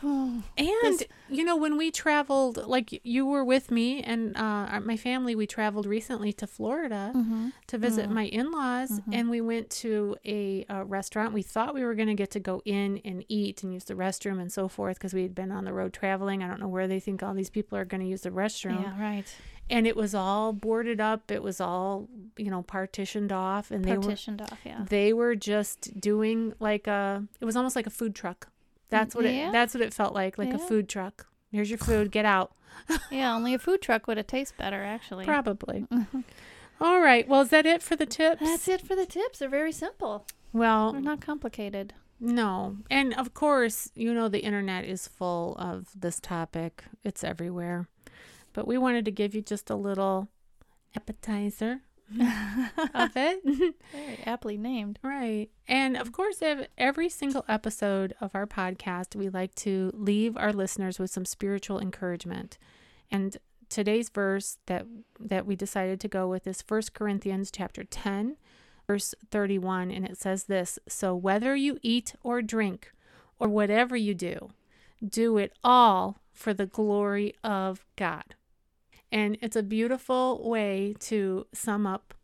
And 0.58 0.68
This- 0.82 1.04
you 1.28 1.44
know, 1.44 1.56
when 1.56 1.76
we 1.78 1.90
traveled, 1.90 2.66
like 2.66 3.00
you 3.04 3.24
were 3.24 3.44
with 3.44 3.70
me 3.70 4.02
and 4.02 4.36
uh, 4.36 4.80
my 4.80 4.96
family, 4.96 5.34
we 5.34 5.46
traveled 5.46 5.86
recently 5.86 6.32
to 6.34 6.46
Florida 6.46 7.12
mm-hmm. 7.14 7.48
to 7.68 7.78
visit 7.78 8.08
Mm. 8.10 8.12
my 8.12 8.24
in-laws, 8.26 8.90
Mhm. 9.00 9.14
and 9.14 9.30
we 9.30 9.40
went 9.40 9.70
to 9.70 10.16
a, 10.26 10.64
uh 10.68 10.84
restaurant. 10.84 11.32
We 11.32 11.42
thought 11.42 11.74
we 11.74 11.84
were 11.84 11.94
going 11.94 12.08
to 12.08 12.14
get 12.14 12.30
to 12.32 12.40
go 12.40 12.60
in 12.64 13.00
and 13.04 13.24
eat 13.28 13.62
and 13.62 13.72
use 13.72 13.84
the 13.84 13.94
restroom 13.94 14.40
and 14.40 14.52
so 14.52 14.68
forth 14.68 14.98
because 14.98 15.14
we 15.14 15.22
had 15.22 15.34
been 15.34 15.52
on 15.52 15.64
the 15.64 15.72
road 15.72 15.92
traveling. 15.92 16.42
I 16.42 16.48
don't 16.48 16.60
know 16.60 16.68
where 16.68 16.88
they 16.88 17.00
think 17.00 17.22
all 17.22 17.34
these 17.34 17.50
people 17.50 17.78
are 17.78 17.84
going 17.86 18.00
to 18.02 18.06
use 18.06 18.22
the 18.22 18.30
restroom. 18.30 18.82
yeah, 18.82 19.00
right. 19.00 19.24
And 19.70 19.86
it 19.86 19.96
was 19.96 20.14
all 20.14 20.52
boarded 20.52 21.00
up. 21.00 21.30
It 21.30 21.42
was 21.42 21.60
all 21.60 22.08
you 22.36 22.50
know 22.50 22.62
partitioned 22.62 23.32
off, 23.32 23.70
and 23.70 23.84
they 23.84 23.96
were 23.96 24.02
Partitioned 24.02 24.42
off. 24.42 24.58
Yeah. 24.66 24.84
they 24.88 25.12
were 25.14 25.34
just 25.36 25.98
doing 25.98 26.52
like 26.58 26.86
a 26.86 27.24
it 27.40 27.44
was 27.46 27.56
almost 27.56 27.76
like 27.76 27.86
a 27.86 27.90
food 27.90 28.14
truck 28.14 28.48
that's 28.92 29.14
what 29.16 29.24
Yeah. 29.24 29.48
it 29.48 29.52
that's 29.52 29.74
what 29.74 29.82
it 29.82 29.92
felt 29.92 30.14
like 30.14 30.38
like 30.38 30.52
a 30.54 30.58
food 30.58 30.88
truck 30.88 31.26
here's 31.50 31.68
your 31.70 31.78
food 31.90 32.10
get 32.12 32.24
out 32.24 32.52
yeah. 33.10 33.34
Only 33.34 33.52
a 33.54 33.58
food 33.58 33.82
truck 33.82 34.06
would 34.06 34.16
have 34.16 34.26
tasted 34.26 34.56
better, 34.56 34.82
actually. 34.82 35.24
probably 35.26 35.86
all 36.80 37.00
right 37.00 37.28
well 37.28 37.42
is 37.42 37.50
that 37.50 37.66
it 37.66 37.82
for 37.82 37.96
the 37.96 38.06
tips 38.06 38.40
That's 38.40 38.66
it 38.68 38.80
for 38.80 38.96
the 38.96 39.04
tips. 39.06 39.38
They're 39.40 39.48
very 39.48 39.72
simple. 39.72 40.24
well 40.52 40.92
They're 40.92 41.00
not 41.02 41.20
complicated. 41.20 41.92
no 42.18 42.78
and 42.90 43.12
of 43.14 43.34
course 43.34 43.90
you 43.94 44.14
know 44.14 44.28
the 44.28 44.40
internet 44.44 44.84
is 44.84 45.06
full 45.08 45.54
of 45.58 45.88
this 45.94 46.18
topic 46.20 46.84
it's 47.04 47.22
everywhere 47.24 47.88
but 48.54 48.66
we 48.66 48.78
wanted 48.78 49.04
to 49.04 49.10
give 49.10 49.34
you 49.34 49.42
just 49.42 49.68
a 49.70 49.76
little 49.76 50.28
appetizer 50.96 51.80
of 52.94 53.16
it 53.16 53.42
Very 53.92 54.18
aptly 54.24 54.56
named. 54.56 54.98
Right. 55.02 55.48
And 55.66 55.96
of 55.96 56.12
course, 56.12 56.42
ev- 56.42 56.68
every 56.76 57.08
single 57.08 57.44
episode 57.48 58.14
of 58.20 58.34
our 58.34 58.46
podcast, 58.46 59.14
we 59.16 59.28
like 59.28 59.54
to 59.56 59.90
leave 59.94 60.36
our 60.36 60.52
listeners 60.52 60.98
with 60.98 61.10
some 61.10 61.24
spiritual 61.24 61.80
encouragement. 61.80 62.58
And 63.10 63.36
today's 63.68 64.08
verse 64.08 64.58
that 64.66 64.86
that 65.18 65.46
we 65.46 65.56
decided 65.56 66.00
to 66.00 66.08
go 66.08 66.28
with 66.28 66.46
is 66.46 66.64
1 66.66 66.82
Corinthians 66.92 67.50
chapter 67.50 67.84
10, 67.84 68.36
verse 68.86 69.14
31, 69.30 69.90
and 69.90 70.04
it 70.04 70.18
says 70.18 70.44
this, 70.44 70.78
"So 70.88 71.14
whether 71.14 71.56
you 71.56 71.78
eat 71.82 72.14
or 72.22 72.42
drink 72.42 72.92
or 73.38 73.48
whatever 73.48 73.96
you 73.96 74.14
do, 74.14 74.50
do 75.06 75.38
it 75.38 75.52
all 75.64 76.20
for 76.32 76.52
the 76.52 76.66
glory 76.66 77.34
of 77.42 77.84
God." 77.96 78.34
And 79.12 79.36
it's 79.42 79.56
a 79.56 79.62
beautiful 79.62 80.48
way 80.48 80.94
to 81.00 81.46
sum 81.52 81.86
up 81.86 82.14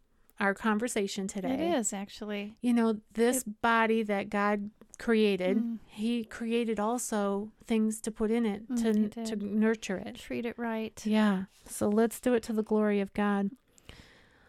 our 0.40 0.54
conversation 0.54 1.28
today. 1.28 1.52
It 1.52 1.78
is 1.78 1.92
actually. 1.92 2.56
You 2.60 2.72
know, 2.72 3.00
this 3.12 3.44
body 3.44 4.02
that 4.04 4.30
God 4.30 4.70
created, 4.98 5.58
Mm. 5.58 5.78
He 5.86 6.24
created 6.24 6.80
also 6.80 7.52
things 7.66 8.00
to 8.00 8.10
put 8.10 8.30
in 8.30 8.44
it 8.46 8.68
Mm, 8.68 9.12
to 9.12 9.24
to 9.24 9.36
nurture 9.36 9.98
it. 9.98 10.16
Treat 10.16 10.46
it 10.46 10.58
right. 10.58 11.00
Yeah. 11.04 11.44
So 11.66 11.88
let's 11.88 12.18
do 12.20 12.34
it 12.34 12.42
to 12.44 12.52
the 12.52 12.62
glory 12.64 13.00
of 13.00 13.12
God. 13.14 13.50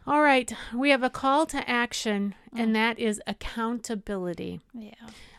All 0.08 0.22
right, 0.24 0.52
we 0.74 0.90
have 0.90 1.04
a 1.04 1.10
call 1.10 1.46
to 1.48 1.70
action, 1.70 2.34
and 2.56 2.76
that 2.76 2.98
is 2.98 3.22
accountability. 3.28 4.60
Yeah. 4.74 4.94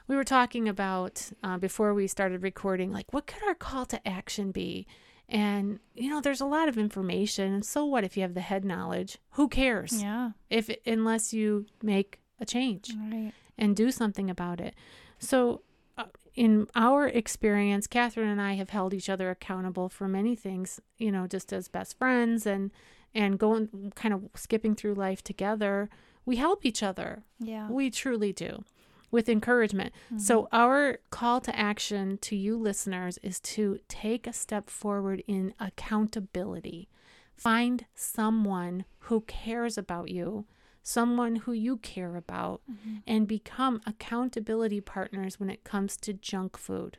We 0.07 0.15
were 0.15 0.25
talking 0.25 0.69
about 0.69 1.33
uh, 1.43 1.59
before 1.59 1.93
we 1.95 2.07
started 2.07 2.43
recording, 2.43 2.93
like, 2.93 3.13
what 3.13 3.27
could 3.27 3.43
our 3.49 3.55
call 3.55 3.85
to 3.87 4.07
action 4.07 4.53
be? 4.53 4.87
And, 5.31 5.79
you 5.95 6.11
know, 6.11 6.21
there's 6.21 6.41
a 6.41 6.45
lot 6.47 6.69
of 6.69 6.77
information. 6.77 7.55
And 7.55 7.65
so 7.65 7.85
what 7.85 8.03
if 8.05 8.17
you 8.17 8.23
have 8.23 8.35
the 8.35 8.41
head 8.41 8.65
knowledge? 8.65 9.19
Who 9.33 9.49
cares? 9.49 10.03
Yeah. 10.03 10.33
If 10.51 10.69
unless 10.85 11.33
you 11.33 11.67
make 11.83 12.19
a 12.41 12.45
change 12.45 12.93
Right. 12.99 13.33
and 13.57 13.77
do 13.77 13.91
something 13.93 14.29
about 14.29 14.61
it. 14.61 14.75
So, 15.19 15.63
uh, 15.97 16.07
in 16.35 16.67
our 16.75 17.07
experience, 17.07 17.87
Catherine 17.87 18.29
and 18.29 18.41
I 18.41 18.55
have 18.55 18.71
held 18.71 18.93
each 18.95 19.09
other 19.09 19.31
accountable 19.31 19.89
for 19.89 20.09
many 20.09 20.35
things, 20.35 20.81
you 20.99 21.13
know, 21.13 21.27
just 21.27 21.53
as 21.53 21.69
best 21.69 21.97
friends 21.97 22.45
and 22.47 22.71
and 23.15 23.39
going 23.39 23.93
kind 23.97 24.15
of 24.15 24.29
skipping 24.37 24.75
through 24.77 24.95
life 24.95 25.23
together. 25.23 25.89
We 26.25 26.37
help 26.37 26.65
each 26.65 26.83
other. 26.83 27.25
Yeah. 27.41 27.69
We 27.69 27.91
truly 27.91 28.33
do 28.33 28.65
with 29.11 29.29
encouragement. 29.29 29.93
So, 30.17 30.43
mm-hmm. 30.43 30.57
our 30.57 30.99
call 31.11 31.41
to 31.41 31.57
action 31.59 32.19
to 32.19 32.37
you 32.37 32.57
listeners 32.57 33.19
is 33.23 33.41
to 33.41 33.79
take 33.89 34.27
a 34.27 34.33
step 34.33 34.71
forward 34.71 35.23
in 35.27 35.55
accountability. 35.59 36.89
Find 37.37 37.87
someone 37.95 38.85
who 39.01 39.23
cares 39.23 39.79
about 39.79 40.11
you, 40.11 40.47
someone 40.83 41.37
who 41.37 41.53
you 41.53 41.79
care 41.79 42.17
about, 42.17 42.61
mm-hmm. 42.71 42.97
and 43.07 43.27
become 43.27 43.81
accountability 43.87 44.81
partners 44.81 45.41
when 45.41 45.51
it 45.51 45.65
comes 45.65 45.97
to 45.99 46.13
junk 46.13 46.57
food. 46.57 46.99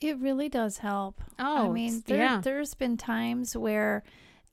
It 0.00 0.18
really 0.18 0.48
does 0.48 0.78
help. 0.78 1.20
Oh, 1.38 1.68
I 1.68 1.72
mean, 1.72 2.02
there, 2.06 2.18
yeah. 2.18 2.40
there's 2.42 2.74
been 2.74 2.96
times 2.96 3.56
where, 3.56 4.02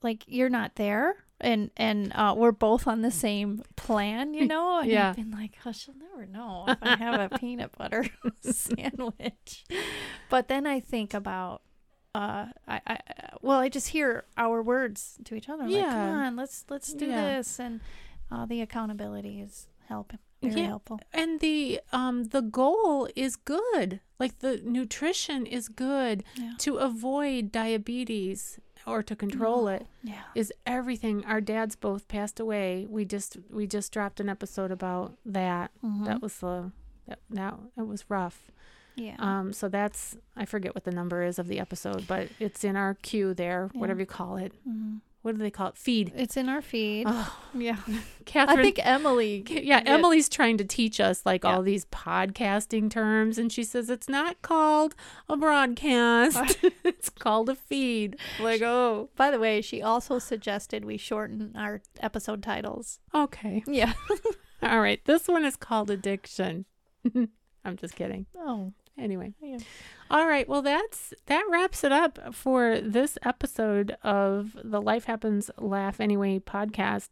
like, 0.02 0.24
you're 0.26 0.50
not 0.50 0.74
there, 0.76 1.24
and 1.40 1.70
and 1.76 2.12
uh, 2.14 2.34
we're 2.36 2.52
both 2.52 2.86
on 2.86 3.02
the 3.02 3.10
same 3.10 3.62
plan, 3.76 4.34
you 4.34 4.46
know. 4.46 4.80
And 4.80 4.90
Yeah. 4.90 5.10
I've 5.10 5.16
been 5.16 5.30
like, 5.30 5.52
oh, 5.64 5.72
she'll 5.72 5.94
never 5.94 6.26
know 6.26 6.64
if 6.68 6.78
I 6.82 6.96
have 6.96 7.32
a 7.32 7.36
peanut 7.38 7.76
butter 7.78 8.04
sandwich. 8.40 9.64
But 10.28 10.48
then 10.48 10.66
I 10.66 10.80
think 10.80 11.14
about, 11.14 11.62
uh, 12.14 12.46
I, 12.66 12.80
I, 12.86 12.98
well, 13.42 13.58
I 13.60 13.68
just 13.68 13.88
hear 13.88 14.24
our 14.36 14.62
words 14.62 15.18
to 15.24 15.34
each 15.34 15.48
other. 15.48 15.64
I'm 15.64 15.70
like, 15.72 15.88
come 15.88 16.00
on, 16.10 16.36
let's 16.36 16.64
let's 16.68 16.92
do 16.92 17.06
Yeah. 17.06 17.36
this, 17.38 17.58
and 17.60 17.80
uh, 18.30 18.46
the 18.46 18.60
accountability 18.60 19.40
is 19.40 19.68
help 19.88 20.12
very 20.42 20.60
Yeah. 20.62 20.66
helpful. 20.68 21.00
and 21.12 21.40
the 21.40 21.80
um 21.92 22.24
the 22.24 22.42
goal 22.42 23.08
is 23.16 23.36
good. 23.36 24.00
Like 24.20 24.38
the 24.40 24.60
nutrition 24.64 25.46
is 25.46 25.68
good 25.68 26.24
Yeah. 26.36 26.52
to 26.58 26.76
avoid 26.76 27.50
diabetes 27.52 28.58
or 28.88 29.02
to 29.02 29.14
control 29.16 29.68
it. 29.68 29.86
Yeah. 30.02 30.22
is 30.34 30.52
everything. 30.66 31.24
Our 31.24 31.40
dads 31.40 31.76
both 31.76 32.08
passed 32.08 32.40
away. 32.40 32.86
We 32.88 33.04
just 33.04 33.36
we 33.50 33.66
just 33.66 33.92
dropped 33.92 34.20
an 34.20 34.28
episode 34.28 34.70
about 34.70 35.14
that. 35.26 35.70
Mhm. 35.84 36.04
That 36.06 36.22
was 36.22 36.38
the 36.38 36.72
that, 37.06 37.18
that 37.30 37.54
it 37.76 37.86
was 37.86 38.04
rough. 38.10 38.50
yeah. 38.96 39.16
Um, 39.18 39.52
so 39.52 39.68
that's 39.68 40.16
I 40.36 40.44
forget 40.44 40.74
what 40.74 40.84
the 40.84 40.90
number 40.90 41.22
is 41.22 41.38
of 41.38 41.46
the 41.48 41.58
episode, 41.60 42.06
but 42.08 42.28
it's 42.40 42.64
in 42.64 42.76
our 42.76 42.94
queue 42.94 43.32
there, 43.34 43.70
Yeah. 43.72 43.80
whatever 43.80 44.00
you 44.00 44.06
call 44.06 44.36
it. 44.36 44.52
Mhm. 44.68 45.00
What 45.22 45.36
do 45.36 45.42
they 45.42 45.50
call 45.50 45.68
it? 45.68 45.76
Feed. 45.76 46.12
It's 46.16 46.36
in 46.36 46.48
our 46.48 46.62
feed. 46.62 47.04
Oh, 47.08 47.38
yeah. 47.54 47.76
Catherine. 48.24 48.58
I 48.58 48.62
think 48.62 48.78
Emily. 48.86 49.44
yeah, 49.48 49.80
did- 49.80 49.88
Emily's 49.88 50.28
trying 50.28 50.56
to 50.58 50.64
teach 50.64 51.00
us 51.00 51.26
like 51.26 51.42
Yeah. 51.44 51.56
all 51.56 51.62
these 51.62 51.84
podcasting 51.86 52.88
terms, 52.90 53.36
and 53.36 53.52
she 53.52 53.64
says 53.64 53.90
it's 53.90 54.08
not 54.08 54.40
called 54.42 54.94
a 55.28 55.36
broadcast; 55.36 56.58
it's 56.84 57.10
called 57.10 57.48
a 57.48 57.54
feed. 57.56 58.16
Like, 58.40 58.62
oh, 58.62 59.10
By 59.16 59.30
the 59.30 59.40
way, 59.40 59.60
she 59.60 59.82
also 59.82 60.18
suggested 60.18 60.84
we 60.84 60.96
shorten 60.96 61.52
our 61.56 61.82
episode 62.00 62.42
titles. 62.42 63.00
okay, 63.14 63.64
Yeah. 63.66 63.94
all 64.62 64.80
right. 64.80 65.04
This 65.04 65.26
one 65.28 65.44
is 65.44 65.56
called 65.56 65.90
addiction. 65.90 66.64
I'm 67.64 67.76
just 67.76 67.96
kidding. 67.96 68.26
Oh. 68.36 68.72
Anyway, 68.96 69.32
oh, 69.42 69.46
Yeah. 69.46 69.58
All 70.10 70.26
right. 70.26 70.48
Well, 70.48 70.62
that's 70.62 71.12
that 71.26 71.44
wraps 71.50 71.84
it 71.84 71.92
up 71.92 72.34
for 72.34 72.80
this 72.80 73.18
episode 73.24 73.96
of 74.02 74.56
the 74.62 74.80
Life 74.80 75.04
Happens 75.04 75.50
Laugh 75.58 76.00
Anyway 76.00 76.38
podcast. 76.38 77.10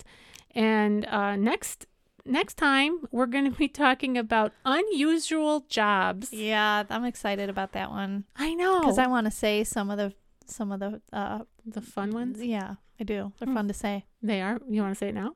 And 0.54 1.04
uh, 1.06 1.36
next 1.36 1.86
next 2.24 2.54
time 2.54 2.98
we're 3.12 3.26
going 3.26 3.44
to 3.44 3.56
be 3.56 3.68
talking 3.68 4.16
about 4.18 4.52
unusual 4.64 5.64
jobs. 5.68 6.32
Yeah, 6.32 6.84
I'm 6.90 7.04
excited 7.04 7.48
about 7.50 7.72
that 7.72 7.90
one 7.90 8.24
I 8.36 8.54
know 8.54 8.80
because 8.80 8.98
I 8.98 9.06
want 9.06 9.26
to 9.26 9.30
say 9.30 9.62
some 9.64 9.90
of 9.90 9.98
the 9.98 10.12
some 10.46 10.72
of 10.72 10.80
the 10.80 11.00
uh 11.12 11.40
the 11.64 11.80
fun 11.80 12.12
ones. 12.12 12.42
yeah 12.42 12.74
I 13.00 13.04
do. 13.04 13.32
They're 13.38 13.46
Hmm. 13.48 13.54
fun 13.54 13.68
to 13.68 13.74
say. 13.74 14.06
They 14.22 14.40
are. 14.40 14.58
You 14.68 14.80
want 14.82 14.94
to 14.94 14.98
say 14.98 15.08
it 15.08 15.14
now? 15.14 15.34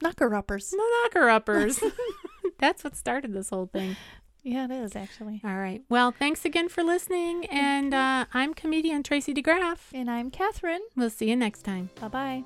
Knocker 0.00 0.34
uppers. 0.34 0.70
The 0.70 0.82
knocker 1.04 1.28
uppers. 1.28 1.78
that's 2.58 2.82
what 2.82 2.96
started 2.96 3.34
this 3.34 3.50
whole 3.50 3.66
thing. 3.66 3.96
Yeah, 4.42 4.64
it 4.64 4.70
is 4.70 4.96
actually. 4.96 5.40
All 5.44 5.56
right. 5.56 5.82
Well, 5.88 6.10
thanks 6.10 6.44
again 6.44 6.68
for 6.68 6.82
listening. 6.82 7.46
And 7.46 7.94
uh, 7.94 8.26
I'm 8.34 8.54
comedian 8.54 9.02
Tracy 9.02 9.32
DeGraff. 9.32 9.78
And 9.94 10.10
I'm 10.10 10.30
Catherine. 10.30 10.82
We'll 10.96 11.10
see 11.10 11.30
you 11.30 11.36
next 11.36 11.62
time. 11.62 11.90
Bye 12.00 12.08
bye. 12.08 12.44